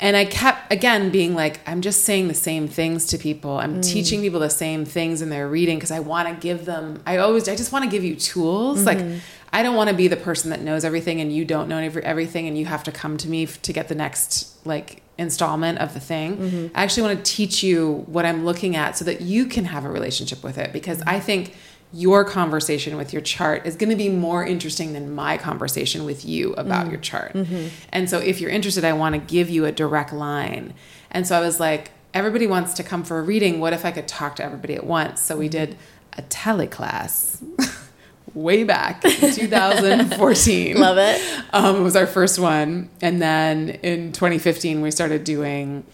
And 0.00 0.16
I 0.16 0.24
kept, 0.24 0.72
again, 0.72 1.10
being 1.10 1.34
like, 1.34 1.60
I'm 1.68 1.80
just 1.80 2.04
saying 2.04 2.26
the 2.28 2.34
same 2.34 2.66
things 2.66 3.06
to 3.06 3.18
people. 3.18 3.58
I'm 3.58 3.80
mm. 3.80 3.84
teaching 3.84 4.22
people 4.22 4.40
the 4.40 4.50
same 4.50 4.84
things 4.84 5.22
in 5.22 5.30
their 5.30 5.48
reading 5.48 5.76
because 5.76 5.92
I 5.92 6.00
want 6.00 6.28
to 6.28 6.34
give 6.34 6.64
them, 6.64 7.00
I 7.06 7.18
always, 7.18 7.48
I 7.48 7.54
just 7.54 7.70
want 7.70 7.84
to 7.84 7.90
give 7.90 8.02
you 8.02 8.16
tools. 8.16 8.84
Like, 8.84 8.98
mm-hmm. 8.98 9.18
I 9.52 9.62
don't 9.62 9.76
want 9.76 9.90
to 9.90 9.94
be 9.94 10.08
the 10.08 10.16
person 10.16 10.50
that 10.50 10.62
knows 10.62 10.84
everything 10.84 11.20
and 11.20 11.32
you 11.32 11.44
don't 11.44 11.68
know 11.68 11.78
every, 11.78 12.02
everything 12.02 12.48
and 12.48 12.58
you 12.58 12.66
have 12.66 12.82
to 12.84 12.92
come 12.92 13.16
to 13.18 13.28
me 13.28 13.44
f- 13.44 13.62
to 13.62 13.72
get 13.72 13.86
the 13.86 13.94
next 13.94 14.66
like 14.66 15.00
installment 15.16 15.78
of 15.78 15.94
the 15.94 16.00
thing. 16.00 16.36
Mm-hmm. 16.38 16.76
I 16.76 16.82
actually 16.82 17.04
want 17.04 17.24
to 17.24 17.32
teach 17.32 17.62
you 17.62 18.04
what 18.06 18.26
I'm 18.26 18.44
looking 18.44 18.74
at 18.74 18.98
so 18.98 19.04
that 19.04 19.20
you 19.20 19.46
can 19.46 19.66
have 19.66 19.84
a 19.84 19.88
relationship 19.88 20.42
with 20.42 20.58
it 20.58 20.72
because 20.72 21.02
I 21.02 21.20
think 21.20 21.54
your 21.94 22.24
conversation 22.24 22.96
with 22.96 23.12
your 23.12 23.22
chart 23.22 23.64
is 23.64 23.76
going 23.76 23.88
to 23.88 23.96
be 23.96 24.08
more 24.08 24.44
interesting 24.44 24.94
than 24.94 25.14
my 25.14 25.38
conversation 25.38 26.04
with 26.04 26.24
you 26.24 26.52
about 26.54 26.82
mm-hmm. 26.82 26.90
your 26.90 27.00
chart. 27.00 27.32
Mm-hmm. 27.34 27.68
And 27.90 28.10
so 28.10 28.18
if 28.18 28.40
you're 28.40 28.50
interested, 28.50 28.84
I 28.84 28.92
want 28.94 29.14
to 29.14 29.20
give 29.20 29.48
you 29.48 29.64
a 29.64 29.70
direct 29.70 30.12
line. 30.12 30.74
And 31.12 31.24
so 31.24 31.36
I 31.36 31.40
was 31.40 31.60
like, 31.60 31.92
everybody 32.12 32.48
wants 32.48 32.74
to 32.74 32.82
come 32.82 33.04
for 33.04 33.20
a 33.20 33.22
reading. 33.22 33.60
What 33.60 33.72
if 33.72 33.84
I 33.84 33.92
could 33.92 34.08
talk 34.08 34.34
to 34.36 34.44
everybody 34.44 34.74
at 34.74 34.84
once? 34.84 35.20
So 35.20 35.36
we 35.36 35.46
mm-hmm. 35.46 35.52
did 35.52 35.76
a 36.18 36.22
teleclass 36.22 37.40
way 38.34 38.64
back 38.64 39.04
in 39.04 39.32
2014. 39.32 40.76
Love 40.76 40.98
it. 40.98 41.44
Um, 41.52 41.76
it 41.76 41.82
was 41.82 41.94
our 41.94 42.08
first 42.08 42.40
one. 42.40 42.90
And 43.02 43.22
then 43.22 43.68
in 43.68 44.10
2015, 44.10 44.80
we 44.80 44.90
started 44.90 45.22
doing 45.22 45.84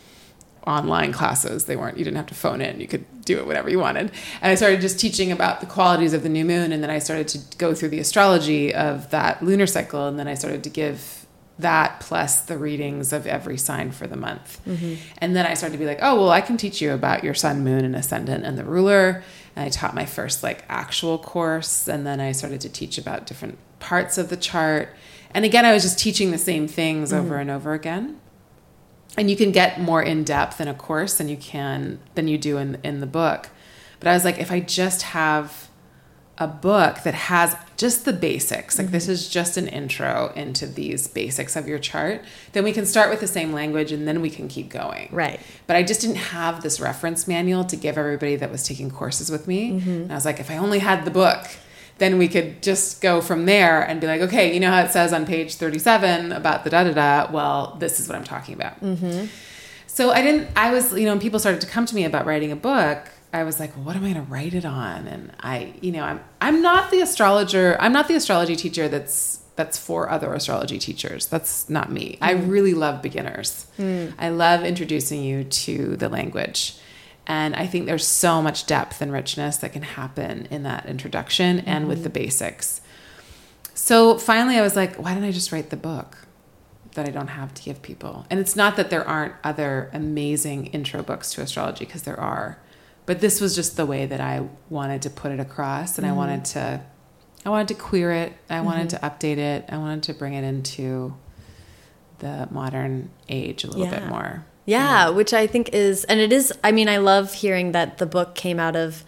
online 0.67 1.13
classes. 1.13 1.65
They 1.65 1.77
weren't, 1.77 1.99
you 1.99 2.05
didn't 2.05 2.17
have 2.17 2.27
to 2.27 2.35
phone 2.35 2.61
in. 2.61 2.81
You 2.81 2.87
could 2.87 3.05
do 3.25 3.39
it 3.39 3.47
whatever 3.47 3.71
you 3.71 3.79
wanted. 3.79 4.13
And 4.41 4.53
I 4.53 4.55
started 4.55 4.81
just 4.81 4.99
teaching 4.99 5.33
about 5.33 5.61
the 5.61 5.67
qualities 5.67 6.13
of 6.13 6.23
the 6.23 6.29
new 6.29 6.45
moon. 6.45 6.73
And 6.73 6.83
then 6.83 6.91
I 6.91 6.99
started 6.99 7.29
to 7.29 7.57
go 7.57 7.75
through 7.75 7.91
the 7.91 8.01
astrology 8.01 8.75
of 8.75 9.11
that 9.11 9.43
lunar 9.43 9.67
cycle. 9.67 10.07
And 10.07 10.19
then 10.19 10.29
I 10.29 10.35
started 10.35 10.63
to 10.65 10.71
give 10.71 11.27
that 11.59 12.01
plus 12.01 12.41
the 12.43 12.57
readings 12.57 13.13
of 13.13 13.27
every 13.27 13.59
sign 13.59 13.91
for 13.91 14.07
the 14.07 14.17
month. 14.17 14.61
Mm-hmm. 14.67 14.95
And 15.19 15.37
then 15.37 15.47
I 15.47 15.55
started 15.55 15.75
to 15.75 15.79
be 15.79 15.87
like, 15.87 15.99
oh, 16.01 16.17
well, 16.17 16.31
I 16.31 16.41
can 16.41 16.57
teach 16.57 16.81
you 16.81 16.93
about 16.93 17.23
your 17.23 17.35
sun, 17.35 17.63
moon, 17.65 17.85
and 17.85 17.95
ascendant 17.95 18.45
and 18.45 18.57
the 18.57 18.65
ruler. 18.65 19.23
And 19.57 19.67
I 19.67 19.69
taught 19.69 19.95
my 19.95 20.07
first 20.07 20.43
like 20.43 20.65
actual 20.69 21.19
course. 21.19 21.89
And 21.89 22.07
then 22.07 22.21
I 22.21 22.33
started 22.33 22.61
to 22.63 22.69
teach 22.69 22.99
about 22.99 23.27
different 23.27 23.59
parts 23.79 24.19
of 24.19 24.31
the 24.31 24.37
chart. 24.37 24.95
And 25.33 25.45
again, 25.45 25.65
I 25.65 25.73
was 25.73 25.83
just 25.83 25.99
teaching 25.99 26.31
the 26.31 26.39
same 26.39 26.67
things 26.67 27.13
mm-hmm. 27.13 27.25
over 27.25 27.37
and 27.37 27.51
over 27.51 27.73
again 27.73 28.21
and 29.21 29.29
you 29.29 29.37
can 29.37 29.53
get 29.53 29.79
more 29.79 30.03
in 30.03 30.25
depth 30.25 30.63
in 30.63 30.67
a 30.67 30.73
course 30.73 31.19
than 31.19 31.29
you 31.29 31.37
can 31.37 32.01
than 32.15 32.27
you 32.27 32.39
do 32.39 32.57
in 32.57 32.79
in 32.83 33.01
the 33.01 33.07
book. 33.07 33.51
But 33.99 34.09
I 34.09 34.15
was 34.15 34.25
like, 34.25 34.39
if 34.39 34.51
I 34.51 34.61
just 34.61 35.03
have 35.03 35.69
a 36.39 36.47
book 36.47 37.03
that 37.03 37.13
has 37.13 37.55
just 37.77 38.07
the 38.07 38.15
basics, 38.15 38.79
like 38.79 38.87
mm-hmm. 38.87 38.95
this 38.95 39.09
is 39.09 39.29
just 39.29 39.59
an 39.59 39.69
intro 39.69 40.33
into 40.35 40.67
these 40.67 41.07
basics 41.07 41.55
of 41.55 41.69
your 41.69 41.79
chart, 41.79 42.25
then 42.53 42.65
we 42.65 42.73
can 42.73 42.87
start 42.87 43.11
with 43.11 43.21
the 43.21 43.27
same 43.27 43.53
language 43.53 43.93
and 43.93 44.09
then 44.09 44.23
we 44.23 44.31
can 44.31 44.49
keep 44.49 44.71
going. 44.71 45.11
Right. 45.13 45.39
But 45.67 45.77
I 45.77 45.83
just 45.83 46.01
didn't 46.01 46.17
have 46.17 46.63
this 46.63 46.81
reference 46.81 47.29
manual 47.29 47.65
to 47.65 47.77
give 47.77 47.99
everybody 47.99 48.37
that 48.37 48.51
was 48.51 48.67
taking 48.67 48.91
courses 48.91 49.31
with 49.31 49.47
me. 49.47 49.73
Mm-hmm. 49.73 49.91
And 49.91 50.13
I 50.13 50.15
was 50.15 50.25
like, 50.25 50.41
if 50.41 50.51
I 50.51 50.57
only 50.57 50.79
had 50.79 51.05
the 51.05 51.11
book, 51.11 51.45
then 52.01 52.17
we 52.17 52.29
could 52.29 52.63
just 52.63 53.03
go 53.03 53.21
from 53.21 53.45
there 53.45 53.83
and 53.83 54.01
be 54.01 54.07
like, 54.07 54.23
okay, 54.23 54.53
you 54.53 54.59
know 54.59 54.71
how 54.71 54.83
it 54.83 54.91
says 54.91 55.13
on 55.13 55.27
page 55.27 55.55
37 55.55 56.33
about 56.33 56.65
the 56.65 56.71
da 56.71 56.83
da 56.85 56.93
da? 56.93 57.31
Well, 57.31 57.77
this 57.79 58.01
is 58.01 58.09
what 58.09 58.17
I'm 58.17 58.25
talking 58.25 58.55
about. 58.55 58.81
Mm-hmm. 58.81 59.27
So 59.87 60.11
I 60.11 60.23
didn't, 60.23 60.49
I 60.57 60.73
was, 60.73 60.93
you 60.95 61.05
know, 61.05 61.13
when 61.13 61.21
people 61.21 61.39
started 61.39 61.61
to 61.61 61.67
come 61.67 61.85
to 61.85 61.95
me 61.95 62.05
about 62.05 62.25
writing 62.25 62.51
a 62.51 62.57
book, 62.57 63.11
I 63.35 63.45
was 63.45 63.61
like, 63.61 63.77
well, 63.77 63.85
what 63.85 63.97
am 63.97 64.05
I 64.05 64.15
going 64.15 64.27
to 64.27 64.33
write 64.33 64.55
it 64.55 64.65
on? 64.65 65.07
And 65.07 65.31
I, 65.41 65.75
you 65.83 65.93
know, 65.93 66.03
I'm, 66.03 66.21
I'm 66.41 66.63
not 66.63 66.91
the 66.91 67.03
astrologer, 67.03 67.77
I'm 67.79 67.93
not 67.93 68.09
the 68.09 68.15
astrology 68.15 68.57
teacher 68.57 68.89
that's, 68.89 69.43
that's 69.57 69.79
for 69.79 70.09
other 70.09 70.33
astrology 70.33 70.79
teachers. 70.79 71.27
That's 71.27 71.69
not 71.69 71.93
me. 71.93 72.13
Mm. 72.13 72.19
I 72.23 72.33
really 72.33 72.73
love 72.73 73.03
beginners. 73.03 73.67
Mm. 73.79 74.15
I 74.19 74.31
love 74.31 74.65
introducing 74.65 75.23
you 75.23 75.45
to 75.45 75.97
the 75.97 76.09
language. 76.09 76.80
And 77.31 77.55
I 77.55 77.69
think 77.69 77.87
there's 77.87 78.05
so 78.05 78.43
much 78.43 78.67
depth 78.67 79.01
and 79.01 79.13
richness 79.13 79.59
that 79.59 79.73
can 79.73 79.83
happen 79.83 80.49
in 80.51 80.65
that 80.65 80.87
introduction 80.87 81.59
mm-hmm. 81.59 81.69
and 81.69 81.87
with 81.87 82.03
the 82.03 82.11
basics. 82.11 82.81
So 83.73 84.19
finally, 84.19 84.59
I 84.59 84.63
was 84.63 84.75
like, 84.75 84.97
why 84.97 85.15
don't 85.15 85.23
I 85.23 85.31
just 85.31 85.53
write 85.53 85.71
the 85.71 85.77
book 85.77 86.19
that 86.97 87.07
I 87.07 87.13
don't 87.13 87.29
have 87.29 87.55
to 87.55 87.63
give 87.63 87.83
people? 87.83 88.27
And 88.31 88.41
it's 88.41 88.57
not 88.57 88.75
that 88.75 88.91
there 88.91 89.07
aren't 89.07 89.35
other 89.45 89.91
amazing 89.93 90.67
intro 90.67 91.05
books 91.05 91.33
to 91.35 91.41
astrology, 91.43 91.85
because 91.85 92.03
there 92.03 92.19
are. 92.19 92.59
But 93.07 93.21
this 93.21 93.41
was 93.41 93.55
just 93.55 93.77
the 93.77 93.87
way 93.87 94.07
that 94.07 94.21
I 94.21 94.49
wanted 94.69 95.03
to 95.03 95.11
put 95.11 95.31
it 95.31 95.39
across. 95.39 95.99
And 95.99 96.05
mm-hmm. 96.09 96.15
I 96.15 96.17
wanted 96.17 96.45
to. 96.47 96.83
I 97.47 97.49
wanted 97.49 97.69
to 97.69 97.75
queer 97.75 98.11
it. 98.11 98.33
I 98.51 98.61
wanted 98.61 98.89
mm-hmm. 98.89 99.07
to 99.07 99.09
update 99.09 99.39
it. 99.39 99.67
I 99.69 99.79
wanted 99.79 100.03
to 100.03 100.15
bring 100.15 100.35
it 100.35 100.43
into 100.43 101.15
the 102.19 102.49
modern 102.51 103.11
age 103.29 103.63
a 103.63 103.69
little 103.69 103.85
yeah. 103.85 104.01
bit 104.01 104.09
more. 104.09 104.45
Yeah, 104.67 105.07
yeah, 105.07 105.09
which 105.11 105.33
I 105.33 105.47
think 105.47 105.71
is, 105.73 106.05
and 106.05 106.21
it 106.21 106.33
is. 106.33 106.53
I 106.63 106.73
mean, 106.73 106.89
I 106.89 106.99
love 106.99 107.35
hearing 107.35 107.73
that 107.73 107.99
the 107.99 108.07
book 108.07 108.35
came 108.35 108.61
out 108.61 108.77
of 108.77 109.05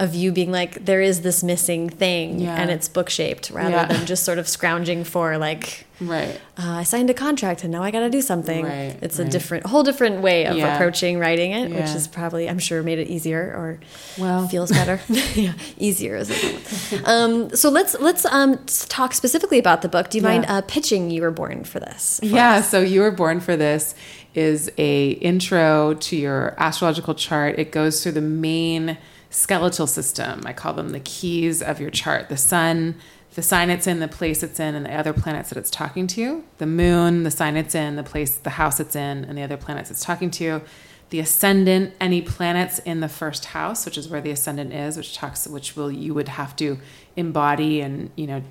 of 0.00 0.14
you 0.14 0.32
being 0.32 0.50
like, 0.50 0.86
there 0.86 1.02
is 1.02 1.20
this 1.20 1.44
missing 1.44 1.90
thing, 1.90 2.40
yeah. 2.40 2.56
and 2.56 2.70
it's 2.70 2.88
book 2.88 3.10
shaped 3.10 3.50
rather 3.50 3.70
yeah. 3.70 3.84
than 3.84 4.06
just 4.06 4.24
sort 4.24 4.38
of 4.38 4.48
scrounging 4.48 5.04
for 5.04 5.36
like, 5.36 5.86
right. 6.00 6.40
Uh, 6.58 6.70
I 6.70 6.84
signed 6.84 7.10
a 7.10 7.14
contract 7.14 7.64
and 7.64 7.70
now 7.70 7.82
I 7.82 7.90
got 7.90 8.00
to 8.00 8.08
do 8.08 8.22
something. 8.22 8.64
Right, 8.64 8.96
it's 9.02 9.18
right. 9.18 9.28
a 9.28 9.30
different, 9.30 9.66
whole 9.66 9.82
different 9.82 10.22
way 10.22 10.46
of 10.46 10.56
approaching 10.56 11.18
writing 11.18 11.52
it, 11.52 11.70
which 11.70 11.94
is 11.94 12.08
probably, 12.08 12.48
I'm 12.48 12.58
sure, 12.58 12.82
made 12.82 12.98
it 12.98 13.08
easier 13.08 13.40
or 13.40 13.78
well 14.18 14.48
feels 14.48 14.72
better. 14.72 15.00
yeah, 15.34 15.52
easier 15.76 16.16
is 16.16 16.30
it? 16.30 17.06
um, 17.06 17.54
so 17.54 17.68
let's 17.68 17.94
let's 18.00 18.24
um, 18.24 18.58
talk 18.66 19.12
specifically 19.12 19.58
about 19.58 19.82
the 19.82 19.88
book. 19.88 20.08
Do 20.08 20.16
you 20.16 20.24
mind 20.24 20.46
uh, 20.48 20.62
pitching 20.62 21.10
"You 21.10 21.22
Were 21.22 21.30
Born 21.30 21.64
for 21.64 21.78
This"? 21.78 22.20
For 22.20 22.26
yeah, 22.26 22.56
us? 22.56 22.70
so 22.70 22.80
"You 22.80 23.02
Were 23.02 23.10
Born 23.10 23.40
for 23.40 23.54
This." 23.54 23.94
Is 24.34 24.70
a 24.78 25.10
intro 25.10 25.94
to 25.94 26.16
your 26.16 26.54
astrological 26.58 27.14
chart. 27.14 27.58
It 27.58 27.72
goes 27.72 28.02
through 28.02 28.12
the 28.12 28.20
main 28.20 28.98
skeletal 29.30 29.86
system. 29.86 30.42
I 30.44 30.52
call 30.52 30.74
them 30.74 30.90
the 30.90 31.00
keys 31.00 31.62
of 31.62 31.80
your 31.80 31.90
chart. 31.90 32.28
The 32.28 32.36
sun, 32.36 32.96
the 33.34 33.42
sign 33.42 33.70
it's 33.70 33.86
in, 33.86 34.00
the 34.00 34.08
place 34.08 34.42
it's 34.42 34.60
in, 34.60 34.74
and 34.74 34.86
the 34.86 34.94
other 34.94 35.12
planets 35.12 35.50
that 35.50 35.58
it's 35.58 35.70
talking 35.70 36.06
to. 36.08 36.44
The 36.58 36.66
moon, 36.66 37.22
the 37.22 37.30
sign 37.30 37.56
it's 37.56 37.74
in, 37.74 37.96
the 37.96 38.02
place, 38.02 38.36
the 38.36 38.50
house 38.50 38.80
it's 38.80 38.96
in, 38.96 39.24
and 39.24 39.38
the 39.38 39.42
other 39.42 39.56
planets 39.56 39.90
it's 39.90 40.04
talking 40.04 40.30
to. 40.32 40.62
The 41.10 41.20
ascendant, 41.20 41.94
any 42.00 42.22
planets 42.22 42.78
in 42.80 43.00
the 43.00 43.08
first 43.08 43.46
house, 43.46 43.84
which 43.84 43.98
is 43.98 44.08
where 44.08 44.20
the 44.20 44.30
ascendant 44.30 44.72
is, 44.72 44.96
which 44.96 45.16
talks, 45.16 45.46
which 45.46 45.76
will 45.76 45.90
you 45.90 46.14
would 46.14 46.28
have 46.28 46.54
to 46.56 46.78
embody 47.16 47.80
and 47.80 48.10
you 48.14 48.28
know 48.28 48.42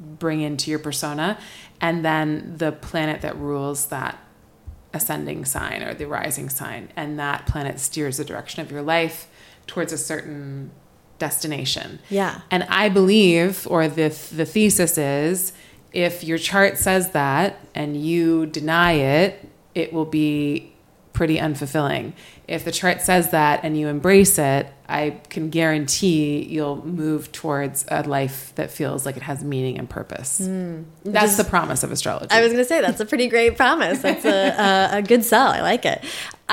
bring 0.00 0.40
into 0.40 0.70
your 0.70 0.80
persona, 0.80 1.38
and 1.80 2.04
then 2.04 2.54
the 2.56 2.72
planet 2.72 3.22
that 3.22 3.36
rules 3.36 3.86
that 3.86 4.18
ascending 4.94 5.44
sign 5.44 5.82
or 5.82 5.94
the 5.94 6.06
rising 6.06 6.48
sign, 6.48 6.90
and 6.96 7.18
that 7.18 7.46
planet 7.46 7.80
steers 7.80 8.16
the 8.18 8.24
direction 8.24 8.62
of 8.62 8.70
your 8.70 8.82
life 8.82 9.28
towards 9.66 9.92
a 9.92 9.98
certain 9.98 10.70
destination. 11.18 12.00
Yeah. 12.10 12.40
And 12.50 12.64
I 12.64 12.88
believe, 12.88 13.66
or 13.68 13.88
the 13.88 14.08
the 14.34 14.44
thesis 14.44 14.98
is, 14.98 15.52
if 15.92 16.24
your 16.24 16.38
chart 16.38 16.78
says 16.78 17.10
that 17.12 17.60
and 17.74 17.96
you 17.96 18.46
deny 18.46 18.92
it, 18.92 19.48
it 19.74 19.92
will 19.92 20.04
be 20.04 20.71
pretty 21.12 21.36
unfulfilling. 21.36 22.12
If 22.48 22.64
the 22.64 22.72
chart 22.72 23.00
says 23.00 23.30
that 23.30 23.60
and 23.62 23.78
you 23.78 23.88
embrace 23.88 24.38
it, 24.38 24.66
I 24.88 25.20
can 25.30 25.50
guarantee 25.50 26.42
you'll 26.42 26.84
move 26.84 27.32
towards 27.32 27.84
a 27.88 28.02
life 28.02 28.52
that 28.56 28.70
feels 28.70 29.06
like 29.06 29.16
it 29.16 29.22
has 29.22 29.42
meaning 29.42 29.78
and 29.78 29.88
purpose. 29.88 30.40
Mm. 30.40 30.84
That's 31.04 31.36
the 31.36 31.44
promise 31.44 31.82
of 31.82 31.92
astrology. 31.92 32.28
I 32.30 32.42
was 32.42 32.52
going 32.52 32.62
to 32.62 32.68
say 32.68 32.80
that's 32.80 33.00
a 33.00 33.06
pretty 33.06 33.28
great 33.28 33.56
promise. 33.56 34.02
That's 34.02 34.24
a, 34.24 34.48
a, 34.48 34.98
a, 34.98 35.02
good 35.02 35.24
sell. 35.24 35.48
I 35.48 35.62
like 35.62 35.86
it. 35.86 36.04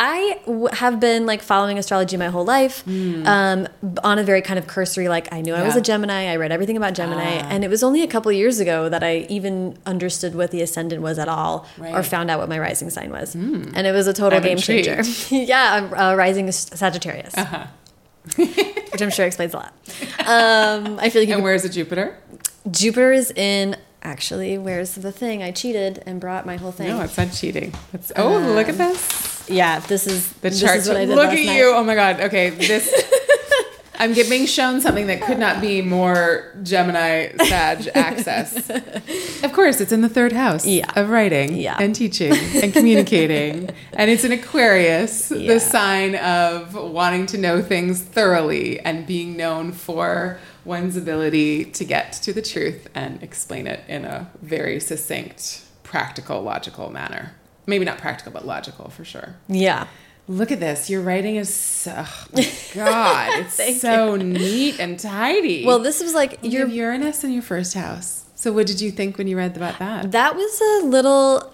I 0.02 0.39
have 0.72 1.02
been 1.02 1.26
like 1.26 1.41
following 1.41 1.78
astrology 1.78 2.16
my 2.16 2.28
whole 2.28 2.45
life 2.45 2.86
mm. 2.86 3.26
um, 3.28 3.68
on 4.02 4.18
a 4.18 4.24
very 4.24 4.41
kind 4.41 4.58
of 4.58 4.66
cursory, 4.66 5.10
like 5.10 5.28
I 5.34 5.41
knew 5.41 5.52
yeah. 5.52 5.62
I 5.62 5.66
was 5.66 5.76
a 5.76 5.82
Gemini. 5.82 6.32
I 6.32 6.38
read 6.38 6.54
everything 6.54 6.78
about 6.78 6.93
Gemini. 6.93 7.39
Ah. 7.41 7.50
And 7.50 7.66
it 7.66 7.70
was 7.70 7.84
only 7.84 8.02
a 8.02 8.08
couple 8.08 8.32
years 8.32 8.62
ago 8.62 8.88
that 8.88 9.04
I 9.04 9.28
even 9.30 9.78
understood 9.86 10.36
what 10.36 10.52
the 10.52 10.62
ascendant 10.62 11.02
was 11.02 11.20
at 11.20 11.28
all 11.28 11.68
right. 11.78 11.93
or 11.93 12.02
found 12.02 12.32
out 12.32 12.39
what 12.39 12.47
my 12.47 12.58
rising 12.58 12.89
sign 12.89 13.12
was. 13.12 13.36
Mm. 13.36 13.74
And 13.76 13.86
it 13.86 13.91
was 13.91 14.08
a 14.08 14.14
total 14.14 14.38
I'm 14.38 14.43
game 14.43 14.58
intrigued. 14.58 14.86
changer. 14.86 15.36
yeah, 15.36 15.89
uh, 15.93 16.16
rising 16.16 16.50
Sagittarius. 16.50 17.34
Uh 17.36 17.45
-huh. 17.45 17.68
which 18.91 19.02
I'm 19.02 19.12
sure 19.12 19.26
explains 19.26 19.54
a 19.54 19.58
lot. 19.58 19.74
Um, 20.20 20.97
I 21.00 21.10
feel 21.10 21.22
like. 21.24 21.34
and 21.34 21.43
where's 21.43 21.64
the 21.64 21.70
Jupiter? 21.70 22.18
Jupiter 22.72 23.12
is 23.12 23.32
in. 23.36 23.76
Actually, 24.02 24.58
where's 24.58 24.91
the 24.93 25.12
thing? 25.12 25.43
I 25.43 25.52
cheated 25.52 26.04
and 26.06 26.22
brought 26.22 26.45
my 26.45 26.58
whole 26.58 26.72
thing. 26.72 26.88
No, 26.88 27.02
it's 27.02 27.18
not 27.18 27.34
cheating. 27.34 27.74
It's, 27.91 28.14
oh, 28.16 28.36
um, 28.36 28.56
look 28.56 28.70
at 28.70 28.78
this. 28.78 29.28
Yeah, 29.50 29.80
this 29.80 30.08
is 30.08 30.32
the 30.34 30.52
chart. 30.52 30.86
Look 30.86 31.32
at 31.32 31.39
you. 31.39 31.74
Oh 31.76 31.84
my 31.84 31.95
God. 31.95 32.22
Okay, 32.22 32.50
this. 32.52 32.93
I'm 34.02 34.14
being 34.14 34.45
shown 34.45 34.80
something 34.80 35.08
that 35.08 35.22
could 35.22 35.39
not 35.39 35.60
be 35.60 35.82
more 35.82 36.54
Gemini 36.64 37.36
Sag 37.38 37.89
axis. 37.93 38.70
Of 39.43 39.54
course, 39.54 39.80
it's 39.80 39.91
in 39.91 40.02
the 40.02 40.10
third 40.10 40.34
house 40.34 40.66
yeah. 40.66 40.91
of 40.95 41.10
writing 41.10 41.56
yeah. 41.56 41.78
and 41.80 41.95
teaching 41.95 42.34
and 42.62 42.74
communicating. 42.74 43.70
and 43.93 44.12
it's 44.12 44.26
an 44.26 44.34
Aquarius, 44.34 45.32
yeah. 45.32 45.54
the 45.54 45.60
sign 45.60 46.16
of 46.16 46.76
wanting 46.76 47.26
to 47.28 47.38
know 47.38 47.62
things 47.62 48.02
thoroughly 48.02 48.80
and 48.82 49.08
being 49.08 49.38
known 49.38 49.72
for 49.72 50.39
one's 50.66 50.97
ability 50.97 51.66
to 51.66 51.86
get 51.86 52.14
to 52.14 52.34
the 52.34 52.41
truth 52.41 52.89
and 52.93 53.24
explain 53.24 53.66
it 53.66 53.82
in 53.88 54.04
a 54.04 54.30
very 54.41 54.80
succinct, 54.80 55.64
practical, 55.84 56.41
logical 56.41 56.89
manner. 56.91 57.34
Maybe 57.70 57.86
not 57.86 57.97
practical, 57.97 58.32
but 58.32 58.45
logical 58.45 58.89
for 58.89 59.05
sure. 59.05 59.36
Yeah. 59.47 59.88
Look 60.28 60.51
at 60.51 60.59
this. 60.59 60.89
Your 60.89 61.01
writing 61.01 61.38
is 61.38 61.51
so, 61.53 61.93
oh 61.97 62.26
my 62.34 62.47
God, 62.76 63.45
it's 63.59 63.82
so 63.82 64.15
you. 64.15 64.24
neat 64.24 64.80
and 64.80 64.99
tidy. 64.99 65.65
Well, 65.65 65.80
this 65.80 66.01
was 66.03 66.13
like 66.13 66.39
your 66.43 66.67
Uranus 66.67 67.24
in 67.24 67.32
your 67.32 67.41
first 67.41 67.74
house. 67.74 68.26
So 68.36 68.51
what 68.51 68.67
did 68.67 68.80
you 68.80 68.91
think 68.91 69.17
when 69.17 69.28
you 69.28 69.38
read 69.38 69.57
about 69.57 69.80
that? 69.80 70.11
That 70.11 70.36
was 70.36 70.61
a 70.61 70.86
little 70.86 71.53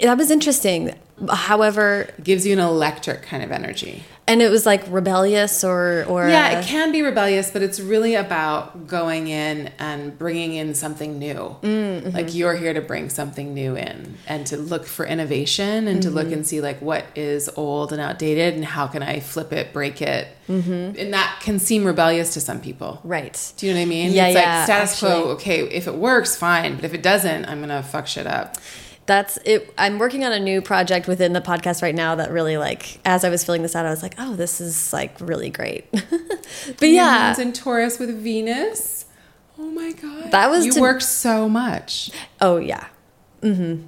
that 0.00 0.16
was 0.16 0.30
interesting. 0.30 0.94
However, 1.30 2.12
it 2.16 2.24
gives 2.24 2.46
you 2.46 2.52
an 2.52 2.58
electric 2.58 3.22
kind 3.22 3.42
of 3.42 3.50
energy 3.50 4.04
and 4.28 4.42
it 4.42 4.50
was 4.50 4.66
like 4.66 4.82
rebellious 4.88 5.62
or 5.62 6.04
or 6.08 6.28
yeah 6.28 6.56
uh, 6.56 6.60
it 6.60 6.66
can 6.66 6.90
be 6.92 7.02
rebellious 7.02 7.50
but 7.50 7.62
it's 7.62 7.78
really 7.78 8.14
about 8.14 8.86
going 8.86 9.28
in 9.28 9.70
and 9.78 10.18
bringing 10.18 10.54
in 10.54 10.74
something 10.74 11.18
new 11.18 11.56
mm, 11.62 12.00
-hmm. 12.00 12.14
like 12.14 12.34
you're 12.34 12.56
here 12.56 12.74
to 12.74 12.80
bring 12.80 13.08
something 13.10 13.54
new 13.54 13.76
in 13.76 14.16
and 14.26 14.46
to 14.46 14.56
look 14.56 14.86
for 14.86 15.06
innovation 15.06 15.88
and 15.88 15.88
mm 15.88 15.94
-hmm. 15.94 16.02
to 16.02 16.10
look 16.10 16.24
mm-hmm. 16.24 16.34
and 16.34 16.46
see 16.46 16.60
like 16.60 16.78
what 16.80 17.04
is 17.14 17.48
old 17.56 17.92
and 17.92 18.00
outdated 18.00 18.54
and 18.54 18.64
how 18.64 18.86
can 18.86 19.02
i 19.02 19.20
flip 19.20 19.52
it 19.52 19.72
break 19.72 20.00
it 20.00 20.26
mm 20.48 20.62
-hmm. 20.62 21.00
and 21.00 21.12
that 21.12 21.30
can 21.44 21.58
seem 21.58 21.86
rebellious 21.86 22.34
to 22.34 22.40
some 22.40 22.60
people 22.60 22.98
right 23.04 23.52
do 23.56 23.66
you 23.66 23.72
know 23.72 23.82
what 23.82 23.92
i 23.92 23.96
mean 23.96 24.12
yeah 24.12 24.28
it's 24.28 24.38
yeah, 24.38 24.56
like 24.56 24.64
status 24.64 24.92
actually. 24.92 25.22
quo 25.22 25.32
okay 25.32 25.58
if 25.80 25.86
it 25.86 25.94
works 25.94 26.36
fine 26.36 26.74
but 26.76 26.84
if 26.84 26.94
it 26.94 27.02
doesn't 27.02 27.42
i'm 27.48 27.60
gonna 27.60 27.82
fuck 27.82 28.06
shit 28.06 28.26
up 28.26 28.48
that's 29.06 29.38
it. 29.44 29.72
I'm 29.78 29.98
working 29.98 30.24
on 30.24 30.32
a 30.32 30.40
new 30.40 30.60
project 30.60 31.06
within 31.06 31.32
the 31.32 31.40
podcast 31.40 31.80
right 31.82 31.94
now 31.94 32.16
that 32.16 32.30
really 32.30 32.56
like 32.56 32.98
as 33.04 33.24
I 33.24 33.28
was 33.30 33.44
filling 33.44 33.62
this 33.62 33.74
out, 33.76 33.86
I 33.86 33.90
was 33.90 34.02
like, 34.02 34.14
oh, 34.18 34.34
this 34.36 34.60
is 34.60 34.92
like 34.92 35.16
really 35.20 35.48
great. 35.50 35.90
but 35.92 36.88
yeah, 36.88 37.28
Moon's 37.28 37.38
in 37.38 37.52
Taurus 37.52 37.98
with 37.98 38.10
Venus. 38.22 39.04
Oh 39.58 39.70
my 39.70 39.92
god, 39.92 40.32
That 40.32 40.50
was 40.50 40.66
you 40.66 40.72
to- 40.72 40.80
work 40.80 41.00
so 41.00 41.48
much. 41.48 42.10
oh 42.40 42.56
yeah, 42.58 42.86
Mm-hmm. 43.42 43.86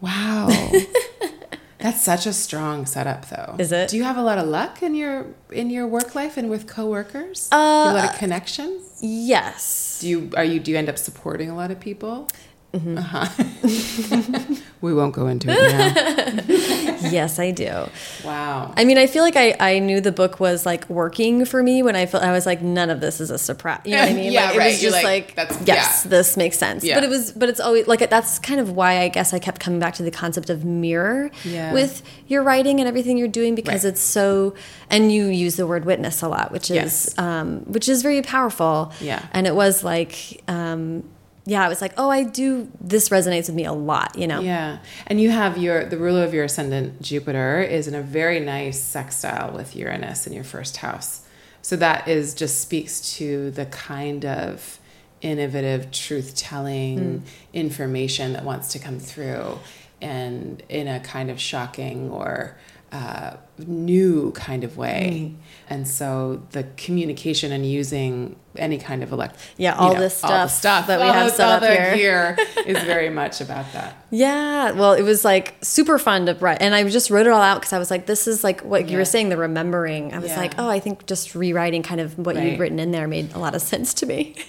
Wow. 0.00 0.48
That's 1.78 2.02
such 2.02 2.26
a 2.26 2.32
strong 2.34 2.84
setup 2.84 3.28
though. 3.30 3.56
Is 3.58 3.72
it? 3.72 3.88
Do 3.88 3.96
you 3.96 4.04
have 4.04 4.18
a 4.18 4.22
lot 4.22 4.36
of 4.38 4.46
luck 4.46 4.82
in 4.82 4.94
your 4.94 5.26
in 5.50 5.70
your 5.70 5.86
work 5.86 6.14
life 6.14 6.36
and 6.36 6.50
with 6.50 6.66
coworkers? 6.66 7.48
Uh, 7.50 7.56
a 7.56 7.92
lot 7.94 8.10
of 8.12 8.18
connections? 8.18 8.98
yes. 9.02 9.98
Do 10.00 10.08
you 10.08 10.30
are 10.36 10.44
you 10.44 10.60
do 10.60 10.70
you 10.70 10.76
end 10.76 10.88
up 10.90 10.98
supporting 10.98 11.48
a 11.50 11.56
lot 11.56 11.70
of 11.70 11.80
people? 11.80 12.28
Mm-hmm. 12.72 12.98
Uh-huh. 12.98 14.54
we 14.80 14.94
won't 14.94 15.12
go 15.12 15.26
into 15.26 15.48
it 15.50 15.54
now. 15.54 16.96
yes, 17.10 17.38
I 17.40 17.50
do. 17.50 17.88
Wow. 18.24 18.72
I 18.76 18.84
mean, 18.84 18.96
I 18.96 19.06
feel 19.08 19.24
like 19.24 19.34
I, 19.36 19.56
I 19.58 19.78
knew 19.80 20.00
the 20.00 20.12
book 20.12 20.38
was 20.38 20.64
like 20.64 20.88
working 20.88 21.44
for 21.44 21.62
me 21.62 21.82
when 21.82 21.96
I 21.96 22.06
felt 22.06 22.22
I 22.22 22.30
was 22.32 22.46
like, 22.46 22.62
none 22.62 22.88
of 22.88 23.00
this 23.00 23.20
is 23.20 23.30
a 23.30 23.38
surprise. 23.38 23.80
You 23.84 23.96
know 23.96 24.02
what 24.02 24.10
I 24.10 24.14
mean? 24.14 24.32
Yeah, 24.32 24.46
like, 24.46 24.54
It 24.54 24.58
right. 24.58 24.66
was 24.66 24.82
You're 24.82 24.92
just 24.92 25.02
like, 25.04 25.26
like, 25.26 25.34
that's- 25.34 25.66
yes, 25.66 26.02
yeah. 26.04 26.10
this 26.10 26.36
makes 26.36 26.58
sense. 26.58 26.84
Yeah. 26.84 26.94
But 26.96 27.04
it 27.04 27.10
was, 27.10 27.32
but 27.32 27.48
it's 27.48 27.60
always 27.60 27.88
like 27.88 28.08
that's 28.08 28.38
kind 28.38 28.60
of 28.60 28.70
why 28.72 29.00
I 29.00 29.08
guess 29.08 29.34
I 29.34 29.40
kept 29.40 29.60
coming 29.60 29.80
back 29.80 29.94
to 29.94 30.02
the 30.04 30.10
concept 30.12 30.48
of 30.48 30.64
mirror 30.64 31.30
Yeah. 31.44 31.72
with 31.72 32.02
your 32.28 32.42
writing 32.44 32.78
and 32.78 32.86
everything 32.88 33.16
you're 33.18 33.26
doing 33.28 33.54
because 33.56 33.84
Right. 33.84 33.90
it's 33.92 34.00
so. 34.00 34.54
And 34.90 35.12
you 35.12 35.26
use 35.26 35.56
the 35.56 35.66
word 35.66 35.84
witness 35.84 36.22
a 36.22 36.28
lot, 36.28 36.52
which 36.52 36.70
is 36.70 36.74
Yes. 36.74 37.18
um, 37.18 37.60
which 37.66 37.88
is 37.88 38.02
very 38.02 38.22
powerful. 38.22 38.92
Yeah. 39.00 39.24
And 39.32 39.46
it 39.48 39.54
was 39.56 39.82
like. 39.82 40.42
Um, 40.46 41.02
yeah, 41.46 41.64
I 41.64 41.68
was 41.68 41.80
like, 41.80 41.94
oh, 41.96 42.10
I 42.10 42.22
do. 42.22 42.70
This 42.80 43.08
resonates 43.08 43.46
with 43.46 43.54
me 43.54 43.64
a 43.64 43.72
lot, 43.72 44.16
you 44.16 44.26
know. 44.26 44.40
Yeah. 44.40 44.78
And 45.06 45.20
you 45.20 45.30
have 45.30 45.58
your 45.58 45.84
the 45.84 45.96
ruler 45.96 46.24
of 46.24 46.34
your 46.34 46.44
ascendant 46.44 47.00
Jupiter 47.00 47.60
is 47.60 47.88
in 47.88 47.94
a 47.94 48.02
very 48.02 48.40
nice 48.40 48.80
sextile 48.80 49.52
with 49.52 49.74
Uranus 49.74 50.26
in 50.26 50.32
your 50.32 50.44
first 50.44 50.78
house. 50.78 51.26
So 51.62 51.76
that 51.76 52.08
is 52.08 52.34
just 52.34 52.60
speaks 52.60 53.16
to 53.16 53.50
the 53.50 53.66
kind 53.66 54.24
of 54.24 54.78
innovative 55.20 55.90
truth 55.90 56.34
telling 56.34 57.20
hmm. 57.20 57.26
information 57.52 58.32
that 58.32 58.44
wants 58.44 58.72
to 58.72 58.78
come 58.78 58.98
through 58.98 59.58
and 60.00 60.62
in 60.68 60.88
a 60.88 61.00
kind 61.00 61.30
of 61.30 61.38
shocking 61.38 62.10
or 62.10 62.56
uh, 62.92 63.36
new 63.66 64.32
kind 64.32 64.64
of 64.64 64.76
way. 64.76 65.34
And 65.68 65.86
so 65.86 66.42
the 66.50 66.64
communication 66.76 67.52
and 67.52 67.64
using 67.64 68.34
any 68.56 68.78
kind 68.78 69.04
of 69.04 69.12
elect 69.12 69.36
Yeah, 69.56 69.74
you 69.76 69.80
all 69.80 69.94
know, 69.94 70.00
this 70.00 70.24
all 70.24 70.30
the 70.30 70.48
stuff 70.48 70.88
that 70.88 70.98
we 70.98 71.06
all 71.06 71.12
have 71.12 71.26
the- 71.30 71.36
set 71.36 71.46
all 71.46 71.52
up 71.52 71.62
here. 71.62 71.94
gear 71.94 72.36
is 72.66 72.82
very 72.82 73.08
much 73.08 73.40
about 73.40 73.72
that. 73.74 73.94
Yeah, 74.10 74.72
well, 74.72 74.94
it 74.94 75.02
was 75.02 75.24
like 75.24 75.54
super 75.62 75.98
fun 76.00 76.26
to 76.26 76.34
write, 76.34 76.58
and 76.60 76.74
I 76.74 76.82
just 76.88 77.10
wrote 77.10 77.26
it 77.26 77.32
all 77.32 77.40
out 77.42 77.60
because 77.60 77.72
I 77.72 77.78
was 77.78 77.92
like, 77.92 78.06
"This 78.06 78.26
is 78.26 78.42
like 78.42 78.62
what 78.62 78.88
you 78.88 78.98
were 78.98 79.04
saying, 79.04 79.28
the 79.28 79.36
remembering." 79.36 80.12
I 80.12 80.18
was 80.18 80.30
Yeah. 80.32 80.38
like, 80.38 80.54
"Oh, 80.58 80.68
I 80.68 80.80
think 80.80 81.06
just 81.06 81.36
rewriting 81.36 81.84
kind 81.84 82.00
of 82.00 82.18
what 82.18 82.34
Right. 82.34 82.46
you'd 82.52 82.58
written 82.58 82.80
in 82.80 82.90
there 82.90 83.06
made 83.06 83.32
a 83.34 83.38
lot 83.38 83.54
of 83.54 83.62
sense 83.62 83.94
to 83.94 84.06
me." 84.06 84.34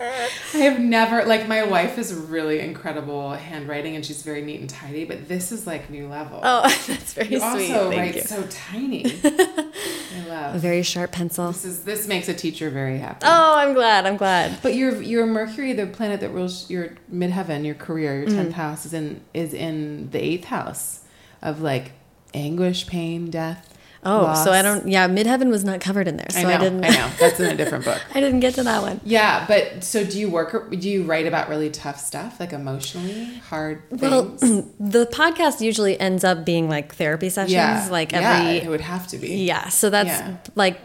I 0.54 0.58
have 0.58 0.80
never 0.80 1.24
like 1.26 1.46
my 1.46 1.62
wife 1.64 1.98
is 1.98 2.14
really 2.14 2.60
incredible 2.60 3.32
handwriting 3.32 3.96
and 3.96 4.04
she's 4.06 4.22
very 4.22 4.40
neat 4.42 4.60
and 4.60 4.70
tidy, 4.70 5.04
but 5.04 5.28
this 5.28 5.52
is 5.52 5.66
like 5.66 5.90
new 5.90 6.08
level. 6.08 6.40
oh, 6.42 6.62
that's 6.86 7.12
very 7.12 7.28
you 7.28 7.38
sweet. 7.38 7.72
also 7.72 7.90
Thank 7.90 8.16
you. 8.16 8.22
so 8.22 8.42
tiny. 8.48 9.04
I 9.24 10.26
love. 10.28 10.54
A 10.54 10.58
very 10.58 10.82
sharp 10.82 11.12
pencil. 11.12 11.48
This 11.52 11.64
is 11.64 11.84
this 11.84 12.06
makes 12.08 12.28
a 12.28 12.34
teacher 12.34 12.70
very 12.70 12.98
happy. 12.98 13.20
Oh, 13.24 13.54
I'm 13.58 13.74
glad. 13.74 14.06
I'm 14.06 14.16
glad. 14.16 14.60
But 14.62 14.74
your 14.74 15.00
your 15.02 15.26
Mercury, 15.26 15.72
the 15.74 15.86
planet 15.86 16.20
that 16.20 16.30
rules 16.30 16.70
your 16.70 16.94
midheaven, 17.12 17.64
your 17.66 17.74
career, 17.74 18.20
your 18.20 18.28
Mm. 18.28 18.34
tenth 18.36 18.54
house 18.54 18.86
is 18.86 18.92
in 18.94 19.20
is 19.34 19.52
in 19.52 20.10
the 20.10 20.22
eighth 20.22 20.44
house 20.44 21.00
of 21.42 21.60
like 21.60 21.92
anguish, 22.34 22.86
pain, 22.86 23.28
death. 23.30 23.76
Oh, 24.02 24.22
loss. 24.22 24.44
so 24.44 24.50
I 24.52 24.62
don't. 24.62 24.88
Yeah, 24.88 25.08
midheaven 25.08 25.50
was 25.50 25.62
not 25.64 25.80
covered 25.80 26.08
in 26.08 26.16
there, 26.16 26.26
so 26.30 26.38
I 26.38 26.42
know. 26.44 26.48
I, 26.48 26.56
didn't. 26.58 26.84
I 26.84 26.88
know. 26.88 27.10
That's 27.20 27.38
in 27.38 27.46
a 27.52 27.56
different 27.56 27.84
book. 27.84 28.00
I 28.14 28.20
didn't 28.20 28.40
get 28.40 28.54
to 28.54 28.62
that 28.62 28.80
one. 28.82 29.00
Yeah, 29.04 29.44
but 29.46 29.84
so 29.84 30.04
do 30.04 30.18
you 30.18 30.30
work? 30.30 30.70
Do 30.70 30.88
you 30.88 31.02
write 31.04 31.26
about 31.26 31.48
really 31.50 31.68
tough 31.70 32.00
stuff, 32.00 32.40
like 32.40 32.52
emotionally 32.54 33.24
hard 33.50 33.82
Well, 33.90 34.22
the 34.80 35.06
podcast 35.12 35.60
usually 35.60 36.00
ends 36.00 36.24
up 36.24 36.46
being 36.46 36.68
like 36.68 36.94
therapy 36.94 37.28
sessions, 37.28 37.52
yeah, 37.52 37.88
like 37.90 38.12
every. 38.14 38.24
yeah, 38.56 38.62
it 38.64 38.68
would 38.68 38.80
have 38.80 39.06
to 39.08 39.18
be. 39.18 39.44
Yeah, 39.44 39.68
so 39.68 39.90
that's 39.90 40.08
Yeah. 40.08 40.36
like, 40.54 40.80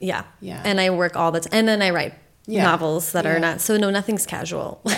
yeah. 0.00 0.24
Yeah. 0.40 0.60
And 0.64 0.80
I 0.80 0.90
work 0.90 1.14
all 1.16 1.30
the 1.30 1.40
time. 1.40 1.50
And 1.52 1.68
then 1.68 1.80
I 1.80 1.90
write 1.90 2.14
Yeah. 2.46 2.64
novels 2.64 3.12
that 3.12 3.24
are 3.26 3.38
not, 3.38 3.60
so 3.60 3.76
no, 3.76 3.90
nothing's 3.90 4.26
casual. 4.26 4.82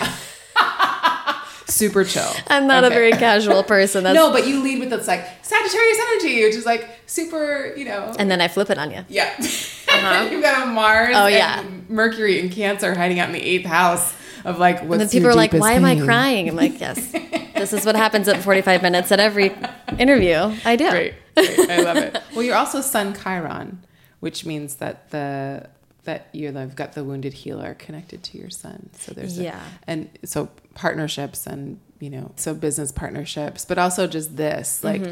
Super 1.71 2.05
chill. 2.05 2.31
I'm 2.49 2.67
not 2.67 2.85
a 2.85 2.91
very 2.91 3.13
casual 3.13 3.63
person. 3.75 4.05
That's, 4.05 4.15
no, 4.15 4.31
but 4.33 4.47
you 4.47 4.63
lead 4.63 4.81
with 4.81 4.91
this 4.91 5.07
like 5.07 5.25
Sagittarius 5.43 5.99
energy, 6.11 6.45
which 6.45 6.55
is 6.55 6.67
like 6.67 6.89
super, 7.07 7.73
you 7.77 7.85
know. 7.85 8.15
And 8.19 8.31
then 8.31 8.41
I 8.41 8.49
flip 8.49 8.71
it 8.71 8.79
on 8.79 8.91
you. 8.91 9.05
yeah, 9.09 9.35
uh-huh. 9.39 10.29
you've 10.33 10.43
got 10.43 10.65
a 10.65 10.67
Mars. 10.71 11.15
Oh, 11.17 11.27
and 11.27 11.35
yeah. 11.35 11.65
Mercury 11.89 12.41
and 12.41 12.51
Cancer 12.53 12.95
hiding 12.95 13.19
out 13.21 13.29
in 13.29 13.33
the 13.35 13.43
eighth 13.43 13.67
house 13.67 14.15
of 14.45 14.59
like 14.59 14.83
what's 14.83 14.83
the 14.83 14.87
thing. 14.87 14.93
And 14.93 15.01
then 15.01 15.09
people 15.11 15.31
are 15.31 15.35
like, 15.35 15.53
why 15.53 15.73
am 15.73 15.85
I 15.85 16.01
crying? 16.01 16.49
I'm 16.49 16.57
like, 16.57 16.81
yes, 16.81 17.13
this 17.55 17.73
is 17.73 17.85
what 17.87 17.95
happens 17.97 18.27
at 18.29 18.43
45 18.43 18.83
minutes 18.83 19.13
at 19.13 19.21
every 19.21 19.55
interview. 19.99 20.55
I 20.65 20.77
do. 20.77 20.91
Great, 20.91 21.15
great. 21.37 21.71
I 21.71 21.81
love 21.83 21.97
it. 21.99 22.19
Well, 22.35 22.43
you're 22.43 22.57
also 22.57 22.81
Sun 22.81 23.15
Chiron, 23.15 23.83
which 24.21 24.45
means 24.45 24.77
that 24.77 25.11
the 25.11 25.69
that 26.05 26.29
you've 26.33 26.75
got 26.77 26.95
the 26.95 27.05
wounded 27.05 27.35
healer 27.35 27.75
connected 27.75 28.23
to 28.25 28.39
your 28.39 28.49
sun. 28.49 28.89
So 28.99 29.13
there's 29.13 29.39
a- 29.39 29.43
Yeah. 29.45 29.61
and 29.87 30.09
so 30.25 30.49
partnerships 30.75 31.47
and 31.47 31.79
you 31.99 32.11
know 32.11 32.33
so 32.37 32.55
business 32.55 32.93
partnerships, 32.93 33.65
but 33.65 33.79
also 33.79 34.07
just 34.07 34.37
this 34.37 34.83
like. 34.85 35.03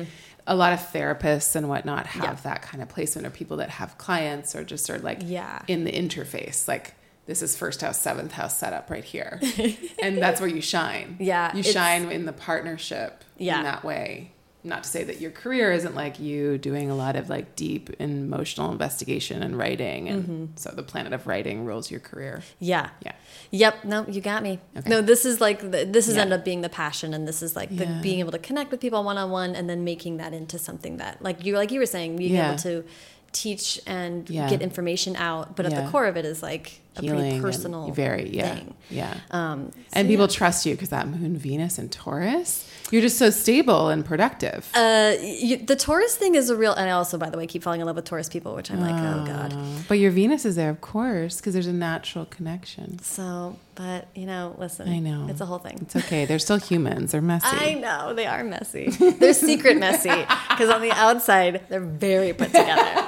A 0.50 0.56
lot 0.56 0.72
of 0.72 0.78
therapists 0.80 1.54
and 1.56 1.68
whatnot 1.68 2.06
have 2.06 2.22
Mm-hmm. 2.38 2.48
Yeah. 2.48 2.54
that 2.54 2.62
kind 2.62 2.82
of 2.82 2.88
placement, 2.88 3.26
or 3.26 3.30
people 3.30 3.58
that 3.58 3.68
have 3.68 3.98
clients, 3.98 4.56
or 4.56 4.64
just 4.64 4.88
are 4.88 4.98
like 4.98 5.18
Yeah. 5.22 5.60
in 5.68 5.84
the 5.84 5.92
interface. 5.92 6.66
Like 6.66 6.94
this 7.26 7.42
is 7.42 7.54
first 7.54 7.82
house, 7.82 8.00
seventh 8.00 8.32
house 8.32 8.56
setup 8.56 8.88
right 8.88 9.04
here, 9.04 9.38
and 10.02 10.16
that's 10.16 10.40
where 10.40 10.48
you 10.48 10.62
shine. 10.62 11.16
Yeah, 11.20 11.54
you 11.54 11.62
shine 11.62 12.10
in 12.10 12.24
the 12.24 12.32
partnership 12.32 13.24
Yeah. 13.36 13.58
in 13.58 13.64
that 13.64 13.84
way. 13.84 14.32
Not 14.64 14.82
to 14.82 14.90
say 14.90 15.04
that 15.04 15.20
your 15.20 15.30
career 15.30 15.70
isn't 15.72 15.94
like 15.94 16.18
you 16.18 16.58
doing 16.58 16.90
a 16.90 16.94
lot 16.94 17.14
of 17.14 17.28
like 17.30 17.54
deep 17.54 17.90
emotional 18.00 18.72
investigation 18.72 19.42
and 19.42 19.56
writing, 19.56 20.08
and 20.08 20.22
Mm-hmm. 20.24 20.44
so 20.56 20.70
the 20.70 20.82
planet 20.82 21.12
of 21.12 21.26
writing 21.28 21.64
rules 21.64 21.90
your 21.90 22.00
career. 22.00 22.42
Yeah. 22.58 22.90
Yeah. 23.04 23.12
Yep. 23.52 23.84
No, 23.84 24.06
you 24.08 24.20
got 24.20 24.42
me. 24.42 24.58
Okay. 24.76 24.90
No, 24.90 25.00
this 25.00 25.24
is 25.24 25.40
like 25.40 25.60
the, 25.60 25.84
this 25.88 26.06
has 26.06 26.16
Yeah. 26.16 26.22
ended 26.22 26.40
up 26.40 26.44
being 26.44 26.62
the 26.62 26.68
passion, 26.68 27.14
and 27.14 27.26
this 27.26 27.40
is 27.40 27.54
like 27.54 27.70
the 27.74 27.84
Yeah. 27.84 28.00
being 28.02 28.18
able 28.18 28.32
to 28.32 28.38
connect 28.38 28.70
with 28.72 28.80
people 28.80 29.02
one 29.04 29.16
on 29.16 29.30
one, 29.30 29.54
and 29.54 29.70
then 29.70 29.84
making 29.84 30.16
that 30.16 30.34
into 30.34 30.58
something 30.58 30.96
that, 30.96 31.22
like 31.22 31.44
you, 31.44 31.54
like 31.54 31.70
you 31.70 31.78
were 31.78 31.86
saying, 31.86 32.16
being 32.16 32.34
Yeah. 32.34 32.48
able 32.48 32.58
to 32.62 32.84
teach 33.30 33.80
and 33.86 34.28
Yeah. 34.28 34.48
get 34.50 34.60
information 34.62 35.14
out, 35.14 35.54
but 35.54 35.66
at 35.66 35.74
the 35.74 35.88
core 35.90 36.06
of 36.06 36.16
it 36.16 36.24
is 36.24 36.42
like 36.42 36.80
a 36.96 37.02
Healing, 37.02 37.18
pretty 37.20 37.40
personal, 37.40 37.90
very 37.92 38.28
yeah, 38.34 38.54
thing. 38.54 38.74
yeah. 38.90 39.14
Um, 39.30 39.70
so 39.72 39.78
and 39.92 40.08
people 40.08 40.26
trust 40.28 40.66
you 40.66 40.74
because 40.74 40.88
that 40.88 41.06
Moon 41.06 41.36
Venus 41.36 41.78
and 41.78 41.92
Taurus, 41.92 42.67
you're 42.90 43.02
just 43.02 43.18
so 43.18 43.30
stable 43.30 43.88
and 43.88 44.04
productive. 44.04 44.70
Uh, 44.74 45.14
you, 45.20 45.58
the 45.58 45.76
Taurus 45.76 46.16
thing 46.16 46.34
is 46.34 46.50
a 46.50 46.56
real, 46.56 46.72
and 46.72 46.88
I 46.88 46.92
also, 46.92 47.18
by 47.18 47.30
the 47.30 47.36
way, 47.36 47.46
keep 47.46 47.62
falling 47.62 47.80
in 47.80 47.86
love 47.86 47.96
with 47.96 48.04
Taurus 48.04 48.28
people, 48.28 48.54
which 48.54 48.70
I'm 48.70 48.80
like, 48.80 48.94
oh 48.94 49.24
god. 49.26 49.54
but 49.88 49.98
your 49.98 50.10
Venus 50.10 50.44
is 50.44 50.56
there, 50.56 50.70
of 50.70 50.80
course, 50.80 51.36
because 51.36 51.52
there's 51.52 51.66
a 51.66 51.72
natural 51.72 52.24
connection. 52.24 52.98
So, 53.00 53.56
but 53.74 54.08
you 54.14 54.26
know, 54.26 54.54
listen, 54.58 54.88
I 54.88 54.98
know. 54.98 55.26
it's 55.28 55.40
a 55.40 55.46
whole 55.46 55.58
thing. 55.58 55.78
It's 55.82 55.96
okay. 55.96 56.24
They're 56.24 56.38
still 56.38 56.58
humans. 56.58 57.12
They're 57.12 57.20
messy. 57.22 57.46
I 57.50 57.74
know 57.74 58.14
they 58.14 58.26
are 58.26 58.42
messy. 58.44 58.88
They're 58.90 59.34
secret 59.34 59.76
messy 59.78 60.08
because 60.50 60.70
on 60.70 60.80
the 60.80 60.92
outside 60.92 61.62
they're 61.68 61.80
very 61.80 62.32
put 62.32 62.46
together, 62.48 63.06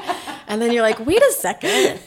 and 0.48 0.60
then 0.60 0.72
you're 0.72 0.82
like, 0.82 1.04
wait 1.04 1.22
a 1.22 1.32
second, 1.32 2.00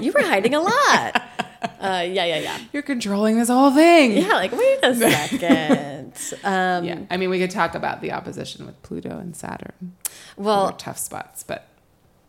you 0.00 0.12
were 0.12 0.22
hiding 0.22 0.54
a 0.54 0.60
lot. 0.60 1.22
Uh, 1.64 2.02
yeah, 2.06 2.24
yeah, 2.24 2.38
yeah, 2.38 2.58
You're 2.72 2.82
controlling 2.82 3.38
this 3.38 3.48
whole 3.48 3.70
thing. 3.72 4.12
yeah. 4.16 4.28
Like, 4.34 4.52
wait 4.52 4.78
a 4.82 4.94
second. 5.40 6.12
Um, 6.44 6.84
Yeah. 6.84 6.98
I 7.10 7.16
mean, 7.16 7.30
we 7.30 7.38
could 7.38 7.50
talk 7.50 7.74
about 7.74 8.00
the 8.00 8.12
opposition 8.12 8.66
with 8.66 8.80
Pluto 8.82 9.18
and 9.18 9.34
Saturn. 9.36 9.94
Well, 10.36 10.72
tough 10.72 10.98
spots, 10.98 11.42
but 11.42 11.66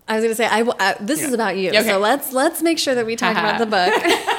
I 0.08 0.16
was 0.16 0.24
gonna 0.24 0.36
say, 0.36 0.46
I, 0.46 0.60
w- 0.60 0.78
I- 0.80 0.96
this 1.00 1.22
is 1.24 1.34
about 1.34 1.58
you. 1.58 1.70
Okay. 1.70 1.84
So 1.84 1.98
let's 2.00 2.32
let's 2.32 2.62
make 2.62 2.78
sure 2.80 2.96
that 2.96 3.06
we 3.06 3.16
talk 3.16 3.36
about 3.38 3.58
the 3.60 3.66
book. 3.66 3.94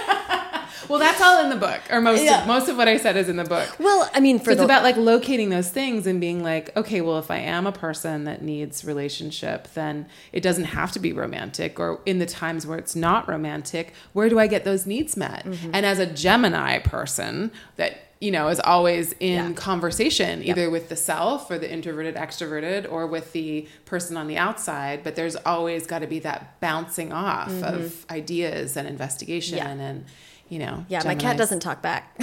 well, 0.89 0.99
that's 0.99 1.21
all 1.21 1.43
in 1.45 1.51
the 1.51 1.57
book, 1.57 1.81
or 1.91 2.01
most 2.01 2.23
Yeah. 2.25 2.43
of, 2.43 2.47
most 2.47 2.69
of 2.69 2.77
what 2.77 2.89
I 2.89 2.97
said 2.97 3.17
is 3.17 3.29
in 3.29 3.37
the 3.37 3.45
book. 3.45 3.69
well, 3.79 4.09
I 4.15 4.21
mean, 4.21 4.39
for 4.39 4.47
So 4.47 4.51
it's 4.53 4.61
about 4.63 4.83
like 4.83 4.97
locating 4.97 5.51
those 5.51 5.71
things 5.71 6.07
and 6.07 6.21
being 6.21 6.43
like, 6.43 6.77
okay, 6.77 7.01
well, 7.01 7.19
if 7.19 7.31
I 7.31 7.39
am 7.39 7.67
a 7.67 7.73
person 7.73 8.25
that 8.25 8.43
needs 8.43 8.85
relationship, 8.85 9.69
then 9.75 10.07
it 10.33 10.43
doesn't 10.43 10.65
have 10.65 10.93
to 10.93 10.99
be 10.99 11.13
romantic. 11.13 11.79
Or 11.81 12.01
in 12.07 12.19
the 12.19 12.27
times 12.27 12.67
where 12.67 12.79
it's 12.79 12.97
not 12.97 13.29
romantic, 13.29 13.93
where 14.13 14.29
do 14.29 14.39
I 14.39 14.47
get 14.47 14.65
those 14.65 14.87
needs 14.87 15.17
met? 15.17 15.45
Mm-hmm. 15.45 15.71
And 15.75 15.87
as 15.87 15.99
a 15.99 16.07
Gemini 16.07 16.79
person 16.79 17.51
that 17.77 17.99
you 18.19 18.31
know 18.31 18.49
is 18.49 18.59
always 18.61 19.13
in 19.21 19.49
Yeah. 19.49 19.53
conversation, 19.53 20.43
either 20.43 20.71
with 20.71 20.89
the 20.89 20.97
self 20.97 21.51
or 21.51 21.59
the 21.59 21.71
introverted, 21.71 22.15
extroverted, 22.15 22.91
or 22.91 23.07
with 23.07 23.33
the 23.33 23.69
person 23.85 24.17
on 24.17 24.27
the 24.27 24.39
outside, 24.39 25.05
but 25.05 25.17
there's 25.17 25.37
always 25.37 25.87
got 25.87 25.99
to 25.99 26.07
be 26.07 26.19
that 26.21 26.59
bouncing 26.59 27.13
off 27.13 27.51
of 27.63 28.07
ideas 28.11 28.75
and 28.75 28.89
investigation 28.89 29.59
Mm-hmm. 29.59 29.79
Yeah. 29.81 29.87
and 29.89 30.05
you 30.49 30.59
know, 30.59 30.85
yeah, 30.89 31.03
my 31.05 31.15
cat 31.15 31.37
doesn't 31.37 31.61
talk 31.61 31.83
back. 31.83 32.15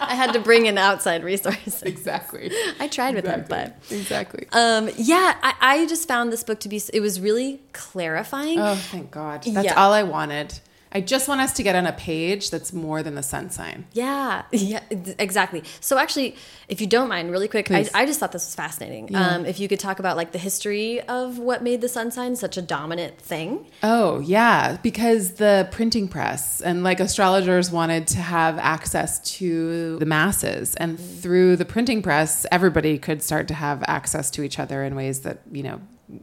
I 0.00 0.14
had 0.14 0.32
to 0.34 0.40
bring 0.40 0.66
in 0.66 0.78
outside 0.78 1.24
resources. 1.24 1.82
exactly. 1.82 2.52
I 2.78 2.86
tried 2.88 3.14
with 3.16 3.24
exactly. 3.24 3.56
them, 3.56 3.72
but 3.88 3.92
exactly. 3.92 4.46
um, 4.52 4.90
yeah, 4.96 5.36
I, 5.42 5.54
I 5.60 5.86
just 5.86 6.06
found 6.06 6.32
this 6.32 6.44
book 6.44 6.60
to 6.60 6.68
be. 6.68 6.80
It 6.92 7.00
was 7.00 7.20
really 7.20 7.60
clarifying. 7.72 8.58
oh, 8.60 8.76
thank 8.76 9.10
God. 9.10 9.42
That's 9.42 9.64
Yeah. 9.64 9.74
all 9.74 9.92
I 9.92 10.04
wanted. 10.04 10.60
I 10.92 11.00
just 11.00 11.28
want 11.28 11.40
us 11.40 11.52
to 11.54 11.62
get 11.62 11.74
on 11.74 11.86
a 11.86 11.92
page 11.92 12.50
that's 12.50 12.72
more 12.72 13.02
than 13.02 13.14
the 13.14 13.22
sun 13.22 13.50
sign. 13.50 13.86
Yeah, 13.92 14.42
yeah, 14.52 14.82
exactly. 15.18 15.62
So 15.80 15.98
actually, 15.98 16.36
if 16.68 16.80
you 16.80 16.86
don't 16.86 17.08
mind, 17.08 17.30
really 17.30 17.48
quick, 17.48 17.70
I, 17.70 17.88
I 17.94 18.06
just 18.06 18.20
thought 18.20 18.32
this 18.32 18.46
was 18.46 18.54
fascinating. 18.54 19.14
Um, 19.14 19.44
if 19.44 19.60
you 19.60 19.68
could 19.68 19.80
talk 19.80 19.98
about 19.98 20.16
like 20.16 20.32
the 20.32 20.38
history 20.38 21.00
of 21.02 21.38
what 21.38 21.62
made 21.62 21.80
the 21.80 21.88
sun 21.88 22.10
sign 22.10 22.36
such 22.36 22.56
a 22.56 22.62
dominant 22.62 23.18
thing. 23.18 23.66
Oh, 23.82 24.20
yeah, 24.20 24.78
because 24.82 25.34
the 25.34 25.68
printing 25.70 26.08
press 26.08 26.60
and 26.60 26.82
like 26.82 27.00
astrologers 27.00 27.70
wanted 27.70 28.06
to 28.08 28.18
have 28.18 28.58
access 28.58 29.18
to 29.36 29.98
the 29.98 30.06
masses. 30.06 30.74
And 30.76 30.98
through 30.98 31.56
the 31.56 31.64
printing 31.64 32.02
press, 32.02 32.46
everybody 32.50 32.98
could 32.98 33.22
start 33.22 33.48
to 33.48 33.54
have 33.54 33.82
access 33.86 34.30
to 34.32 34.42
each 34.42 34.58
other 34.58 34.84
in 34.84 34.94
ways 34.94 35.20
that, 35.20 35.40
you 35.52 35.62
know, 35.62 35.80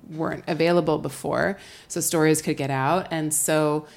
weren't 0.09 0.43
available 0.47 0.97
before. 0.97 1.57
So 1.87 2.01
stories 2.01 2.41
could 2.41 2.57
get 2.57 2.71
out. 2.71 3.07
And 3.11 3.33
so 3.33 3.87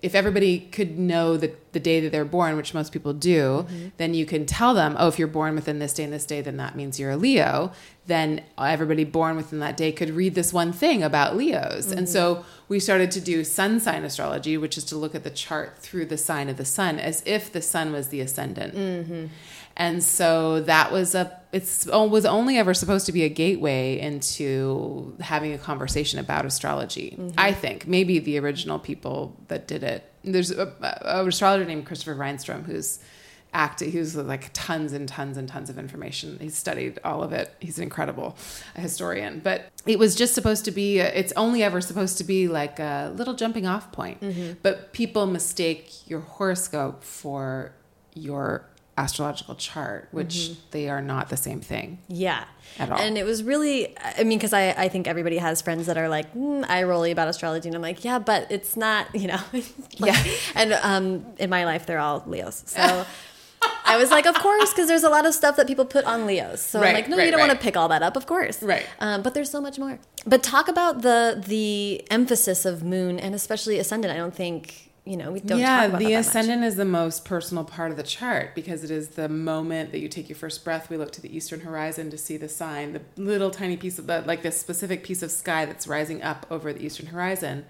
if 0.00 0.14
everybody 0.14 0.60
could 0.60 0.98
know 0.98 1.36
the, 1.36 1.52
the 1.72 1.80
day 1.80 1.98
that 2.00 2.12
they're 2.12 2.24
born, 2.24 2.56
which 2.56 2.72
most 2.72 2.92
people 2.92 3.12
do, 3.12 3.66
mm-hmm. 3.68 3.88
then 3.96 4.14
you 4.14 4.26
can 4.26 4.46
tell 4.46 4.72
them, 4.72 4.94
oh, 4.98 5.08
if 5.08 5.18
you're 5.18 5.26
born 5.26 5.56
within 5.56 5.80
this 5.80 5.92
day 5.92 6.04
and 6.04 6.12
this 6.12 6.24
day, 6.24 6.40
then 6.40 6.56
that 6.56 6.76
means 6.76 7.00
you're 7.00 7.10
a 7.10 7.16
Leo. 7.16 7.72
Then 8.06 8.42
everybody 8.56 9.04
born 9.04 9.36
within 9.36 9.58
that 9.58 9.76
day 9.76 9.90
could 9.90 10.10
read 10.10 10.34
this 10.34 10.52
one 10.52 10.72
thing 10.72 11.02
about 11.02 11.36
Leos. 11.36 11.90
And 11.90 12.02
mm-hmm. 12.02 12.06
so 12.06 12.44
we 12.68 12.78
started 12.78 13.10
to 13.12 13.20
do 13.20 13.42
sun 13.42 13.80
sign 13.80 14.04
astrology, 14.04 14.56
which 14.56 14.78
is 14.78 14.84
to 14.84 14.96
look 14.96 15.14
at 15.14 15.24
the 15.24 15.30
chart 15.30 15.78
through 15.78 16.06
the 16.06 16.18
sign 16.18 16.48
of 16.48 16.56
the 16.56 16.64
sun 16.64 16.98
as 16.98 17.22
if 17.26 17.52
the 17.52 17.62
sun 17.62 17.92
was 17.92 18.08
the 18.08 18.20
ascendant. 18.20 18.74
Mm-hmm. 18.74 19.26
And 19.78 20.02
so 20.02 20.60
that 20.62 20.92
was 20.92 21.14
a 21.14 21.38
it's 21.52 21.88
oh, 21.90 22.06
was 22.06 22.26
only 22.26 22.58
ever 22.58 22.74
supposed 22.74 23.06
to 23.06 23.12
be 23.12 23.22
a 23.22 23.28
gateway 23.28 23.98
into 23.98 25.16
having 25.20 25.54
a 25.54 25.58
conversation 25.58 26.18
about 26.18 26.44
astrology. 26.44 27.16
Mm-hmm. 27.18 27.38
I 27.38 27.52
think 27.52 27.86
maybe 27.86 28.18
the 28.18 28.38
original 28.38 28.78
people 28.78 29.36
that 29.48 29.66
did 29.66 29.82
it. 29.82 30.12
There's 30.24 30.50
a, 30.50 30.72
astrologer 31.02 31.64
named 31.64 31.86
Christopher 31.86 32.16
Renstrom 32.16 32.66
who's 32.66 32.98
acted. 33.54 33.90
He 33.90 33.98
was 33.98 34.14
like 34.14 34.50
tons 34.52 34.92
and 34.92 35.08
tons 35.08 35.38
and 35.38 35.48
tons 35.48 35.70
of 35.70 35.78
information. 35.78 36.38
He's 36.38 36.56
studied 36.56 36.98
all 37.02 37.22
of 37.22 37.32
it. 37.32 37.54
He's 37.60 37.78
an 37.78 37.84
incredible 37.84 38.36
historian. 38.76 39.40
But 39.42 39.70
it 39.86 39.98
was 39.98 40.14
just 40.14 40.34
supposed 40.34 40.66
to 40.66 40.70
be. 40.70 40.98
It's 40.98 41.32
only 41.34 41.62
ever 41.62 41.80
supposed 41.80 42.18
to 42.18 42.24
be 42.24 42.48
like 42.48 42.78
a 42.78 43.12
little 43.16 43.34
jumping 43.34 43.66
off 43.66 43.90
point. 43.92 44.20
Mm-hmm. 44.20 44.58
But 44.62 44.92
people 44.92 45.26
mistake 45.26 46.06
your 46.10 46.20
horoscope 46.20 47.04
for 47.04 47.72
your 48.12 48.66
astrological 48.98 49.54
chart, 49.54 50.08
which 50.10 50.50
they 50.72 50.88
are 50.88 51.00
not 51.00 51.28
the 51.28 51.36
same 51.36 51.60
thing. 51.60 51.98
Yeah. 52.08 52.44
At 52.78 52.90
all. 52.90 52.98
And 52.98 53.16
it 53.16 53.24
was 53.24 53.42
really, 53.42 53.96
I 54.18 54.24
mean, 54.24 54.38
because 54.38 54.52
I, 54.52 54.70
I 54.70 54.88
think 54.88 55.06
everybody 55.08 55.38
has 55.38 55.62
friends 55.62 55.86
that 55.86 55.96
are 55.96 56.08
like, 56.08 56.32
mm, 56.34 56.64
I 56.68 56.82
rolly 56.82 57.10
about 57.10 57.28
astrology. 57.28 57.68
And 57.68 57.76
I'm 57.76 57.82
like, 57.82 58.04
yeah, 58.04 58.18
but 58.18 58.46
it's 58.50 58.76
not, 58.76 59.06
you 59.14 59.28
know. 59.28 59.40
like- 59.52 59.72
Yeah. 59.98 60.24
And 60.54 60.72
um, 60.82 61.26
in 61.38 61.48
my 61.50 61.64
life, 61.64 61.86
they're 61.86 61.98
all 62.00 62.22
Leos. 62.26 62.64
So 62.66 63.06
I 63.84 63.96
was 63.96 64.10
like, 64.10 64.26
of 64.26 64.34
course, 64.36 64.72
because 64.72 64.86
there's 64.88 65.02
a 65.04 65.08
lot 65.10 65.26
of 65.26 65.34
stuff 65.34 65.56
that 65.56 65.66
people 65.66 65.84
put 65.84 66.04
on 66.04 66.26
Leos. 66.26 66.60
So 66.60 66.80
I'm 66.80 66.92
like, 66.94 67.08
no, 67.08 67.16
right, 67.16 67.24
you 67.24 67.30
don't 67.30 67.40
want 67.40 67.52
to 67.52 67.58
pick 67.58 67.76
all 67.76 67.88
that 67.88 68.02
up, 68.02 68.16
of 68.16 68.26
course. 68.26 68.62
Right. 68.62 68.86
Um, 69.00 69.22
but 69.22 69.32
there's 69.34 69.50
so 69.50 69.60
much 69.60 69.78
more. 69.78 69.98
But 70.26 70.42
talk 70.42 70.68
about 70.68 71.02
the 71.02 71.42
the 71.46 72.04
emphasis 72.10 72.64
of 72.64 72.82
moon 72.84 73.18
and 73.18 73.34
especially 73.34 73.78
ascendant. 73.78 74.12
I 74.12 74.16
don't 74.16 74.34
think, 74.34 74.87
you 75.08 75.16
know, 75.16 75.32
we 75.32 75.40
don't 75.40 75.58
yeah, 75.58 75.80
talk 75.80 75.88
about 75.88 75.98
the 75.98 76.04
that 76.04 76.10
that 76.10 76.18
much. 76.26 76.26
ascendant 76.26 76.64
is 76.64 76.76
the 76.76 76.84
most 76.84 77.24
personal 77.24 77.64
part 77.64 77.90
of 77.90 77.96
the 77.96 78.02
chart 78.02 78.54
because 78.54 78.84
it 78.84 78.90
is 78.90 79.08
the 79.10 79.28
moment 79.28 79.90
that 79.92 80.00
you 80.00 80.08
take 80.08 80.28
your 80.28 80.36
first 80.36 80.64
breath. 80.64 80.90
We 80.90 80.98
look 80.98 81.12
to 81.12 81.22
the 81.22 81.34
eastern 81.34 81.60
horizon 81.60 82.10
to 82.10 82.18
see 82.18 82.36
the 82.36 82.48
sign, 82.48 82.92
the 82.92 83.00
little 83.16 83.50
tiny 83.50 83.76
piece 83.78 83.98
of 83.98 84.06
the 84.06 84.22
like 84.26 84.42
this 84.42 84.60
specific 84.60 85.02
piece 85.04 85.22
of 85.22 85.30
sky 85.30 85.64
that's 85.64 85.86
rising 85.86 86.22
up 86.22 86.46
over 86.50 86.72
the 86.72 86.84
eastern 86.84 87.06
horizon. 87.06 87.64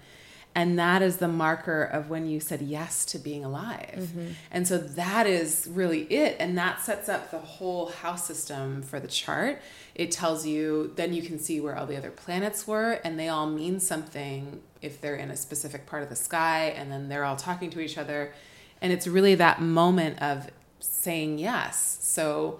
And 0.55 0.77
that 0.79 1.01
is 1.01 1.17
the 1.17 1.27
marker 1.27 1.83
of 1.83 2.09
when 2.09 2.27
you 2.27 2.39
said 2.39 2.61
yes 2.61 3.05
to 3.05 3.19
being 3.19 3.45
alive. 3.45 3.99
Mm-hmm. 3.99 4.27
And 4.51 4.67
so 4.67 4.77
that 4.77 5.27
is 5.27 5.69
really 5.71 6.01
it. 6.11 6.35
And 6.39 6.57
that 6.57 6.81
sets 6.81 7.07
up 7.07 7.31
the 7.31 7.39
whole 7.39 7.87
house 7.89 8.25
system 8.25 8.81
for 8.81 8.99
the 8.99 9.07
chart. 9.07 9.61
It 9.95 10.11
tells 10.11 10.45
you, 10.45 10.91
then 10.95 11.13
you 11.13 11.21
can 11.21 11.39
see 11.39 11.61
where 11.61 11.77
all 11.77 11.85
the 11.85 11.95
other 11.95 12.11
planets 12.11 12.67
were, 12.67 12.99
and 13.03 13.19
they 13.19 13.29
all 13.29 13.47
mean 13.47 13.79
something 13.79 14.61
if 14.81 14.99
they're 14.99 15.15
in 15.15 15.29
a 15.29 15.37
specific 15.37 15.85
part 15.85 16.03
of 16.03 16.09
the 16.09 16.15
sky, 16.15 16.73
and 16.75 16.91
then 16.91 17.09
they're 17.09 17.25
all 17.25 17.35
talking 17.35 17.69
to 17.69 17.79
each 17.79 17.97
other. 17.97 18.33
And 18.81 18.91
it's 18.91 19.07
really 19.07 19.35
that 19.35 19.61
moment 19.61 20.21
of 20.21 20.49
saying 20.79 21.37
yes. 21.37 21.99
So 22.01 22.59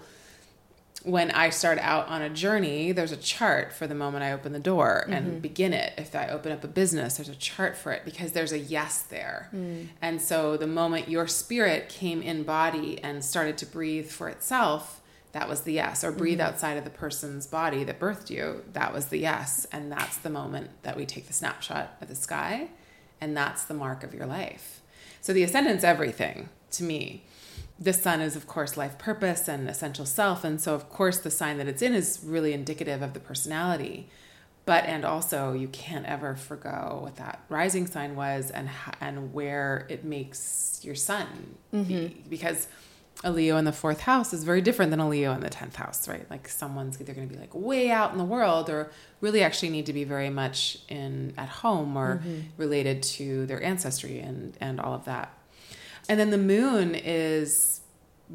when 1.02 1.30
I 1.30 1.48
start 1.50 1.78
out 1.78 2.08
on 2.08 2.20
a 2.20 2.28
journey, 2.28 2.92
there's 2.92 3.12
a 3.12 3.16
chart 3.16 3.72
for 3.72 3.86
the 3.86 3.94
moment 3.94 4.22
I 4.22 4.32
open 4.32 4.52
the 4.52 4.58
door 4.58 5.06
and 5.08 5.26
mm-hmm. 5.26 5.38
begin 5.38 5.72
it. 5.72 5.94
If 5.96 6.14
I 6.14 6.28
open 6.28 6.52
up 6.52 6.62
a 6.62 6.68
business, 6.68 7.16
there's 7.16 7.28
a 7.28 7.36
chart 7.36 7.76
for 7.76 7.92
it 7.92 8.04
because 8.04 8.32
there's 8.32 8.52
a 8.52 8.58
yes 8.58 9.02
there. 9.02 9.48
Mm. 9.54 9.88
And 10.02 10.20
so 10.20 10.58
the 10.58 10.66
moment 10.66 11.08
your 11.08 11.26
spirit 11.26 11.88
came 11.88 12.20
in 12.20 12.42
body 12.42 13.02
and 13.02 13.24
started 13.24 13.56
to 13.58 13.66
breathe 13.66 14.10
for 14.10 14.28
itself, 14.28 15.00
that 15.32 15.48
was 15.48 15.62
the 15.62 15.72
yes. 15.72 16.04
Or 16.04 16.12
breathe 16.12 16.38
mm-hmm. 16.38 16.48
outside 16.48 16.76
of 16.76 16.84
the 16.84 16.90
person's 16.90 17.46
body 17.46 17.82
that 17.84 17.98
birthed 17.98 18.28
you, 18.28 18.62
that 18.74 18.92
was 18.92 19.06
the 19.06 19.18
yes. 19.18 19.66
And 19.72 19.90
that's 19.90 20.18
the 20.18 20.30
moment 20.30 20.70
that 20.82 20.96
we 20.96 21.06
take 21.06 21.28
the 21.28 21.32
snapshot 21.32 21.96
of 22.02 22.08
the 22.08 22.14
sky, 22.14 22.68
and 23.20 23.34
that's 23.34 23.64
the 23.64 23.74
mark 23.74 24.04
of 24.04 24.12
your 24.12 24.26
life. 24.26 24.82
So 25.22 25.32
the 25.32 25.44
ascendant's 25.44 25.84
everything 25.84 26.50
to 26.72 26.84
me 26.84 27.24
the 27.80 27.92
sun 27.92 28.20
is 28.20 28.36
of 28.36 28.46
course 28.46 28.76
life 28.76 28.98
purpose 28.98 29.48
and 29.48 29.68
essential 29.68 30.04
self 30.04 30.44
and 30.44 30.60
so 30.60 30.74
of 30.74 30.90
course 30.90 31.18
the 31.18 31.30
sign 31.30 31.56
that 31.58 31.66
it's 31.66 31.80
in 31.80 31.94
is 31.94 32.20
really 32.22 32.52
indicative 32.52 33.00
of 33.02 33.14
the 33.14 33.20
personality. 33.20 34.08
But 34.66 34.84
and 34.84 35.04
also 35.04 35.54
you 35.54 35.68
can't 35.68 36.06
ever 36.06 36.36
forgo 36.36 36.98
what 37.02 37.16
that 37.16 37.40
rising 37.48 37.86
sign 37.86 38.14
was 38.14 38.50
and 38.50 38.68
and 39.00 39.32
where 39.32 39.86
it 39.88 40.04
makes 40.04 40.80
your 40.84 40.94
sun 40.94 41.56
be. 41.72 41.78
Mm-hmm. 41.78 42.28
Because 42.28 42.68
a 43.24 43.30
leo 43.30 43.56
in 43.56 43.64
the 43.64 43.72
fourth 43.72 44.00
house 44.02 44.32
is 44.32 44.44
very 44.44 44.62
different 44.62 44.90
than 44.90 45.00
a 45.00 45.08
leo 45.08 45.32
in 45.32 45.40
the 45.40 45.50
10th 45.50 45.74
house 45.74 46.08
right? 46.08 46.30
Like 46.30 46.48
someone's 46.48 47.00
either 47.00 47.12
going 47.12 47.28
to 47.28 47.34
be 47.34 47.40
like 47.40 47.54
way 47.54 47.90
out 47.90 48.12
in 48.12 48.18
the 48.18 48.24
world 48.24 48.70
or 48.70 48.90
really 49.20 49.42
actually 49.42 49.70
need 49.70 49.86
to 49.86 49.92
be 49.92 50.04
very 50.04 50.30
much 50.30 50.78
in 50.88 51.34
at 51.36 51.48
home 51.48 51.96
or 51.96 52.18
mm-hmm. 52.18 52.40
related 52.58 53.02
to 53.02 53.46
their 53.46 53.62
ancestry 53.62 54.20
and 54.20 54.56
and 54.60 54.78
all 54.80 54.94
of 54.94 55.06
that 55.06 55.34
and 56.10 56.18
then 56.18 56.30
the 56.30 56.38
moon 56.38 56.96
is, 56.96 57.82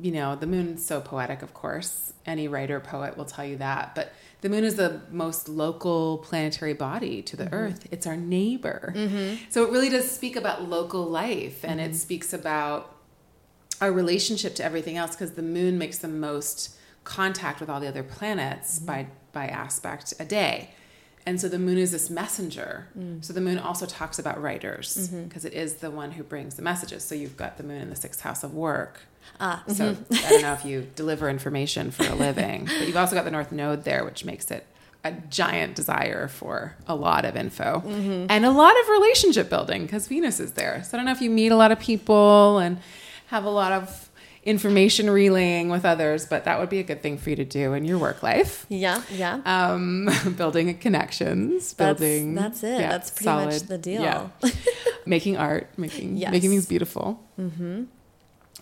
you 0.01 0.13
know, 0.13 0.37
the 0.37 0.47
moon's 0.47 0.85
so 0.85 1.01
poetic, 1.01 1.41
of 1.41 1.53
course. 1.53 2.13
Any 2.25 2.47
writer, 2.47 2.79
poet 2.79 3.17
will 3.17 3.25
tell 3.25 3.43
you 3.43 3.57
that. 3.57 3.93
But 3.93 4.13
the 4.39 4.47
moon 4.47 4.63
is 4.63 4.75
the 4.75 5.01
most 5.11 5.49
local 5.49 6.19
planetary 6.19 6.73
body 6.73 7.21
to 7.23 7.35
the 7.35 7.43
mm-hmm. 7.43 7.53
earth. 7.53 7.85
It's 7.91 8.07
our 8.07 8.15
neighbor. 8.15 8.93
Mm-hmm. 8.95 9.43
So 9.49 9.65
it 9.65 9.71
really 9.71 9.89
does 9.89 10.09
speak 10.09 10.37
about 10.37 10.69
local 10.69 11.03
life 11.03 11.65
and 11.65 11.81
it 11.81 11.89
mm-hmm. 11.89 11.93
speaks 11.95 12.31
about 12.31 12.95
our 13.81 13.91
relationship 13.91 14.55
to 14.55 14.63
everything 14.63 14.95
else 14.95 15.11
because 15.11 15.33
the 15.33 15.41
moon 15.41 15.77
makes 15.77 15.97
the 15.97 16.07
most 16.07 16.77
contact 17.03 17.59
with 17.59 17.69
all 17.69 17.81
the 17.81 17.89
other 17.89 18.03
planets 18.03 18.79
by 18.79 19.07
by 19.33 19.47
aspect 19.47 20.13
a 20.17 20.23
day. 20.23 20.69
And 21.25 21.41
so 21.41 21.47
the 21.49 21.57
moon 21.57 21.77
is 21.77 21.91
this 21.91 22.09
messenger. 22.09 22.87
Mm. 22.97 23.23
So 23.25 23.33
the 23.33 23.41
moon 23.41 23.57
also 23.57 23.85
talks 23.85 24.19
about 24.19 24.41
writers 24.41 25.09
mm-hmm. 25.09 25.23
because 25.23 25.43
is 25.45 25.75
the 25.75 25.89
one 25.89 26.11
who 26.11 26.23
brings 26.23 26.55
the 26.55 26.61
messages. 26.61 27.03
So 27.03 27.15
you've 27.15 27.35
got 27.35 27.57
the 27.57 27.63
moon 27.63 27.81
in 27.81 27.89
the 27.89 27.95
sixth 27.95 28.21
house 28.21 28.43
of 28.43 28.53
work. 28.53 29.01
Ah, 29.39 29.63
So 29.67 29.95
mm-hmm. 29.95 30.13
I 30.13 30.29
don't 30.29 30.41
know 30.43 30.53
if 30.53 30.65
you 30.65 30.87
deliver 30.95 31.27
information 31.29 31.89
for 31.89 32.05
a 32.05 32.13
living, 32.13 32.65
but 32.77 32.85
you've 32.87 32.97
also 32.97 33.15
got 33.15 33.25
the 33.25 33.31
north 33.31 33.51
node 33.51 33.85
there, 33.85 34.05
which 34.05 34.23
makes 34.23 34.51
it 34.51 34.67
a 35.03 35.11
giant 35.29 35.75
desire 35.75 36.27
for 36.27 36.75
a 36.87 36.95
lot 36.95 37.25
of 37.25 37.35
info 37.35 37.83
mm-hmm. 37.85 38.25
and 38.27 38.45
a 38.45 38.51
lot 38.51 38.73
of 38.81 38.89
relationship 38.89 39.49
building 39.49 39.83
because 39.83 40.07
Venus 40.07 40.39
is 40.39 40.53
there. 40.53 40.83
So 40.83 40.95
I 40.95 40.97
don't 40.97 41.05
know 41.05 41.11
if 41.11 41.21
you 41.21 41.29
meet 41.29 41.51
a 41.51 41.55
lot 41.55 41.71
of 41.71 41.79
people 41.79 42.57
and 42.57 42.79
have 43.27 43.45
a 43.45 43.49
lot 43.49 43.71
of 43.71 44.09
information 44.45 45.09
relaying 45.09 45.69
with 45.69 45.83
others, 45.85 46.25
but 46.27 46.45
that 46.45 46.59
would 46.59 46.69
be 46.69 46.79
a 46.79 46.83
good 46.83 47.01
thing 47.01 47.17
for 47.17 47.31
you 47.31 47.35
to 47.35 47.45
do 47.45 47.73
in 47.73 47.83
your 47.83 47.97
work 47.97 48.21
life. 48.21 48.65
Yeah, 48.69 49.01
yeah. 49.11 49.41
Um, 49.45 50.07
building 50.37 50.77
connections, 50.77 51.73
That's- 51.73 51.99
building. 51.99 52.35
that's 52.35 52.63
it. 52.63 52.77
That's 52.77 53.09
pretty 53.11 53.45
much 53.45 53.61
the 53.63 53.77
deal. 53.77 54.31
making 55.05 55.37
art, 55.37 55.69
making 55.77 56.17
Yes. 56.17 56.31
making 56.31 56.51
things 56.51 56.65
beautiful. 56.67 57.23
Mm-hmm. 57.39 57.83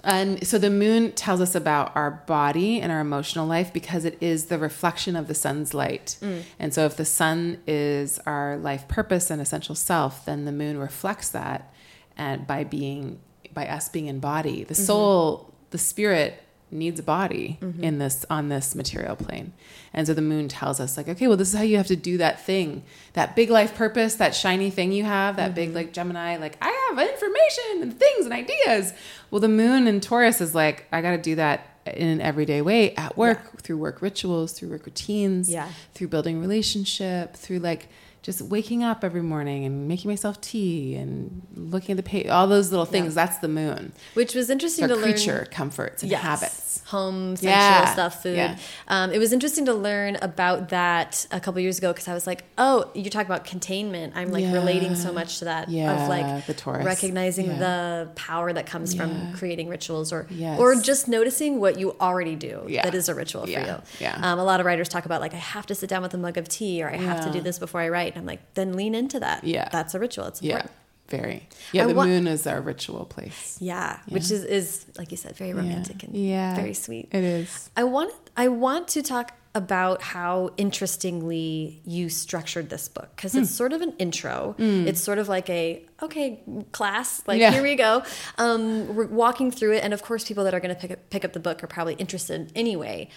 And 0.06 0.46
so 0.46 0.58
the 0.58 0.70
moon 0.70 1.14
tells 1.14 1.40
us 1.40 1.56
about 1.56 1.96
our 1.96 2.12
body 2.28 2.82
and 2.82 2.92
our 2.92 3.00
emotional 3.00 3.48
life 3.48 3.72
because 3.72 4.04
it 4.04 4.18
is 4.20 4.46
the 4.48 4.58
reflection 4.58 5.16
of 5.16 5.28
the 5.30 5.36
sun's 5.36 5.74
light. 5.74 6.18
And 6.60 6.74
so 6.74 6.86
if 6.86 6.98
the 6.98 7.06
sun 7.06 7.60
is 7.68 8.20
our 8.26 8.58
life 8.58 8.88
purpose 8.90 9.30
and 9.30 9.42
essential 9.42 9.76
self, 9.76 10.26
then 10.26 10.44
the 10.44 10.52
moon 10.52 10.78
reflects 10.78 11.30
that 11.30 11.74
and 12.18 12.46
by 12.46 12.64
being 12.66 13.20
by 13.54 13.68
us 13.68 13.88
being 13.88 14.08
in 14.08 14.20
body. 14.20 14.64
The 14.66 14.76
soul, 14.76 15.53
the 15.74 15.80
spirit 15.80 16.44
needs 16.70 17.00
a 17.00 17.04
body 17.04 17.58
mm-hmm. 17.60 17.84
in 17.84 17.98
this 17.98 18.26
on 18.30 18.50
this 18.50 18.76
material 18.76 19.16
plane. 19.16 19.54
And 19.92 20.06
so 20.06 20.14
the 20.14 20.22
moon 20.22 20.48
tells 20.48 20.80
us 20.80 20.98
like, 20.98 21.10
okay, 21.10 21.28
well 21.28 21.36
this 21.36 21.50
is 21.50 21.56
how 21.56 21.64
you 21.64 21.78
have 21.78 21.88
to 21.88 21.96
do 21.96 22.20
that 22.20 22.46
thing. 22.46 22.84
That 23.14 23.36
big 23.36 23.50
life 23.50 23.74
purpose, 23.74 24.14
that 24.16 24.36
shiny 24.36 24.70
thing 24.70 24.92
you 24.92 25.04
have, 25.04 25.36
that 25.38 25.56
big 25.56 25.70
mm-hmm. 25.70 25.78
like 25.78 25.94
Gemini, 25.94 26.38
like 26.38 26.58
I 26.62 26.70
have 26.90 27.00
information 27.00 27.82
and 27.82 28.00
things 28.00 28.26
and 28.26 28.34
ideas. 28.34 28.94
Well, 29.32 29.42
the 29.42 29.50
moon 29.50 29.88
in 29.88 30.00
Taurus 30.00 30.42
is 30.42 30.54
like, 30.54 30.86
I 30.92 31.02
got 31.02 31.12
to 31.12 31.18
do 31.18 31.34
that 31.36 31.70
in 31.88 32.08
an 32.08 32.22
everyday 32.22 32.62
way 32.62 32.94
at 32.96 33.18
work 33.18 33.42
yeah. 33.44 33.60
through 33.64 33.78
work 33.78 34.04
rituals, 34.04 34.54
through 34.54 34.70
work 34.70 34.86
routines, 34.86 35.50
yeah. 35.50 35.70
through 35.96 36.10
building 36.10 36.40
relationship, 36.40 37.36
through 37.36 37.60
like 37.60 37.90
just 38.24 38.42
waking 38.42 38.84
up 38.84 39.04
every 39.04 39.22
morning 39.22 39.66
and 39.66 39.88
making 39.88 40.10
myself 40.10 40.42
tea 40.42 40.96
and 40.96 41.46
looking 41.56 41.92
at 41.94 41.98
the 41.98 42.10
page, 42.10 42.28
all 42.28 42.48
those 42.48 42.72
little 42.72 42.86
things. 42.86 43.16
Yeah. 43.16 43.26
That's 43.26 43.38
the 43.40 43.50
moon. 43.50 43.94
Which 44.16 44.34
was 44.34 44.50
interesting 44.50 44.88
to 44.88 44.96
creature, 44.96 45.06
learn. 45.06 45.14
Creature 45.14 45.48
comforts, 45.52 46.02
and 46.02 46.10
yes. 46.10 46.22
habits. 46.22 46.63
Home, 46.94 47.36
sensual 47.36 47.52
yeah. 47.52 47.94
stuff, 47.94 48.22
food. 48.22 48.38
Yeah. 48.38 48.58
Um, 48.88 49.12
it 49.12 49.18
was 49.18 49.34
interesting 49.34 49.66
to 49.66 49.74
learn 49.74 50.16
about 50.22 50.70
that 50.70 51.26
a 51.32 51.40
couple 51.40 51.60
years 51.60 51.80
ago 51.80 51.92
because 51.92 52.08
I 52.08 52.14
was 52.14 52.28
like, 52.28 52.44
oh, 52.58 52.92
you 52.94 53.10
talk 53.10 53.26
about 53.26 53.46
containment. 53.46 54.14
I'm 54.16 54.32
like 54.32 54.46
relating 54.54 54.96
so 54.96 55.12
much 55.12 55.40
to 55.40 55.46
that 55.46 55.68
of 55.68 56.10
like 56.10 56.46
the 56.46 56.54
Taurus. 56.54 56.86
recognizing 56.86 57.48
the 57.48 58.10
power 58.16 58.54
that 58.54 58.68
comes 58.68 58.94
from 58.94 59.34
creating 59.34 59.70
rituals 59.70 60.14
or 60.14 60.28
yes. 60.30 60.60
or 60.60 60.76
just 60.76 61.08
noticing 61.08 61.60
what 61.60 61.80
you 61.80 61.96
already 62.00 62.36
do 62.36 62.64
that 62.70 62.94
is 62.94 63.10
a 63.10 63.16
ritual 63.16 63.44
for 63.46 63.50
you. 63.50 63.82
Yeah. 64.00 64.20
Um, 64.22 64.40
a 64.40 64.44
lot 64.44 64.60
of 64.60 64.66
writers 64.66 64.88
talk 64.88 65.06
about 65.06 65.20
like 65.20 65.34
I 65.34 65.38
have 65.38 65.66
to 65.68 65.76
sit 65.76 65.90
down 65.90 66.04
with 66.04 66.14
a 66.14 66.18
mug 66.18 66.38
of 66.38 66.48
tea 66.48 66.84
or 66.84 66.90
I 66.90 66.98
have 66.98 67.26
to 67.26 67.32
do 67.32 67.42
this 67.42 67.58
before 67.60 67.82
I 67.82 67.90
write 67.90 68.14
and 68.14 68.22
I'm 68.22 68.26
like, 68.26 68.54
then 68.54 68.74
lean 68.74 68.94
into 68.96 69.20
that. 69.20 69.44
Yeah. 69.44 69.68
That's 69.72 69.96
a 69.96 70.00
ritual. 70.00 70.28
It's 70.28 70.42
important. 70.42 70.70
Yeah. 70.70 70.83
Very. 71.18 71.48
Yeah, 71.72 71.84
I 71.84 71.88
the 71.88 71.94
moon 71.94 72.26
is 72.26 72.48
our 72.48 72.60
ritual 72.60 73.06
place. 73.06 73.58
Yeah, 73.62 74.00
yeah, 74.08 74.14
which 74.14 74.32
is, 74.32 74.44
is 74.44 74.86
like 74.98 75.12
you 75.12 75.18
said, 75.18 75.36
very 75.36 75.54
romantic 75.54 76.02
yeah. 76.02 76.10
and 76.10 76.18
yeah. 76.18 76.56
very 76.56 76.74
sweet. 76.74 77.10
It 77.12 77.24
is. 77.24 77.70
I 77.78 77.84
want 77.84 78.14
I 78.36 78.48
want 78.48 78.88
to 78.90 79.04
talk 79.04 79.34
about 79.56 80.02
how 80.02 80.50
interestingly 80.58 81.80
you 81.86 82.10
structured 82.10 82.70
this 82.72 82.88
book 82.90 83.12
because 83.16 83.36
it's 83.36 83.52
mm. 83.52 83.54
sort 83.54 83.74
of 83.74 83.82
an 83.82 83.94
intro. 84.00 84.56
Mm. 84.58 84.88
It's 84.88 85.00
sort 85.00 85.20
of 85.20 85.30
like 85.30 85.48
a 85.50 85.86
okay 86.02 86.42
class, 86.72 87.22
like 87.28 87.40
yeah. 87.40 87.52
here 87.52 87.62
we 87.62 87.76
go. 87.76 88.02
Um, 88.40 88.96
we're 88.96 89.06
walking 89.06 89.52
through 89.52 89.74
it, 89.74 89.84
and 89.84 89.94
of 89.94 90.02
course, 90.02 90.28
people 90.28 90.44
that 90.46 90.56
are 90.56 90.60
going 90.60 90.74
to 90.74 90.82
pick 90.82 90.92
up, 90.92 91.10
pick 91.12 91.24
up 91.24 91.34
the 91.34 91.40
book 91.40 91.64
are 91.64 91.68
probably 91.68 91.94
interested 91.96 92.52
anyway. 92.56 93.10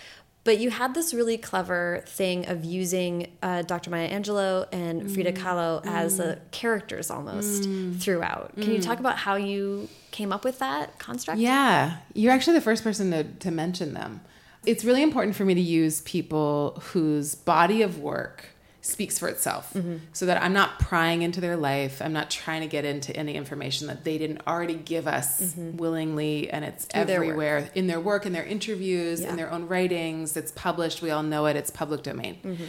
But 0.46 0.60
you 0.60 0.70
had 0.70 0.94
this 0.94 1.12
really 1.12 1.38
clever 1.38 2.04
thing 2.06 2.46
of 2.46 2.64
using 2.64 3.32
uh, 3.42 3.62
Dr. 3.62 3.90
Maya 3.90 4.08
Angelou 4.08 4.68
and 4.70 5.02
mm. 5.02 5.12
Frida 5.12 5.32
Kahlo 5.32 5.82
mm. 5.82 5.86
as 5.86 6.20
uh, 6.20 6.38
characters 6.52 7.10
almost 7.10 7.64
mm. 7.64 8.00
throughout. 8.00 8.54
Can 8.54 8.70
you 8.70 8.80
talk 8.80 8.98
mm. 8.98 9.00
about 9.00 9.18
how 9.18 9.34
you 9.34 9.88
came 10.12 10.32
up 10.32 10.44
with 10.44 10.60
that 10.60 11.00
construct? 11.00 11.40
Yeah, 11.40 11.96
you're 12.14 12.32
actually 12.32 12.54
the 12.54 12.62
first 12.62 12.84
person 12.84 13.10
to, 13.10 13.24
to 13.24 13.50
mention 13.50 13.92
them. 13.92 14.20
It's 14.64 14.84
really 14.84 15.02
important 15.02 15.34
for 15.34 15.44
me 15.44 15.54
to 15.54 15.60
use 15.60 16.00
people 16.02 16.80
whose 16.92 17.34
body 17.34 17.82
of 17.82 17.98
work 17.98 18.46
speaks 18.86 19.18
for 19.18 19.28
itself 19.28 19.72
mm-hmm. 19.74 19.96
so 20.12 20.26
that 20.26 20.42
I'm 20.42 20.52
not 20.52 20.78
prying 20.78 21.22
into 21.22 21.40
their 21.40 21.56
life. 21.56 22.00
I'm 22.00 22.12
not 22.12 22.30
trying 22.30 22.60
to 22.60 22.66
get 22.66 22.84
into 22.84 23.14
any 23.16 23.34
information 23.34 23.88
that 23.88 24.04
they 24.04 24.16
didn't 24.16 24.42
already 24.46 24.74
give 24.74 25.06
us 25.06 25.40
mm-hmm. 25.40 25.76
willingly. 25.76 26.48
And 26.48 26.64
it's 26.64 26.84
Through 26.84 27.02
everywhere 27.02 27.62
their 27.62 27.70
in 27.74 27.86
their 27.88 28.00
work, 28.00 28.26
in 28.26 28.32
their 28.32 28.44
interviews, 28.44 29.20
yeah. 29.20 29.30
in 29.30 29.36
their 29.36 29.50
own 29.50 29.68
writings. 29.68 30.36
It's 30.36 30.52
published. 30.52 31.02
We 31.02 31.10
all 31.10 31.22
know 31.22 31.46
it. 31.46 31.56
It's 31.56 31.70
public 31.70 32.02
domain. 32.02 32.38
Mm-hmm. 32.44 32.64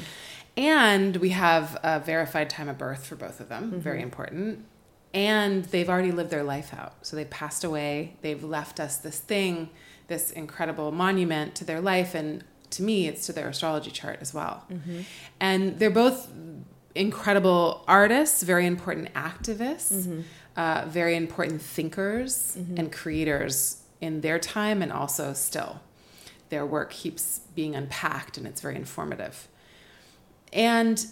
And 0.57 1.17
we 1.17 1.29
have 1.29 1.77
a 1.83 1.99
verified 1.99 2.49
time 2.49 2.67
of 2.67 2.79
birth 2.79 3.05
for 3.05 3.15
both 3.15 3.39
of 3.39 3.47
them, 3.47 3.79
very 3.79 4.01
important. 4.01 4.65
And 5.13 5.65
they've 5.65 5.87
already 5.87 6.11
lived 6.11 6.31
their 6.31 6.43
life 6.43 6.73
out. 6.73 6.95
So 7.05 7.15
they 7.15 7.25
passed 7.25 7.63
away. 7.63 8.17
They've 8.21 8.43
left 8.43 8.79
us 8.79 8.97
this 8.97 9.19
thing, 9.19 9.69
this 10.07 10.31
incredible 10.31 10.91
monument 10.91 11.53
to 11.55 11.63
their 11.63 11.79
life. 11.79 12.15
And 12.15 12.43
to 12.71 12.83
me, 12.83 13.07
it's 13.07 13.25
to 13.27 13.33
their 13.33 13.47
astrology 13.47 13.91
chart 13.91 14.19
as 14.21 14.33
well. 14.33 14.63
Mm-hmm. 14.69 15.01
And 15.39 15.79
they're 15.79 15.89
both 15.89 16.31
incredible 16.95 17.83
artists, 17.87 18.43
very 18.43 18.65
important 18.65 19.13
activists, 19.13 20.07
mm-hmm. 20.07 20.21
uh, 20.55 20.85
very 20.87 21.15
important 21.15 21.61
thinkers 21.61 22.57
mm-hmm. 22.59 22.77
and 22.77 22.91
creators 22.91 23.83
in 24.01 24.21
their 24.21 24.39
time 24.39 24.81
and 24.81 24.91
also 24.91 25.33
still. 25.33 25.79
Their 26.49 26.65
work 26.65 26.91
keeps 26.91 27.39
being 27.55 27.75
unpacked 27.75 28.37
and 28.37 28.47
it's 28.47 28.61
very 28.61 28.75
informative. 28.75 29.47
And 30.53 31.05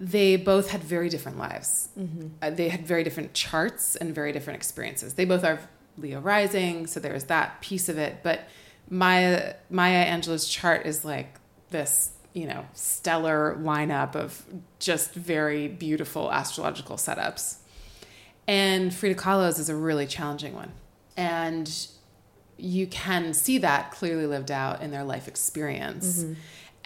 they 0.00 0.36
both 0.36 0.70
had 0.70 0.82
very 0.82 1.08
different 1.08 1.38
lives. 1.38 1.88
Mm-hmm. 1.98 2.28
Uh, 2.42 2.50
they 2.50 2.68
had 2.68 2.86
very 2.86 3.04
different 3.04 3.32
charts 3.32 3.96
and 3.96 4.14
very 4.14 4.32
different 4.32 4.56
experiences. 4.56 5.14
They 5.14 5.24
both 5.24 5.44
are 5.44 5.60
Leo 5.96 6.20
rising, 6.20 6.86
so 6.86 6.98
there's 6.98 7.24
that 7.24 7.60
piece 7.60 7.88
of 7.88 7.98
it. 7.98 8.18
But 8.22 8.48
Maya 8.90 9.54
Maya 9.70 10.04
Angelou's 10.06 10.48
chart 10.48 10.86
is 10.86 11.04
like 11.04 11.38
this, 11.70 12.12
you 12.32 12.46
know, 12.46 12.66
stellar 12.74 13.56
lineup 13.60 14.14
of 14.14 14.44
just 14.78 15.14
very 15.14 15.68
beautiful 15.68 16.30
astrological 16.32 16.96
setups. 16.96 17.58
And 18.46 18.94
Frida 18.94 19.18
Kahlo's 19.18 19.58
is 19.58 19.68
a 19.68 19.76
really 19.76 20.06
challenging 20.06 20.54
one. 20.54 20.72
And 21.16 21.88
you 22.56 22.86
can 22.86 23.34
see 23.34 23.58
that 23.58 23.90
clearly 23.90 24.26
lived 24.26 24.50
out 24.50 24.82
in 24.82 24.90
their 24.90 25.04
life 25.04 25.28
experience. 25.28 26.22
Mm-hmm. 26.22 26.34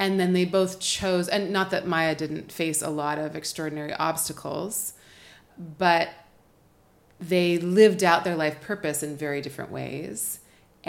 And 0.01 0.21
then 0.21 0.33
they 0.33 0.45
both 0.45 0.79
chose, 0.79 1.29
and 1.29 1.53
not 1.53 1.71
that 1.71 1.87
Maya 1.87 2.15
didn't 2.15 2.53
face 2.53 2.83
a 2.83 2.89
lot 2.89 3.19
of 3.19 3.35
extraordinary 3.35 3.93
obstacles, 3.95 4.93
but 5.59 6.11
they 7.21 7.59
lived 7.59 8.05
out 8.05 8.23
their 8.23 8.37
life 8.37 8.61
purpose 8.61 9.03
in 9.03 9.17
very 9.17 9.41
different 9.41 9.73
ways 9.73 10.38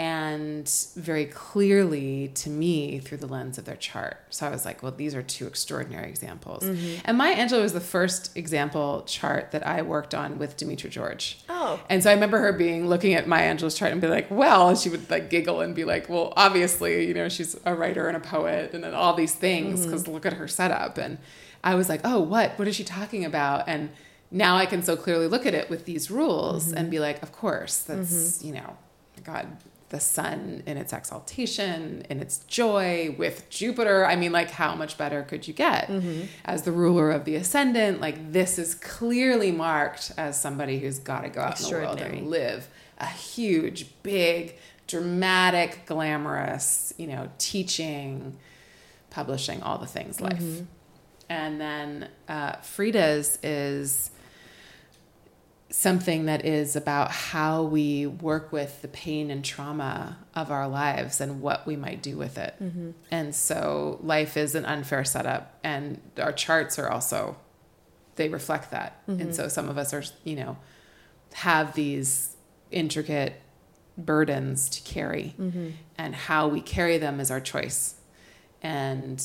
and 0.00 0.66
very 0.96 1.26
clearly 1.26 2.28
to 2.28 2.48
me 2.48 2.98
through 3.00 3.18
the 3.18 3.26
lens 3.26 3.58
of 3.58 3.66
their 3.66 3.76
chart. 3.76 4.16
So 4.30 4.46
I 4.46 4.50
was 4.50 4.64
like, 4.64 4.82
well, 4.82 4.92
these 4.92 5.14
are 5.14 5.22
two 5.22 5.46
extraordinary 5.46 6.08
examples. 6.08 6.62
Mm-hmm. 6.62 7.02
And 7.04 7.18
Maya 7.18 7.36
Angelou 7.36 7.60
was 7.60 7.74
the 7.74 7.82
first 7.82 8.34
example 8.34 9.02
chart 9.06 9.50
that 9.50 9.66
I 9.66 9.82
worked 9.82 10.14
on 10.14 10.38
with 10.38 10.56
Demetra 10.56 10.88
George. 10.88 11.40
Oh. 11.50 11.78
And 11.90 12.02
so 12.02 12.08
I 12.08 12.14
remember 12.14 12.38
her 12.38 12.54
being 12.54 12.88
looking 12.88 13.12
at 13.12 13.28
Maya 13.28 13.54
Angelou's 13.54 13.74
chart 13.74 13.92
and 13.92 14.00
be 14.00 14.06
like, 14.06 14.30
well, 14.30 14.70
and 14.70 14.78
she 14.78 14.88
would 14.88 15.10
like 15.10 15.28
giggle 15.28 15.60
and 15.60 15.74
be 15.74 15.84
like, 15.84 16.08
well, 16.08 16.32
obviously, 16.34 17.06
you 17.06 17.12
know, 17.12 17.28
she's 17.28 17.60
a 17.66 17.74
writer 17.74 18.08
and 18.08 18.16
a 18.16 18.20
poet 18.20 18.72
and 18.72 18.82
then 18.82 18.94
all 18.94 19.12
these 19.12 19.34
things 19.34 19.84
because 19.84 20.04
mm-hmm. 20.04 20.12
look 20.12 20.24
at 20.24 20.32
her 20.32 20.48
setup. 20.48 20.96
And 20.96 21.18
I 21.62 21.74
was 21.74 21.90
like, 21.90 22.00
oh, 22.04 22.20
what? 22.20 22.58
What 22.58 22.66
is 22.66 22.74
she 22.74 22.84
talking 22.84 23.26
about? 23.26 23.68
And 23.68 23.90
now 24.30 24.56
I 24.56 24.64
can 24.64 24.82
so 24.82 24.96
clearly 24.96 25.26
look 25.26 25.44
at 25.44 25.52
it 25.52 25.68
with 25.68 25.84
these 25.84 26.10
rules 26.10 26.68
mm-hmm. 26.68 26.78
and 26.78 26.90
be 26.90 27.00
like, 27.00 27.22
of 27.22 27.32
course, 27.32 27.80
that's, 27.80 28.38
mm-hmm. 28.38 28.46
you 28.46 28.54
know, 28.54 28.78
God, 29.24 29.58
the 29.90 30.00
sun 30.00 30.62
in 30.66 30.76
its 30.76 30.92
exaltation, 30.92 32.06
in 32.08 32.20
its 32.20 32.38
joy, 32.46 33.14
with 33.18 33.48
Jupiter. 33.50 34.06
I 34.06 34.16
mean, 34.16 34.32
like, 34.32 34.50
how 34.52 34.74
much 34.74 34.96
better 34.96 35.22
could 35.22 35.46
you 35.46 35.52
get 35.54 35.88
mm-hmm. 35.88 36.22
as 36.44 36.62
the 36.62 36.72
ruler 36.72 37.10
of 37.10 37.24
the 37.24 37.34
ascendant? 37.34 38.00
Like, 38.00 38.32
this 38.32 38.58
is 38.58 38.74
clearly 38.76 39.52
marked 39.52 40.12
as 40.16 40.40
somebody 40.40 40.78
who's 40.78 40.98
got 40.98 41.22
to 41.22 41.28
go 41.28 41.40
out 41.40 41.60
in 41.60 41.66
the 41.66 41.72
world 41.72 42.00
and 42.00 42.28
live 42.28 42.68
a 42.98 43.06
huge, 43.06 43.86
big, 44.02 44.56
dramatic, 44.86 45.86
glamorous, 45.86 46.92
you 46.96 47.06
know, 47.06 47.28
teaching, 47.38 48.36
publishing, 49.10 49.62
all 49.62 49.78
the 49.78 49.86
things 49.86 50.20
life. 50.20 50.38
Mm-hmm. 50.38 50.64
And 51.28 51.60
then 51.60 52.08
uh, 52.28 52.56
Frida's 52.56 53.38
is 53.42 54.10
something 55.70 56.26
that 56.26 56.44
is 56.44 56.74
about 56.74 57.10
how 57.12 57.62
we 57.62 58.06
work 58.06 58.52
with 58.52 58.82
the 58.82 58.88
pain 58.88 59.30
and 59.30 59.44
trauma 59.44 60.18
of 60.34 60.50
our 60.50 60.68
lives 60.68 61.20
and 61.20 61.40
what 61.40 61.64
we 61.66 61.76
might 61.76 62.02
do 62.02 62.16
with 62.16 62.38
it. 62.38 62.54
Mm-hmm. 62.60 62.90
And 63.10 63.34
so 63.34 63.98
life 64.02 64.36
is 64.36 64.54
an 64.56 64.64
unfair 64.64 65.04
setup 65.04 65.58
and 65.62 66.00
our 66.20 66.32
charts 66.32 66.78
are 66.78 66.90
also 66.90 67.36
they 68.16 68.28
reflect 68.28 68.72
that. 68.72 69.06
Mm-hmm. 69.06 69.20
And 69.20 69.34
so 69.34 69.48
some 69.48 69.68
of 69.68 69.78
us 69.78 69.94
are, 69.94 70.02
you 70.24 70.36
know, 70.36 70.58
have 71.34 71.74
these 71.74 72.36
intricate 72.70 73.40
burdens 73.96 74.68
to 74.70 74.82
carry 74.82 75.34
mm-hmm. 75.38 75.70
and 75.96 76.14
how 76.14 76.48
we 76.48 76.60
carry 76.60 76.98
them 76.98 77.20
is 77.20 77.30
our 77.30 77.40
choice. 77.40 77.94
And 78.60 79.22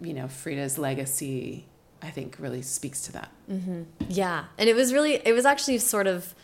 you 0.00 0.12
know, 0.12 0.28
Frida's 0.28 0.76
legacy 0.76 1.66
I 2.02 2.10
think 2.10 2.36
really 2.38 2.62
speaks 2.62 3.00
to 3.02 3.12
that. 3.12 3.28
Mm 3.48 3.62
-hmm. 3.66 3.84
Yeah. 4.08 4.44
And 4.58 4.68
it 4.68 4.76
was 4.76 4.92
really, 4.92 5.14
it 5.14 5.34
was 5.34 5.44
actually 5.44 5.78
sort 5.78 6.06
of, 6.06 6.34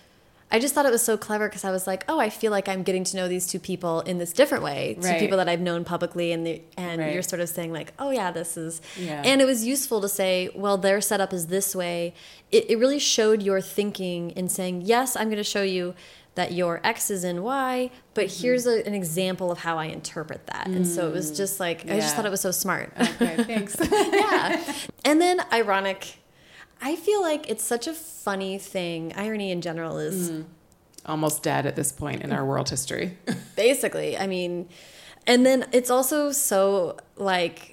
I 0.55 0.59
just 0.59 0.74
thought 0.74 0.84
it 0.84 0.92
was 0.92 1.03
so 1.03 1.16
clever 1.16 1.48
because 1.48 1.64
I 1.64 1.70
was 1.70 1.86
like, 1.86 2.05
oh, 2.09 2.20
I 2.20 2.28
feel 2.28 2.53
like 2.53 2.68
I'm 2.68 2.82
getting 2.82 3.05
to 3.05 3.16
know 3.16 3.26
these 3.26 3.46
two 3.50 3.59
people 3.59 4.03
in 4.11 4.18
this 4.18 4.34
different 4.34 4.62
way. 4.62 4.94
Two 5.00 5.09
right. 5.09 5.18
people 5.18 5.38
that 5.38 5.48
I've 5.48 5.62
known 5.62 5.82
publicly, 5.82 6.30
and 6.30 6.46
the, 6.46 6.61
and 6.76 7.00
right. 7.00 7.12
you're 7.12 7.22
sort 7.22 7.40
of 7.40 7.48
saying 7.48 7.72
like, 7.72 7.94
oh 7.98 8.11
yeah, 8.11 8.30
this 8.30 8.57
is. 8.59 8.82
Yeah. 8.98 9.22
And 9.24 9.40
it 9.40 9.46
was 9.46 9.64
useful 9.64 10.03
to 10.03 10.09
say, 10.09 10.50
well, 10.55 10.76
their 10.76 11.00
setup 11.00 11.32
is 11.32 11.46
this 11.46 11.74
way. 11.74 12.12
It, 12.50 12.70
it 12.70 12.76
really 12.78 12.98
showed 12.98 13.42
your 13.42 13.62
thinking 13.62 14.30
in 14.32 14.50
saying, 14.50 14.82
yes, 14.82 15.16
I'm 15.16 15.28
going 15.28 15.38
to 15.38 15.53
show 15.57 15.62
you 15.62 15.94
that 16.35 16.53
your 16.53 16.80
X 16.83 17.11
is 17.11 17.24
in 17.24 17.43
Y, 17.43 17.91
but 18.14 18.26
mm. 18.26 18.41
here's 18.41 18.66
a, 18.66 18.87
an 18.87 18.95
example 18.95 19.53
of 19.53 19.59
how 19.59 19.76
I 19.76 19.87
interpret 19.87 20.47
that. 20.47 20.66
And 20.66 20.87
so 20.87 21.09
it 21.09 21.12
was 21.12 21.30
mm. 21.30 21.37
just 21.37 21.61
like, 21.61 21.85
yeah. 21.85 21.95
I 21.95 22.01
just 22.01 22.16
thought 22.16 22.24
it 22.24 22.30
was 22.30 22.41
so 22.41 22.51
smart. 22.51 22.93
Okay, 22.99 23.45
thanks. 23.45 23.76
yeah. 23.93 24.62
And 25.05 25.20
then 25.20 25.41
ironic. 25.53 26.18
I 26.80 26.97
feel 26.97 27.20
like 27.20 27.49
it's 27.51 27.62
such 27.62 27.87
a 27.87 27.93
funny 27.93 28.59
thing. 28.59 29.12
Irony 29.14 29.51
in 29.51 29.61
general 29.61 29.99
is 29.99 30.30
mm. 30.30 30.45
almost 31.05 31.43
dead 31.43 31.66
at 31.66 31.76
this 31.76 31.93
point 31.93 32.22
in 32.22 32.33
our 32.33 32.45
world 32.45 32.70
history. 32.70 33.18
Basically. 33.57 34.16
I 34.16 34.26
mean, 34.26 34.68
and 35.26 35.45
then 35.45 35.66
it's 35.72 35.91
also 35.91 36.33
so 36.33 36.97
like 37.16 37.72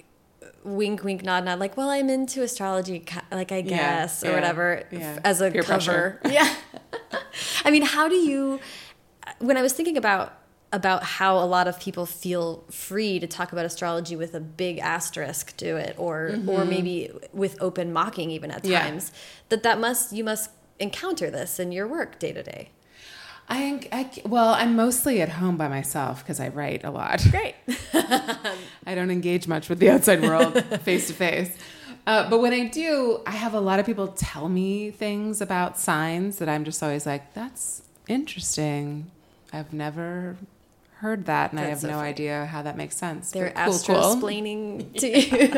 wink 0.62 1.02
wink 1.02 1.22
nod 1.22 1.44
nod 1.44 1.58
like 1.58 1.76
well 1.76 1.88
i'm 1.88 2.10
into 2.10 2.42
astrology 2.42 3.04
like 3.32 3.50
i 3.50 3.62
guess 3.62 4.22
yeah, 4.22 4.30
or 4.30 4.34
whatever. 4.34 4.82
yeah. 4.90 5.18
as 5.24 5.40
a 5.40 5.50
Peer 5.50 5.62
cover 5.62 6.20
yeah. 6.30 6.54
I 7.64 7.70
mean, 7.70 7.82
how 7.82 8.08
do 8.08 8.16
you, 8.16 8.60
when 9.38 9.56
I 9.56 9.62
was 9.62 9.72
thinking 9.72 9.96
about 9.96 10.36
about 10.72 11.02
how 11.02 11.36
a 11.36 11.44
lot 11.44 11.66
of 11.66 11.80
people 11.80 12.06
feel 12.06 12.64
free 12.70 13.18
to 13.18 13.26
talk 13.26 13.50
about 13.50 13.64
astrology 13.64 14.14
with 14.14 14.36
a 14.36 14.40
big 14.40 14.78
asterisk 14.78 15.56
to 15.56 15.76
it 15.76 15.96
or 15.98 16.30
mm 16.30 16.42
-hmm. 16.42 16.48
or 16.48 16.64
maybe 16.64 17.10
with 17.32 17.60
open 17.60 17.92
mocking 17.92 18.30
even 18.30 18.52
at 18.52 18.62
times 18.62 19.10
that 19.48 19.64
that 19.64 19.80
must 19.80 20.12
you 20.12 20.22
must 20.22 20.50
encounter 20.78 21.28
this 21.28 21.58
in 21.58 21.72
your 21.72 21.88
work 21.88 22.20
day 22.20 22.32
to 22.32 22.42
day 22.42 22.70
I, 23.50 23.80
I 23.90 24.10
well, 24.26 24.54
I'm 24.54 24.76
mostly 24.76 25.20
at 25.20 25.28
home 25.28 25.56
by 25.56 25.68
myself 25.68 26.22
because 26.22 26.38
I 26.38 26.48
write 26.48 26.84
a 26.84 26.90
lot. 26.90 27.20
Great. 27.30 27.56
I 27.92 28.94
don't 28.94 29.10
engage 29.10 29.48
much 29.48 29.68
with 29.68 29.80
the 29.80 29.90
outside 29.90 30.22
world 30.22 30.62
face 30.82 31.08
to 31.08 31.14
face. 31.14 31.54
Uh, 32.06 32.30
but 32.30 32.40
when 32.40 32.52
I 32.52 32.66
do, 32.68 33.20
I 33.26 33.32
have 33.32 33.54
a 33.54 33.60
lot 33.60 33.78
of 33.78 33.86
people 33.86 34.08
tell 34.08 34.48
me 34.48 34.90
things 34.90 35.40
about 35.40 35.78
signs 35.78 36.38
that 36.38 36.48
I'm 36.48 36.64
just 36.64 36.82
always 36.82 37.06
like, 37.06 37.34
that's 37.34 37.82
interesting. 38.08 39.10
I've 39.52 39.72
never 39.72 40.36
heard 41.00 41.24
that, 41.26 41.50
and 41.50 41.58
That's 41.58 41.66
I 41.66 41.70
have 41.70 41.80
so 41.80 41.88
no 41.88 41.94
funny. 41.94 42.08
idea 42.08 42.44
how 42.44 42.60
that 42.62 42.76
makes 42.76 42.94
sense. 42.94 43.30
They're 43.30 43.50
cool, 43.50 43.74
astro 43.74 44.12
explaining 44.12 44.92
to 44.98 45.08
you. 45.08 45.48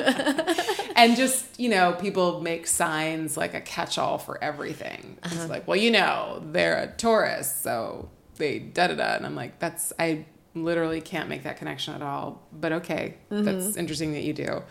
and 0.94 1.16
just, 1.16 1.58
you 1.58 1.68
know, 1.68 1.94
people 1.94 2.40
make 2.40 2.68
signs 2.68 3.36
like 3.36 3.52
a 3.52 3.60
catch 3.60 3.98
all 3.98 4.18
for 4.18 4.42
everything. 4.42 5.18
Uh 5.22 5.28
-huh. 5.28 5.42
It's 5.42 5.50
like, 5.50 5.66
well, 5.66 5.80
you 5.80 5.90
know, 5.90 6.42
they're 6.52 6.78
a 6.82 6.86
Taurus, 6.96 7.60
so 7.62 8.08
they 8.36 8.58
da 8.58 8.86
da 8.86 8.94
da. 8.94 9.16
And 9.16 9.26
I'm 9.26 9.36
like, 9.36 9.54
that's, 9.58 9.92
I 9.98 10.24
literally 10.54 11.00
can't 11.00 11.28
make 11.28 11.42
that 11.42 11.58
connection 11.58 11.94
at 11.94 12.02
all. 12.02 12.38
But 12.52 12.72
okay, 12.72 13.14
mm 13.30 13.38
-hmm. 13.38 13.44
that's 13.44 13.76
interesting 13.76 14.12
that 14.12 14.22
you 14.22 14.34
do. 14.46 14.62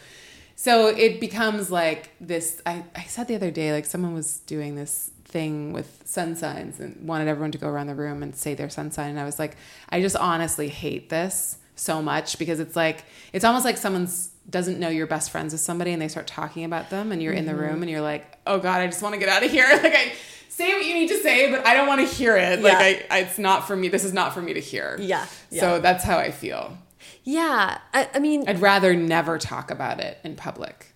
So 0.55 0.87
it 0.87 1.19
becomes 1.19 1.69
like 1.71 2.09
this. 2.27 2.61
I, 2.65 2.83
I 2.95 3.07
said 3.07 3.27
the 3.27 3.35
other 3.35 3.51
day, 3.51 3.73
like 3.73 3.87
someone 3.87 4.13
was 4.13 4.41
doing 4.47 4.75
this 4.75 5.10
thing 5.31 5.73
with 5.73 6.03
sun 6.05 6.35
signs 6.35 6.79
and 6.79 7.07
wanted 7.07 7.27
everyone 7.27 7.51
to 7.51 7.57
go 7.57 7.67
around 7.67 7.87
the 7.87 7.95
room 7.95 8.21
and 8.21 8.35
say 8.35 8.53
their 8.53 8.69
sun 8.69 8.91
sign. 8.91 9.11
And 9.11 9.19
I 9.19 9.25
was 9.25 9.39
like, 9.39 9.57
I 9.89 10.01
just 10.01 10.15
honestly 10.15 10.67
hate 10.67 11.09
this 11.09 11.57
so 11.75 12.01
much 12.01 12.37
because 12.37 12.59
it's 12.59 12.75
like, 12.75 13.05
it's 13.33 13.45
almost 13.45 13.65
like 13.65 13.77
someone's 13.77 14.31
doesn't 14.49 14.79
know 14.79 14.89
you're 14.89 15.07
best 15.07 15.31
friends 15.31 15.53
with 15.53 15.61
somebody 15.61 15.91
and 15.91 16.01
they 16.01 16.07
start 16.07 16.27
talking 16.27 16.65
about 16.65 16.89
them 16.89 17.11
and 17.11 17.21
you're 17.21 17.31
mm-hmm. 17.31 17.39
in 17.39 17.45
the 17.45 17.51
mm-hmm. 17.53 17.61
room 17.61 17.81
and 17.83 17.91
you're 17.91 18.01
like, 18.01 18.37
oh 18.45 18.59
God, 18.59 18.81
I 18.81 18.87
just 18.87 19.01
want 19.01 19.13
to 19.13 19.19
get 19.19 19.29
out 19.29 19.43
of 19.43 19.51
here. 19.51 19.67
Like 19.81 19.95
I 19.95 20.13
say 20.49 20.73
what 20.73 20.85
you 20.85 20.93
need 20.93 21.07
to 21.07 21.17
say, 21.19 21.49
but 21.49 21.65
I 21.65 21.73
don't 21.73 21.87
want 21.87 22.01
to 22.01 22.15
hear 22.15 22.35
it. 22.35 22.59
Yeah. 22.59 22.63
Like 22.63 22.77
I, 22.77 23.05
I, 23.09 23.19
it's 23.19 23.39
not 23.39 23.67
for 23.67 23.75
me. 23.75 23.87
This 23.87 24.03
is 24.03 24.13
not 24.13 24.33
for 24.33 24.41
me 24.41 24.53
to 24.53 24.59
hear. 24.59 24.97
Yeah. 24.99 25.25
yeah. 25.49 25.59
So 25.59 25.79
that's 25.79 26.03
how 26.03 26.17
I 26.17 26.31
feel. 26.31 26.77
Yeah. 27.23 27.79
I, 27.93 28.09
I 28.13 28.19
mean, 28.19 28.47
I'd 28.47 28.61
rather 28.61 28.93
never 28.95 29.37
talk 29.37 29.71
about 29.71 29.99
it 29.99 30.17
in 30.23 30.35
public 30.35 30.90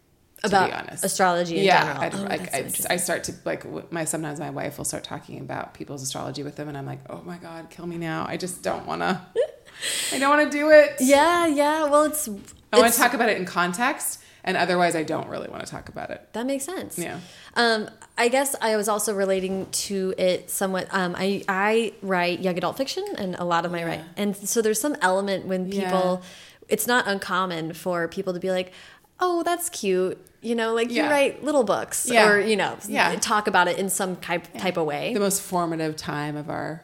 about 0.47 1.03
astrology 1.03 1.59
in 1.59 1.65
yeah, 1.65 1.99
general. 1.99 2.31
I'd, 2.31 2.65
oh, 2.65 2.67
so 2.69 2.87
I 2.89 2.97
start 2.97 3.23
to 3.25 3.33
like 3.45 3.91
my 3.91 4.05
sometimes 4.05 4.39
my 4.39 4.49
wife 4.49 4.77
will 4.77 4.85
start 4.85 5.03
talking 5.03 5.39
about 5.39 5.73
people's 5.73 6.01
astrology 6.03 6.43
with 6.43 6.55
them, 6.55 6.67
and 6.67 6.77
I'm 6.77 6.85
like, 6.85 6.99
oh 7.09 7.21
my 7.25 7.37
god, 7.37 7.69
kill 7.69 7.87
me 7.87 7.97
now. 7.97 8.25
I 8.27 8.37
just 8.37 8.63
don't 8.63 8.85
want 8.85 9.01
to. 9.01 9.21
I 10.13 10.19
don't 10.19 10.35
want 10.35 10.51
to 10.51 10.57
do 10.57 10.69
it. 10.69 10.95
Yeah, 10.99 11.47
yeah. 11.47 11.85
Well, 11.85 12.03
it's. 12.03 12.27
I 12.71 12.79
want 12.79 12.93
to 12.93 12.99
talk 12.99 13.13
about 13.13 13.29
it 13.29 13.37
in 13.37 13.45
context, 13.45 14.21
and 14.43 14.57
otherwise, 14.57 14.95
I 14.95 15.03
don't 15.03 15.27
really 15.27 15.49
want 15.49 15.65
to 15.65 15.71
talk 15.71 15.89
about 15.89 16.09
it. 16.09 16.27
That 16.33 16.45
makes 16.45 16.65
sense. 16.65 16.97
Yeah. 16.97 17.19
Um, 17.55 17.89
I 18.17 18.29
guess 18.29 18.55
I 18.61 18.75
was 18.77 18.87
also 18.87 19.13
relating 19.13 19.67
to 19.71 20.13
it 20.17 20.49
somewhat. 20.49 20.87
Um, 20.91 21.15
I 21.17 21.43
I 21.47 21.93
write 22.01 22.41
young 22.41 22.57
adult 22.57 22.77
fiction, 22.77 23.05
and 23.17 23.35
a 23.35 23.43
lot 23.43 23.65
of 23.65 23.71
my 23.71 23.79
yeah. 23.79 23.85
write, 23.85 24.01
and 24.17 24.35
so 24.35 24.61
there's 24.61 24.79
some 24.79 24.95
element 25.01 25.45
when 25.45 25.69
people. 25.69 26.21
Yeah. 26.21 26.29
It's 26.67 26.87
not 26.87 27.07
uncommon 27.07 27.73
for 27.73 28.07
people 28.07 28.33
to 28.33 28.39
be 28.39 28.49
like, 28.49 28.73
oh, 29.19 29.43
that's 29.43 29.69
cute. 29.69 30.17
You 30.45 30.53
know, 30.55 30.73
like 30.73 30.91
yeah. 30.91 31.05
you 31.05 31.09
write 31.09 31.43
little 31.43 31.63
books 31.63 32.07
yeah. 32.07 32.29
or, 32.29 32.39
you 32.39 32.55
know, 32.55 32.77
yeah. 32.87 33.15
talk 33.15 33.47
about 33.47 33.67
it 33.67 33.79
in 33.79 33.89
some 33.89 34.15
type, 34.17 34.45
type 34.59 34.77
of 34.77 34.85
way. 34.85 35.13
The 35.13 35.19
most 35.19 35.41
formative 35.41 35.95
time 35.95 36.37
of 36.37 36.49
our 36.49 36.83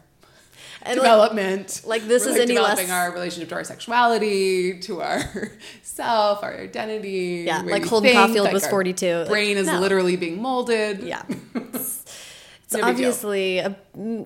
and 0.84 0.96
development. 0.96 1.82
Like, 1.86 2.02
like 2.02 2.10
this 2.10 2.26
We're 2.26 2.32
is 2.32 2.38
like 2.38 2.44
any 2.44 2.56
developing 2.56 2.88
less... 2.88 2.92
our 2.92 3.12
relationship 3.12 3.50
to 3.50 3.56
our 3.56 3.64
sexuality, 3.64 4.80
to 4.80 5.02
our 5.02 5.22
self, 5.84 6.44
our 6.44 6.56
identity. 6.56 7.44
Yeah, 7.46 7.62
like 7.62 7.86
Holden 7.86 8.10
think, 8.10 8.18
Caulfield 8.18 8.46
like 8.46 8.54
was 8.54 8.68
42. 8.68 9.26
Brain 9.28 9.58
is 9.58 9.68
no. 9.68 9.80
literally 9.80 10.16
being 10.16 10.42
molded. 10.42 11.02
Yeah. 11.02 11.24
It's, 11.74 12.78
it's 12.78 12.84
obviously 12.84 13.60
a, 13.60 13.76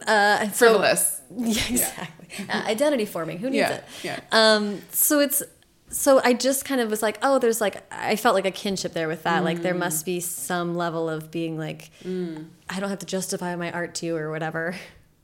uh, 0.07 0.49
frivolous. 0.49 1.13
So, 1.29 1.36
yeah, 1.38 1.63
exactly. 1.67 2.45
Uh, 2.47 2.63
identity 2.67 3.05
forming. 3.05 3.39
Who 3.39 3.49
needs 3.49 3.57
yeah, 3.57 3.73
it? 3.73 3.83
Yeah. 4.03 4.19
Um, 4.31 4.81
so 4.91 5.19
it's 5.19 5.41
so 5.95 6.19
I 6.21 6.33
just 6.33 6.65
kind 6.65 6.81
of 6.81 6.89
was 6.89 7.01
like, 7.01 7.17
oh, 7.21 7.39
there's 7.39 7.61
like, 7.61 7.81
I 7.91 8.17
felt 8.17 8.35
like 8.35 8.45
a 8.45 8.51
kinship 8.51 8.91
there 8.91 9.07
with 9.07 9.23
that. 9.23 9.41
Mm. 9.41 9.45
Like 9.45 9.61
there 9.61 9.73
must 9.73 10.05
be 10.05 10.19
some 10.19 10.75
level 10.75 11.09
of 11.09 11.31
being 11.31 11.57
like, 11.57 11.89
mm. 12.03 12.47
I 12.69 12.81
don't 12.81 12.89
have 12.89 12.99
to 12.99 13.05
justify 13.05 13.55
my 13.55 13.71
art 13.71 13.95
to 13.95 14.07
you 14.07 14.17
or 14.17 14.29
whatever. 14.29 14.75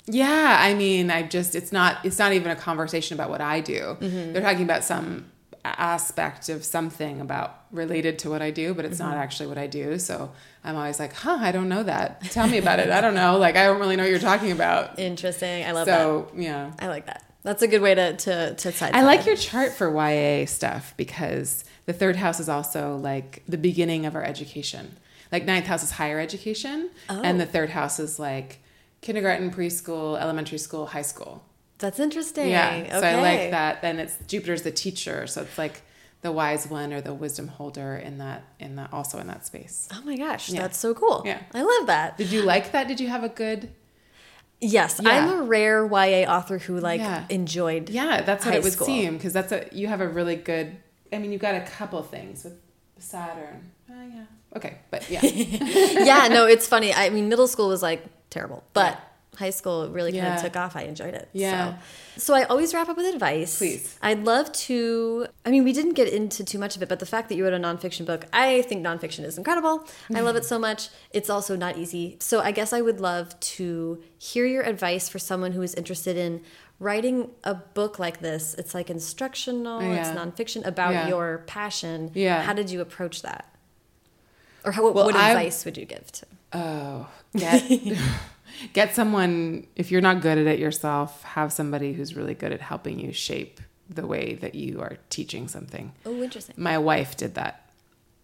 Yeah, 0.06 0.58
I 0.60 0.74
mean, 0.74 1.12
I 1.12 1.24
just 1.24 1.56
it's 1.56 1.72
not 1.72 2.04
it's 2.04 2.18
not 2.18 2.34
even 2.34 2.52
a 2.52 2.56
conversation 2.56 3.16
about 3.16 3.30
what 3.30 3.42
I 3.42 3.62
do. 3.62 3.98
Mm 4.00 4.12
-hmm. 4.12 4.34
They're 4.34 4.42
talking 4.42 4.70
about 4.70 4.84
some 4.84 5.26
aspect 5.64 6.50
of 6.50 6.64
something 6.64 7.22
about 7.22 7.50
related 7.72 8.18
to 8.20 8.30
what 8.30 8.42
I 8.42 8.52
do, 8.52 8.74
but 8.74 8.86
it's 8.86 8.98
-hmm. 8.98 9.06
not 9.06 9.14
mm-hmm. 9.14 9.24
actually 9.24 9.50
what 9.54 9.58
I 9.58 9.68
do. 9.68 10.00
So 10.00 10.32
I'm 10.64 10.76
always 10.76 11.00
like, 11.00 11.14
huh, 11.24 11.48
I 11.48 11.52
don't 11.52 11.70
know 11.70 11.84
that. 11.84 12.22
Tell 12.32 12.48
me 12.48 12.58
about 12.58 12.80
it. 12.80 12.92
I 12.92 13.02
don't 13.02 13.16
know. 13.16 13.46
Like 13.46 13.60
I 13.60 13.64
don't 13.68 13.80
really 13.80 13.96
know 13.96 14.06
what 14.06 14.14
you're 14.14 14.30
talking 14.32 14.52
about. 14.60 15.00
Interesting. 15.00 15.66
I 15.70 15.72
love 15.72 15.86
so, 15.86 15.92
that. 15.92 16.30
So 16.30 16.42
yeah, 16.42 16.72
I 16.84 16.88
like 16.96 17.06
that. 17.06 17.31
That's 17.44 17.62
a 17.62 17.68
good 17.68 17.82
way 17.82 17.96
to 17.96 18.16
to 18.16 18.56
to 18.56 18.72
side. 18.72 18.94
I 18.94 19.04
like 19.04 19.26
your 19.26 19.36
chart 19.36 19.72
for 19.72 19.90
YA 19.90 20.46
stuff 20.46 20.94
because 20.98 21.64
the 21.86 21.94
third 21.94 22.16
house 22.16 22.40
is 22.40 22.50
also 22.50 22.98
like 22.98 23.44
the 23.48 23.58
beginning 23.58 24.06
of 24.06 24.16
our 24.16 24.24
education. 24.24 24.98
Like 25.32 25.46
ninth 25.46 25.66
house 25.66 25.84
is 25.84 25.92
higher 25.92 26.20
education, 26.20 26.92
oh. 27.10 27.22
and 27.24 27.40
the 27.40 27.46
oh. 27.46 27.50
third 27.50 27.70
house 27.70 28.00
is 28.00 28.20
like 28.20 28.60
kindergarten, 29.02 29.52
preschool, 29.52 30.20
elementary 30.20 30.58
school, 30.58 30.88
high 30.88 31.02
school. 31.02 31.44
That's 31.80 32.00
interesting. 32.00 32.50
Yeah, 32.50 32.84
okay. 32.86 32.90
so 32.92 33.02
I 33.02 33.16
like 33.16 33.52
that. 33.52 33.82
Then 33.82 34.00
it's 34.00 34.18
Jupiter's 34.28 34.62
the 34.62 34.72
teacher, 34.72 35.26
so 35.26 35.42
it's 35.42 35.58
like 35.58 35.82
the 36.22 36.32
wise 36.32 36.68
one 36.68 36.94
or 36.94 37.02
the 37.02 37.14
wisdom 37.14 37.48
holder 37.48 37.96
in 37.96 38.20
that 38.20 38.44
in 38.60 38.76
that 38.76 38.94
also 38.94 39.18
in 39.18 39.28
that 39.28 39.46
space. 39.46 39.90
Oh 39.92 40.02
my 40.04 40.16
gosh, 40.16 40.50
yeah. 40.50 40.62
that's 40.62 40.78
so 40.78 40.94
cool. 40.94 41.24
Yeah, 41.26 41.42
I 41.54 41.64
love 41.64 41.88
that. 41.88 42.18
Did 42.18 42.32
you 42.32 42.44
like 42.44 42.72
that? 42.74 42.88
Did 42.88 43.00
you 43.00 43.08
have 43.08 43.24
a 43.24 43.30
good? 43.30 43.72
Yes, 44.62 45.02
yeah. 45.04 45.10
I'm 45.10 45.40
a 45.40 45.44
rare 45.44 45.86
YA 45.86 46.32
author 46.32 46.60
who 46.60 46.80
like 46.80 47.02
yeah. 47.02 47.26
enjoyed. 47.30 47.90
Yeah, 47.90 48.22
that's 48.22 48.46
what 48.46 48.54
it 48.54 48.64
would 48.64 48.74
school. 48.74 48.86
seem 48.86 49.18
because 49.18 49.34
that's 49.34 49.52
a 49.52 49.68
you 49.72 49.88
have 49.88 50.02
a 50.02 50.08
really 50.08 50.36
good. 50.36 50.78
I 51.12 51.18
mean, 51.18 51.32
you've 51.32 51.42
got 51.42 51.56
a 51.56 51.62
couple 51.62 52.02
things 52.04 52.44
with 52.44 52.54
Saturn. 53.00 53.72
Oh 53.90 54.08
yeah. 54.08 54.26
Okay, 54.56 54.78
but 54.92 55.10
yeah. 55.10 55.22
yeah, 55.24 56.28
no, 56.28 56.46
it's 56.46 56.68
funny. 56.68 56.94
I 56.94 57.10
mean, 57.10 57.28
middle 57.28 57.48
school 57.48 57.70
was 57.70 57.82
like 57.82 58.06
terrible, 58.30 58.64
but 58.74 59.00
high 59.38 59.50
school 59.50 59.90
really 59.90 60.12
kind 60.12 60.34
of 60.34 60.42
took 60.42 60.56
off. 60.56 60.76
I 60.76 60.84
enjoyed 60.84 61.14
it. 61.14 61.30
Yeah. 61.32 61.78
So. 62.16 62.22
so 62.22 62.34
I 62.34 62.44
always 62.44 62.74
wrap 62.74 62.90
up 62.90 62.98
with 62.98 63.06
advice. 63.14 63.58
Please. 63.58 63.98
I'd 64.02 64.26
love 64.26 64.52
to. 64.52 65.28
I 65.46 65.52
mean, 65.52 65.64
we 65.64 65.74
didn't 65.74 65.94
get 65.94 66.10
into 66.10 66.44
too 66.44 66.60
much 66.60 66.76
of 66.76 66.84
it, 66.84 66.90
but 66.90 67.00
the 67.00 67.06
fact 67.06 67.30
that 67.30 67.36
you 67.36 67.44
wrote 67.44 67.54
a 67.54 67.58
nonfiction 67.58 68.06
book, 68.06 68.26
I 68.34 68.62
think 68.64 68.86
nonfiction 68.86 69.24
is 69.24 69.38
incredible. 69.38 69.88
I 70.14 70.22
love 70.22 70.36
it 70.36 70.46
so 70.46 70.60
much. 70.60 70.90
It's 71.12 71.30
also 71.30 71.56
not 71.56 71.78
easy. 71.78 72.18
So 72.20 72.42
I 72.42 72.52
guess 72.52 72.74
I 72.74 72.82
would 72.82 73.00
love 73.00 73.40
to 73.40 74.04
hear 74.18 74.46
your 74.46 74.64
advice 74.64 75.08
for 75.08 75.20
someone 75.20 75.54
who 75.54 75.62
is 75.62 75.74
interested 75.76 76.18
in 76.18 76.42
writing 76.82 77.30
a 77.44 77.54
book 77.54 78.00
like 78.00 78.20
this. 78.20 78.56
It's 78.56 78.74
like 78.74 78.90
instructional, 78.90 79.82
yeah. 79.82 80.00
it's 80.00 80.10
nonfiction 80.10 80.66
about 80.66 80.94
yeah. 80.94 81.08
your 81.08 81.44
passion. 81.48 82.12
Yeah. 82.14 82.42
How 82.42 82.54
did 82.54 82.70
you 82.72 82.82
approach 82.82 83.22
that? 83.22 83.46
Or 84.66 84.72
how, 84.72 84.84
well, 84.84 85.06
what 85.06 85.16
advice 85.16 85.64
would 85.64 85.78
you 85.78 85.86
give 85.86 86.12
to? 86.12 86.26
Oh, 86.54 87.08
get 87.36 87.64
get 88.74 88.96
someone 88.96 89.66
if 89.76 89.92
you're 89.92 90.02
not 90.02 90.22
good 90.22 90.38
at 90.38 90.48
it 90.48 90.60
yourself 90.60 91.24
have 91.24 91.52
somebody 91.52 91.94
who's 91.94 92.16
really 92.16 92.34
good 92.34 92.52
at 92.52 92.62
helping 92.62 93.00
you 93.00 93.12
shape 93.12 93.60
the 93.90 94.08
way 94.08 94.36
that 94.36 94.56
you 94.56 94.80
are 94.82 94.98
teaching 95.10 95.48
something 95.48 95.92
oh 96.06 96.22
interesting 96.24 96.56
my 96.58 96.78
wife 96.78 97.18
did 97.18 97.36
that 97.36 97.70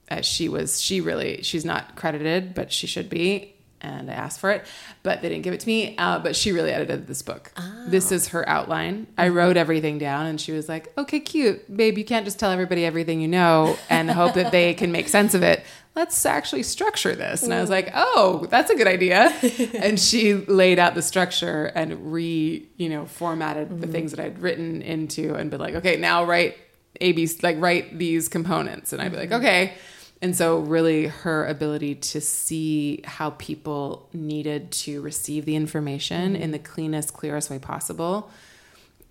uh, 0.10 0.22
she 0.22 0.48
was 0.48 0.82
she 0.82 1.02
really 1.02 1.42
she's 1.44 1.66
not 1.66 1.96
credited 1.96 2.54
but 2.54 2.72
she 2.72 2.88
should 2.88 3.10
be 3.10 3.54
and 3.82 4.10
I 4.10 4.14
asked 4.14 4.40
for 4.40 4.52
it, 4.52 4.66
but 5.04 5.22
they 5.22 5.30
didn't 5.30 5.44
give 5.44 5.54
it 5.54 5.60
to 5.62 5.68
me. 5.68 5.96
Uh, 5.98 6.20
but 6.20 6.36
she 6.36 6.52
really 6.52 6.72
edited 6.72 7.08
this 7.08 7.22
book. 7.22 7.52
Oh. 7.58 7.77
This 7.88 8.12
is 8.12 8.30
her 8.30 8.48
outline. 8.48 9.08
I 9.18 9.30
wrote 9.30 9.58
everything 9.58 9.98
down, 9.98 10.26
and 10.26 10.40
she 10.40 10.52
was 10.52 10.68
like, 10.68 10.92
"Okay, 10.98 11.20
cute, 11.20 11.76
babe. 11.76 11.98
You 11.98 12.06
can't 12.06 12.26
just 12.26 12.40
tell 12.40 12.52
everybody 12.52 12.86
everything 12.86 13.22
you 13.22 13.28
know 13.28 13.78
and 13.90 14.10
hope 14.12 14.34
that 14.36 14.52
they 14.52 14.74
can 14.74 14.92
make 14.92 15.08
sense 15.08 15.34
of 15.34 15.44
it 15.44 15.64
let's 15.98 16.28
actually 16.28 16.62
structure 16.62 17.16
this. 17.16 17.42
And 17.42 17.52
I 17.52 17.60
was 17.60 17.72
like, 17.72 17.92
oh, 17.96 18.46
that's 18.52 18.70
a 18.70 18.76
good 18.76 18.88
idea. 18.88 19.34
and 19.74 20.00
she 20.00 20.36
laid 20.36 20.78
out 20.78 20.94
the 20.94 21.02
structure 21.02 21.66
and 21.66 22.14
re, 22.14 22.70
you 22.78 22.88
know, 22.88 23.08
formatted 23.08 23.70
mm-hmm. 23.70 23.82
the 23.82 23.88
things 23.88 24.12
that 24.12 24.20
I'd 24.20 24.40
written 24.40 24.84
into 24.84 25.34
and 25.34 25.50
been 25.50 25.60
like, 25.60 25.74
okay, 25.74 25.98
now 25.98 26.24
write 26.24 26.56
AB, 27.02 27.28
like 27.42 27.60
write 27.60 27.98
these 27.98 28.30
components. 28.30 28.94
And 28.94 29.02
I'd 29.02 29.12
be 29.12 29.18
like, 29.18 29.30
mm-hmm. 29.30 29.44
okay. 29.44 29.74
And 30.22 30.36
so, 30.36 30.60
really, 30.60 31.08
her 31.08 31.46
ability 31.46 31.96
to 31.96 32.22
see 32.22 33.02
how 33.06 33.32
people 33.32 34.10
needed 34.14 34.72
to 34.72 35.02
receive 35.02 35.46
the 35.46 35.56
information 35.56 36.34
mm-hmm. 36.34 36.42
in 36.42 36.52
the 36.52 36.60
cleanest, 36.60 37.14
clearest 37.14 37.50
way 37.50 37.60
possible 37.60 38.32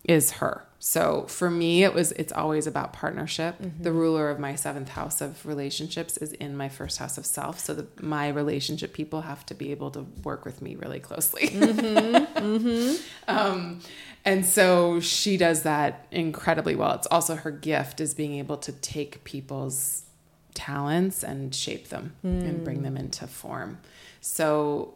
is 0.05 0.33
her. 0.33 0.65
So 0.79 1.27
for 1.27 1.51
me, 1.51 1.83
it 1.83 1.95
was 1.95 2.13
it's 2.13 2.33
always 2.33 2.67
about 2.67 2.93
partnership. 2.93 3.61
Mm-hmm. 3.61 3.83
The 3.83 3.93
ruler 3.93 4.31
of 4.31 4.39
my 4.39 4.55
seventh 4.55 4.91
house 4.91 5.21
of 5.21 5.45
relationships 5.45 6.17
is 6.17 6.33
in 6.35 6.57
my 6.57 6.69
first 6.69 6.99
house 6.99 7.19
of 7.19 7.27
self. 7.27 7.59
So 7.59 7.75
the, 7.75 7.87
my 8.01 8.29
relationship 8.29 8.93
people 8.93 9.23
have 9.23 9.45
to 9.47 9.55
be 9.55 9.73
able 9.73 9.91
to 9.93 10.07
work 10.23 10.45
with 10.45 10.63
me 10.63 10.77
really 10.77 11.01
closely. 11.01 11.49
Mm-hmm. 11.49 12.95
um, 13.29 13.81
and 14.25 14.47
so 14.47 15.01
she 15.01 15.37
does 15.37 15.63
that 15.63 16.07
incredibly 16.11 16.77
well. 16.77 16.93
It's 16.93 17.09
also 17.09 17.35
her 17.35 17.51
gift 17.51 18.01
is 18.01 18.15
being 18.15 18.35
able 18.35 18.59
to 18.59 18.73
take 18.73 19.25
people's 19.25 20.06
talents 20.57 21.23
and 21.23 21.55
shape 21.55 21.89
them 21.91 22.15
and 22.25 22.65
bring 22.65 22.83
them 22.83 22.97
into 22.97 23.27
form. 23.29 23.79
So 24.21 24.95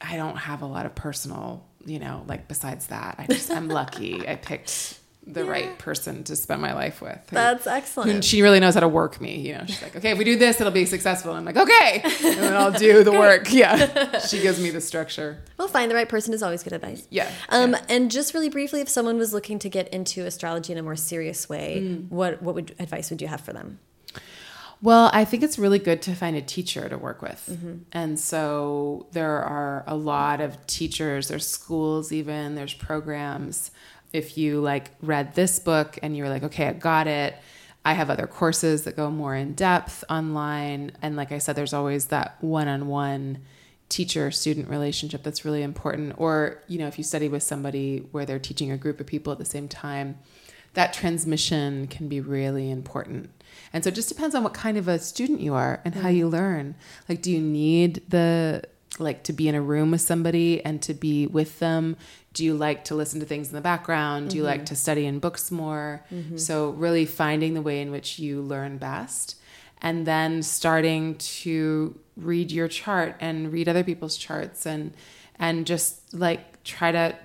I 0.00 0.16
don't 0.16 0.36
have 0.36 0.62
a 0.62 0.66
lot 0.66 0.86
of 0.86 0.94
personal, 0.94 1.62
you 1.84 1.98
know, 1.98 2.24
like 2.26 2.48
besides 2.48 2.86
that, 2.86 3.16
I 3.18 3.26
just 3.26 3.50
I'm 3.50 3.68
lucky 3.68 4.26
I 4.26 4.36
picked 4.36 4.96
the 5.26 5.44
right 5.44 5.78
person 5.78 6.24
to 6.24 6.34
spend 6.34 6.62
my 6.62 6.72
life 6.72 7.02
with. 7.02 7.18
who- 7.28 7.36
That's 7.36 7.64
who- 7.64 7.70
excellent. 7.70 8.24
she 8.24 8.40
really 8.40 8.58
knows 8.58 8.72
how 8.74 8.80
to 8.80 8.88
work 8.88 9.20
me. 9.20 9.36
You 9.36 9.52
know, 9.58 9.64
she's 9.66 9.82
like, 9.82 9.94
okay, 9.94 10.12
if 10.12 10.18
we 10.18 10.24
do 10.24 10.36
this, 10.36 10.58
it'll 10.60 10.72
be 10.72 10.86
successful. 10.86 11.32
And 11.34 11.38
I'm 11.46 11.54
like, 11.54 11.62
okay, 11.68 12.00
and 12.02 12.38
then 12.38 12.56
I'll 12.56 12.72
do 12.72 13.04
the 13.04 13.12
work. 13.12 13.52
Yeah, 13.52 14.18
she 14.26 14.40
gives 14.40 14.58
me 14.60 14.70
the 14.70 14.80
structure. 14.80 15.42
Well, 15.58 15.68
find 15.68 15.90
the 15.90 15.94
right 15.94 16.08
person 16.08 16.32
is 16.32 16.42
always 16.42 16.62
good 16.62 16.72
advice. 16.72 17.06
Yeah, 17.10 17.30
Um, 17.50 17.72
yeah. 17.72 17.82
And 17.90 18.10
just 18.10 18.32
really 18.32 18.48
briefly, 18.48 18.80
if 18.80 18.88
someone 18.88 19.18
was 19.18 19.34
looking 19.34 19.58
to 19.60 19.68
get 19.68 19.88
into 19.88 20.24
astrology 20.24 20.72
in 20.72 20.78
a 20.78 20.82
more 20.82 20.96
serious 20.96 21.48
way, 21.50 21.82
Mm. 21.84 22.08
what 22.08 22.42
what 22.42 22.54
would 22.54 22.74
advice 22.78 23.10
would 23.10 23.20
you 23.20 23.28
have 23.28 23.42
for 23.42 23.52
them? 23.52 23.78
Well, 24.82 25.10
I 25.12 25.24
think 25.24 25.42
it's 25.42 25.58
really 25.58 25.78
good 25.78 26.00
to 26.02 26.14
find 26.14 26.36
a 26.36 26.40
teacher 26.40 26.88
to 26.88 26.96
work 26.96 27.20
with. 27.20 27.46
Mm-hmm. 27.50 27.74
And 27.92 28.18
so 28.18 29.06
there 29.12 29.42
are 29.42 29.84
a 29.86 29.94
lot 29.94 30.40
of 30.40 30.66
teachers, 30.66 31.28
there's 31.28 31.46
schools 31.46 32.12
even, 32.12 32.54
there's 32.54 32.72
programs. 32.72 33.70
If 34.12 34.38
you 34.38 34.60
like 34.60 34.90
read 35.02 35.34
this 35.34 35.58
book 35.58 35.98
and 36.02 36.16
you 36.16 36.22
were 36.22 36.30
like, 36.30 36.44
okay, 36.44 36.68
I 36.68 36.72
got 36.72 37.06
it. 37.06 37.36
I 37.84 37.92
have 37.92 38.10
other 38.10 38.26
courses 38.26 38.84
that 38.84 38.96
go 38.96 39.10
more 39.10 39.34
in 39.34 39.54
depth 39.54 40.02
online. 40.10 40.92
And 41.02 41.14
like 41.16 41.32
I 41.32 41.38
said, 41.38 41.56
there's 41.56 41.72
always 41.72 42.06
that 42.06 42.36
one 42.42 42.68
on 42.68 42.88
one 42.88 43.38
teacher 43.88 44.30
student 44.30 44.68
relationship 44.68 45.22
that's 45.22 45.44
really 45.44 45.62
important. 45.62 46.14
Or, 46.16 46.62
you 46.68 46.78
know, 46.78 46.86
if 46.86 46.96
you 46.96 47.04
study 47.04 47.28
with 47.28 47.42
somebody 47.42 48.06
where 48.12 48.24
they're 48.24 48.38
teaching 48.38 48.70
a 48.70 48.76
group 48.76 49.00
of 49.00 49.06
people 49.06 49.32
at 49.32 49.38
the 49.38 49.44
same 49.44 49.68
time, 49.68 50.18
that 50.74 50.92
transmission 50.92 51.86
can 51.86 52.08
be 52.08 52.20
really 52.20 52.70
important. 52.70 53.30
And 53.72 53.84
so 53.84 53.88
it 53.88 53.94
just 53.94 54.08
depends 54.08 54.34
on 54.34 54.42
what 54.42 54.54
kind 54.54 54.76
of 54.76 54.88
a 54.88 54.98
student 54.98 55.40
you 55.40 55.54
are 55.54 55.80
and 55.84 55.94
how 55.94 56.08
mm-hmm. 56.08 56.16
you 56.16 56.28
learn. 56.28 56.74
Like, 57.08 57.22
do 57.22 57.30
you 57.30 57.40
need 57.40 58.02
the, 58.08 58.64
like, 58.98 59.22
to 59.24 59.32
be 59.32 59.48
in 59.48 59.54
a 59.54 59.62
room 59.62 59.90
with 59.90 60.00
somebody 60.00 60.64
and 60.64 60.82
to 60.82 60.94
be 60.94 61.26
with 61.26 61.58
them? 61.60 61.96
Do 62.32 62.44
you 62.44 62.54
like 62.54 62.84
to 62.84 62.94
listen 62.94 63.20
to 63.20 63.26
things 63.26 63.48
in 63.48 63.54
the 63.54 63.60
background? 63.60 64.30
Do 64.30 64.36
you 64.36 64.42
like 64.42 64.60
mm-hmm. 64.60 64.66
to 64.66 64.76
study 64.76 65.06
in 65.06 65.18
books 65.18 65.50
more? 65.50 66.04
Mm-hmm. 66.12 66.36
So, 66.36 66.70
really 66.70 67.06
finding 67.06 67.54
the 67.54 67.62
way 67.62 67.80
in 67.80 67.90
which 67.90 68.18
you 68.18 68.40
learn 68.40 68.78
best 68.78 69.36
and 69.82 70.06
then 70.06 70.42
starting 70.42 71.16
to 71.16 71.98
read 72.16 72.52
your 72.52 72.68
chart 72.68 73.16
and 73.20 73.52
read 73.52 73.68
other 73.68 73.84
people's 73.84 74.16
charts 74.16 74.66
and 74.66 74.92
and 75.38 75.66
just 75.66 76.12
like 76.12 76.62
try 76.64 76.92
to 76.92 77.16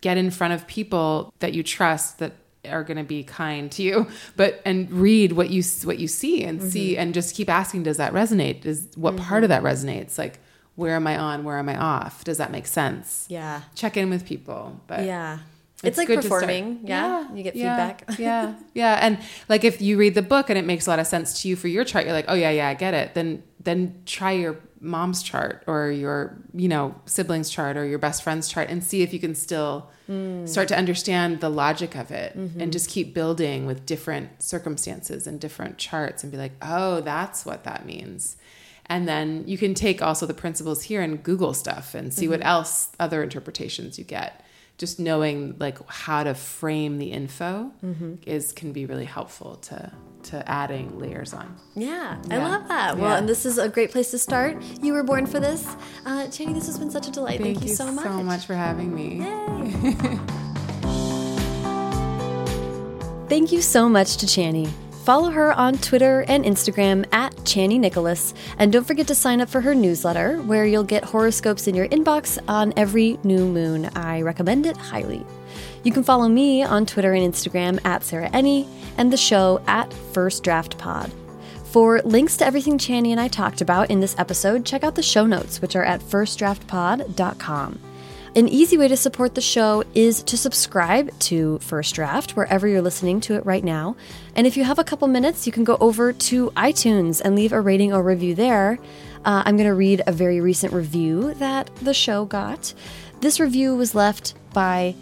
get 0.00 0.16
in 0.16 0.30
front 0.30 0.54
of 0.54 0.66
people 0.66 1.32
that 1.40 1.52
you 1.52 1.62
trust 1.62 2.18
that 2.18 2.32
are 2.68 2.84
going 2.84 2.96
to 2.96 3.04
be 3.04 3.24
kind 3.24 3.72
to 3.72 3.82
you 3.82 4.06
but 4.36 4.62
and 4.64 4.90
read 4.92 5.32
what 5.32 5.50
you 5.50 5.62
what 5.84 5.98
you 5.98 6.06
see 6.06 6.44
and 6.44 6.60
mm-hmm. 6.60 6.68
see 6.68 6.96
and 6.96 7.12
just 7.12 7.34
keep 7.34 7.50
asking 7.50 7.82
does 7.82 7.96
that 7.96 8.12
resonate 8.12 8.64
is 8.64 8.88
what 8.94 9.14
mm-hmm. 9.14 9.24
part 9.24 9.42
of 9.42 9.48
that 9.48 9.62
resonates 9.62 10.16
like 10.16 10.38
where 10.76 10.94
am 10.94 11.06
i 11.06 11.18
on 11.18 11.42
where 11.42 11.58
am 11.58 11.68
i 11.68 11.76
off 11.76 12.22
does 12.24 12.38
that 12.38 12.52
make 12.52 12.66
sense 12.66 13.26
Yeah. 13.28 13.62
check 13.74 13.96
in 13.96 14.10
with 14.10 14.24
people 14.24 14.80
but 14.86 15.04
Yeah. 15.04 15.38
It's, 15.82 15.98
like 15.98 16.06
good 16.06 16.20
to 16.20 16.26
start- 16.28 16.42
performing. 16.42 16.80
Yeah. 16.84 17.28
You 17.34 17.42
get 17.42 17.56
yeah, 17.56 17.88
feedback. 17.88 18.18
yeah. 18.20 18.54
Yeah. 18.72 18.98
And 19.02 19.18
like 19.48 19.64
if 19.64 19.82
you 19.82 19.98
read 19.98 20.14
the 20.14 20.22
book 20.22 20.48
and 20.48 20.56
it 20.56 20.64
makes 20.64 20.86
a 20.86 20.90
lot 20.90 21.00
of 21.00 21.08
sense 21.08 21.42
to 21.42 21.48
you 21.48 21.56
for 21.56 21.66
your 21.66 21.84
chart, 21.84 22.04
you're 22.04 22.14
like, 22.14 22.26
oh 22.28 22.34
yeah, 22.34 22.50
yeah, 22.50 22.68
I 22.68 22.74
get 22.74 22.94
it. 22.94 23.14
Then 23.14 23.42
then 23.58 24.00
try 24.06 24.30
your 24.30 24.58
mom's 24.82 25.22
chart 25.22 25.62
or 25.66 25.90
your, 25.90 26.36
you 26.52 26.66
know, 26.68 26.94
sibling's 27.06 27.48
chart 27.48 27.76
or 27.76 27.86
your 27.86 27.98
best 27.98 28.22
friend's 28.22 28.48
chart 28.48 28.68
and 28.68 28.82
see 28.82 29.02
if 29.02 29.12
you 29.12 29.20
can 29.20 29.34
still 29.34 29.88
Hmm. 30.08 30.44
start 30.46 30.66
to 30.68 30.76
understand 30.76 31.40
the 31.40 31.48
logic 31.48 31.94
of 31.94 32.10
it 32.10 32.36
Mm-hmm. 32.36 32.60
and 32.60 32.72
just 32.72 32.90
keep 32.90 33.14
building 33.14 33.66
with 33.66 33.86
different 33.86 34.42
circumstances 34.42 35.26
and 35.28 35.38
different 35.40 35.78
charts 35.78 36.22
and 36.24 36.32
be 36.32 36.36
like, 36.38 36.52
oh, 36.60 37.00
that's 37.02 37.46
what 37.46 37.62
that 37.64 37.86
means. 37.86 38.36
And 38.86 39.06
then 39.06 39.44
you 39.46 39.56
can 39.56 39.74
take 39.74 40.02
also 40.02 40.26
the 40.26 40.34
principles 40.34 40.82
here 40.82 41.00
and 41.02 41.22
Google 41.22 41.54
stuff 41.54 41.94
and 41.94 42.12
see 42.12 42.24
Mm-hmm. 42.24 42.32
what 42.32 42.44
else 42.44 42.88
other 42.98 43.22
interpretations 43.22 43.96
you 43.98 44.04
get. 44.04 44.44
Just 44.78 44.98
knowing 44.98 45.54
like 45.60 45.78
how 45.88 46.24
to 46.24 46.34
frame 46.34 46.98
the 46.98 47.12
info 47.12 47.70
Mm-hmm. 47.84 48.14
is 48.26 48.52
can 48.52 48.72
be 48.72 48.86
really 48.86 49.04
helpful 49.04 49.56
to 49.56 49.92
to 50.24 50.48
adding 50.48 50.98
layers 50.98 51.34
on. 51.34 51.56
Yeah, 51.74 52.16
I 52.30 52.38
love 52.38 52.68
that. 52.68 52.96
Well, 52.96 53.10
Yeah. 53.10 53.18
and 53.18 53.28
this 53.28 53.44
is 53.44 53.58
a 53.58 53.68
great 53.68 53.90
place 53.90 54.12
to 54.12 54.18
start. 54.18 54.62
You 54.80 54.92
were 54.92 55.02
born 55.02 55.26
for 55.26 55.40
this. 55.40 55.66
Uh, 56.06 56.28
Channing, 56.28 56.54
this 56.54 56.66
has 56.66 56.78
been 56.78 56.90
such 56.92 57.08
a 57.08 57.10
delight. 57.10 57.40
Thank, 57.40 57.62
you, 57.62 57.68
so 57.74 57.90
much. 57.92 58.04
so 58.04 58.22
much 58.22 58.46
for 58.46 58.54
having 58.54 58.94
me. 58.94 59.18
Thank 63.28 63.50
you 63.50 63.62
so 63.62 63.88
much 63.88 64.18
to 64.18 64.26
Chani. 64.26 64.70
Follow 65.04 65.30
her 65.30 65.52
on 65.52 65.78
Twitter 65.78 66.24
and 66.28 66.44
Instagram 66.44 67.04
at 67.12 67.34
Chani 67.38 67.80
Nicholas, 67.80 68.34
and 68.56 68.72
don't 68.72 68.86
forget 68.86 69.08
to 69.08 69.16
sign 69.16 69.40
up 69.40 69.48
for 69.48 69.60
her 69.60 69.74
newsletter, 69.74 70.38
where 70.42 70.64
you'll 70.64 70.84
get 70.84 71.02
horoscopes 71.02 71.66
in 71.66 71.74
your 71.74 71.88
inbox 71.88 72.38
on 72.46 72.72
every 72.76 73.18
new 73.24 73.44
moon. 73.44 73.90
I 73.96 74.22
recommend 74.22 74.64
it 74.64 74.76
highly. 74.76 75.26
You 75.82 75.90
can 75.90 76.04
follow 76.04 76.28
me 76.28 76.62
on 76.62 76.86
Twitter 76.86 77.14
and 77.14 77.34
Instagram 77.34 77.84
at 77.84 78.04
Sarah 78.04 78.30
Enni, 78.30 78.68
and 78.96 79.12
the 79.12 79.16
show 79.16 79.60
at 79.66 79.92
First 79.92 80.44
Draft 80.44 80.78
Pod. 80.78 81.10
For 81.64 82.00
links 82.02 82.36
to 82.36 82.46
everything 82.46 82.78
Chani 82.78 83.08
and 83.08 83.18
I 83.20 83.26
talked 83.26 83.60
about 83.60 83.90
in 83.90 83.98
this 83.98 84.14
episode, 84.18 84.64
check 84.64 84.84
out 84.84 84.94
the 84.94 85.02
show 85.02 85.26
notes, 85.26 85.60
which 85.60 85.74
are 85.74 85.84
at 85.84 86.00
firstdraftpod.com. 86.00 87.80
An 88.34 88.48
easy 88.48 88.78
way 88.78 88.88
to 88.88 88.96
support 88.96 89.34
the 89.34 89.42
show 89.42 89.84
is 89.94 90.22
to 90.22 90.38
subscribe 90.38 91.10
to 91.18 91.58
First 91.58 91.94
Draft 91.94 92.30
wherever 92.30 92.66
you're 92.66 92.80
listening 92.80 93.20
to 93.22 93.34
it 93.34 93.44
right 93.44 93.62
now. 93.62 93.94
And 94.34 94.46
if 94.46 94.56
you 94.56 94.64
have 94.64 94.78
a 94.78 94.84
couple 94.84 95.06
minutes, 95.06 95.46
you 95.46 95.52
can 95.52 95.64
go 95.64 95.76
over 95.80 96.14
to 96.14 96.50
iTunes 96.52 97.20
and 97.20 97.36
leave 97.36 97.52
a 97.52 97.60
rating 97.60 97.92
or 97.92 98.02
review 98.02 98.34
there. 98.34 98.78
Uh, 99.26 99.42
I'm 99.44 99.58
going 99.58 99.68
to 99.68 99.74
read 99.74 100.00
a 100.06 100.12
very 100.12 100.40
recent 100.40 100.72
review 100.72 101.34
that 101.34 101.70
the 101.82 101.92
show 101.92 102.24
got. 102.24 102.72
This 103.20 103.38
review 103.38 103.76
was 103.76 103.94
left 103.94 104.32
by 104.54 104.94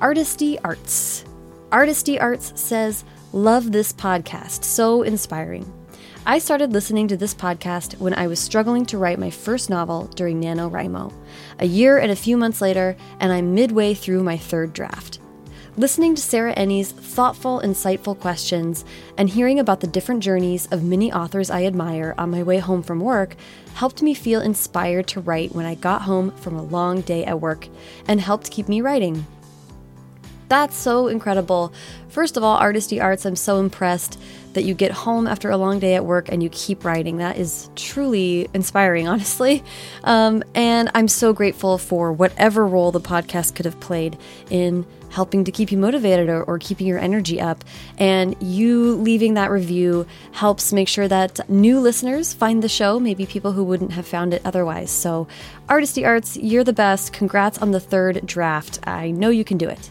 Artisty 0.00 0.58
Arts. 0.64 1.26
Artisty 1.70 2.18
Arts 2.18 2.58
says, 2.58 3.04
Love 3.34 3.70
this 3.70 3.92
podcast, 3.92 4.64
so 4.64 5.02
inspiring. 5.02 5.70
I 6.28 6.40
started 6.40 6.74
listening 6.74 7.08
to 7.08 7.16
this 7.16 7.32
podcast 7.32 7.98
when 7.98 8.12
I 8.12 8.26
was 8.26 8.38
struggling 8.38 8.84
to 8.86 8.98
write 8.98 9.18
my 9.18 9.30
first 9.30 9.70
novel 9.70 10.08
during 10.14 10.42
NaNoWriMo. 10.42 11.10
A 11.60 11.64
year 11.64 11.96
and 11.96 12.12
a 12.12 12.16
few 12.16 12.36
months 12.36 12.60
later, 12.60 12.98
and 13.18 13.32
I'm 13.32 13.54
midway 13.54 13.94
through 13.94 14.22
my 14.22 14.36
third 14.36 14.74
draft. 14.74 15.20
Listening 15.78 16.14
to 16.14 16.20
Sarah 16.20 16.54
Enni's 16.54 16.92
thoughtful, 16.92 17.62
insightful 17.64 18.20
questions 18.20 18.84
and 19.16 19.30
hearing 19.30 19.58
about 19.58 19.80
the 19.80 19.86
different 19.86 20.22
journeys 20.22 20.66
of 20.66 20.84
many 20.84 21.10
authors 21.10 21.48
I 21.48 21.64
admire 21.64 22.14
on 22.18 22.30
my 22.30 22.42
way 22.42 22.58
home 22.58 22.82
from 22.82 23.00
work 23.00 23.34
helped 23.72 24.02
me 24.02 24.12
feel 24.12 24.42
inspired 24.42 25.06
to 25.08 25.20
write 25.20 25.54
when 25.54 25.64
I 25.64 25.76
got 25.76 26.02
home 26.02 26.32
from 26.32 26.56
a 26.56 26.62
long 26.62 27.00
day 27.00 27.24
at 27.24 27.40
work 27.40 27.68
and 28.06 28.20
helped 28.20 28.50
keep 28.50 28.68
me 28.68 28.82
writing. 28.82 29.24
That's 30.48 30.76
so 30.76 31.08
incredible. 31.08 31.72
First 32.08 32.36
of 32.36 32.42
all, 32.42 32.58
Artisty 32.58 33.02
Arts, 33.02 33.26
I'm 33.26 33.36
so 33.36 33.60
impressed 33.60 34.18
that 34.54 34.62
you 34.62 34.74
get 34.74 34.90
home 34.90 35.26
after 35.26 35.50
a 35.50 35.56
long 35.56 35.78
day 35.78 35.94
at 35.94 36.04
work 36.04 36.30
and 36.30 36.42
you 36.42 36.48
keep 36.48 36.84
writing. 36.84 37.18
That 37.18 37.36
is 37.36 37.70
truly 37.76 38.48
inspiring, 38.54 39.06
honestly. 39.08 39.62
Um, 40.04 40.42
and 40.54 40.90
I'm 40.94 41.08
so 41.08 41.32
grateful 41.32 41.78
for 41.78 42.12
whatever 42.12 42.66
role 42.66 42.90
the 42.90 43.00
podcast 43.00 43.54
could 43.54 43.66
have 43.66 43.78
played 43.78 44.16
in 44.50 44.86
helping 45.10 45.44
to 45.44 45.52
keep 45.52 45.70
you 45.72 45.78
motivated 45.78 46.28
or, 46.28 46.42
or 46.42 46.58
keeping 46.58 46.86
your 46.86 46.98
energy 46.98 47.40
up. 47.40 47.64
And 47.98 48.36
you 48.40 48.94
leaving 48.96 49.34
that 49.34 49.50
review 49.50 50.06
helps 50.32 50.72
make 50.72 50.88
sure 50.88 51.08
that 51.08 51.48
new 51.48 51.80
listeners 51.80 52.34
find 52.34 52.62
the 52.62 52.68
show, 52.68 52.98
maybe 52.98 53.26
people 53.26 53.52
who 53.52 53.64
wouldn't 53.64 53.92
have 53.92 54.06
found 54.06 54.34
it 54.34 54.42
otherwise. 54.44 54.90
So, 54.90 55.28
Artisty 55.68 56.06
Arts, 56.06 56.36
you're 56.36 56.64
the 56.64 56.72
best. 56.72 57.12
Congrats 57.12 57.58
on 57.58 57.70
the 57.70 57.80
third 57.80 58.26
draft. 58.26 58.80
I 58.86 59.10
know 59.10 59.30
you 59.30 59.44
can 59.44 59.58
do 59.58 59.68
it. 59.68 59.90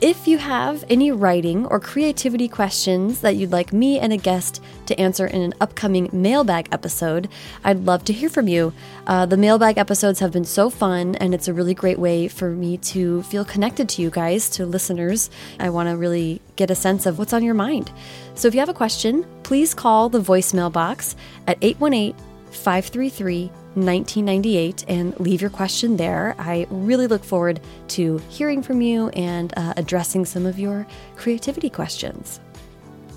If 0.00 0.26
you 0.28 0.38
have 0.38 0.84
any 0.90 1.12
writing 1.12 1.66
or 1.66 1.78
creativity 1.78 2.48
questions 2.48 3.20
that 3.20 3.36
you'd 3.36 3.52
like 3.52 3.72
me 3.72 3.98
and 3.98 4.12
a 4.12 4.16
guest 4.16 4.60
to 4.86 5.00
answer 5.00 5.26
in 5.26 5.40
an 5.40 5.54
upcoming 5.60 6.10
mailbag 6.12 6.68
episode, 6.72 7.28
I'd 7.62 7.86
love 7.86 8.04
to 8.06 8.12
hear 8.12 8.28
from 8.28 8.48
you. 8.48 8.74
Uh, 9.06 9.24
the 9.24 9.36
mailbag 9.36 9.78
episodes 9.78 10.18
have 10.18 10.32
been 10.32 10.44
so 10.44 10.68
fun, 10.68 11.14
and 11.14 11.32
it's 11.32 11.48
a 11.48 11.54
really 11.54 11.74
great 11.74 11.98
way 11.98 12.28
for 12.28 12.50
me 12.50 12.76
to 12.78 13.22
feel 13.22 13.44
connected 13.44 13.88
to 13.90 14.02
you 14.02 14.10
guys, 14.10 14.50
to 14.50 14.66
listeners. 14.66 15.30
I 15.60 15.70
want 15.70 15.88
to 15.88 15.96
really 15.96 16.42
get 16.56 16.70
a 16.70 16.74
sense 16.74 17.06
of 17.06 17.18
what's 17.18 17.32
on 17.32 17.44
your 17.44 17.54
mind. 17.54 17.90
So 18.34 18.48
if 18.48 18.54
you 18.54 18.60
have 18.60 18.68
a 18.68 18.74
question, 18.74 19.24
please 19.44 19.74
call 19.74 20.08
the 20.08 20.20
voicemail 20.20 20.72
box 20.72 21.14
at 21.46 21.56
818 21.62 22.14
533 22.50 23.50
1998 23.74 24.84
and 24.88 25.18
leave 25.20 25.40
your 25.40 25.50
question 25.50 25.96
there. 25.96 26.34
I 26.38 26.66
really 26.70 27.06
look 27.06 27.24
forward 27.24 27.60
to 27.88 28.18
hearing 28.28 28.62
from 28.62 28.80
you 28.80 29.08
and 29.10 29.52
uh, 29.56 29.74
addressing 29.76 30.24
some 30.24 30.46
of 30.46 30.58
your 30.58 30.86
creativity 31.16 31.70
questions. 31.70 32.40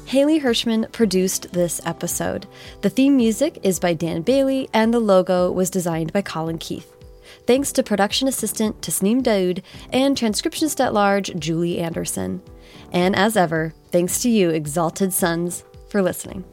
Haley 0.05 0.39
Hirschman 0.39 0.91
produced 0.93 1.51
this 1.51 1.81
episode. 1.85 2.47
The 2.81 2.89
theme 2.89 3.17
music 3.17 3.59
is 3.63 3.79
by 3.79 3.93
Dan 3.93 4.21
Bailey, 4.21 4.69
and 4.73 4.93
the 4.93 4.99
logo 4.99 5.51
was 5.51 5.69
designed 5.69 6.13
by 6.13 6.21
Colin 6.21 6.57
Keith. 6.57 6.93
Thanks 7.45 7.71
to 7.73 7.83
production 7.83 8.27
assistant 8.27 8.81
Tasneem 8.81 9.21
Daoud 9.21 9.61
and 9.91 10.17
transcriptionist 10.17 10.83
at 10.83 10.93
large 10.93 11.37
Julie 11.37 11.79
Anderson. 11.79 12.41
And 12.91 13.15
as 13.15 13.35
ever, 13.35 13.73
thanks 13.91 14.21
to 14.21 14.29
you, 14.29 14.49
Exalted 14.49 15.11
Sons, 15.11 15.63
for 15.89 16.01
listening. 16.01 16.45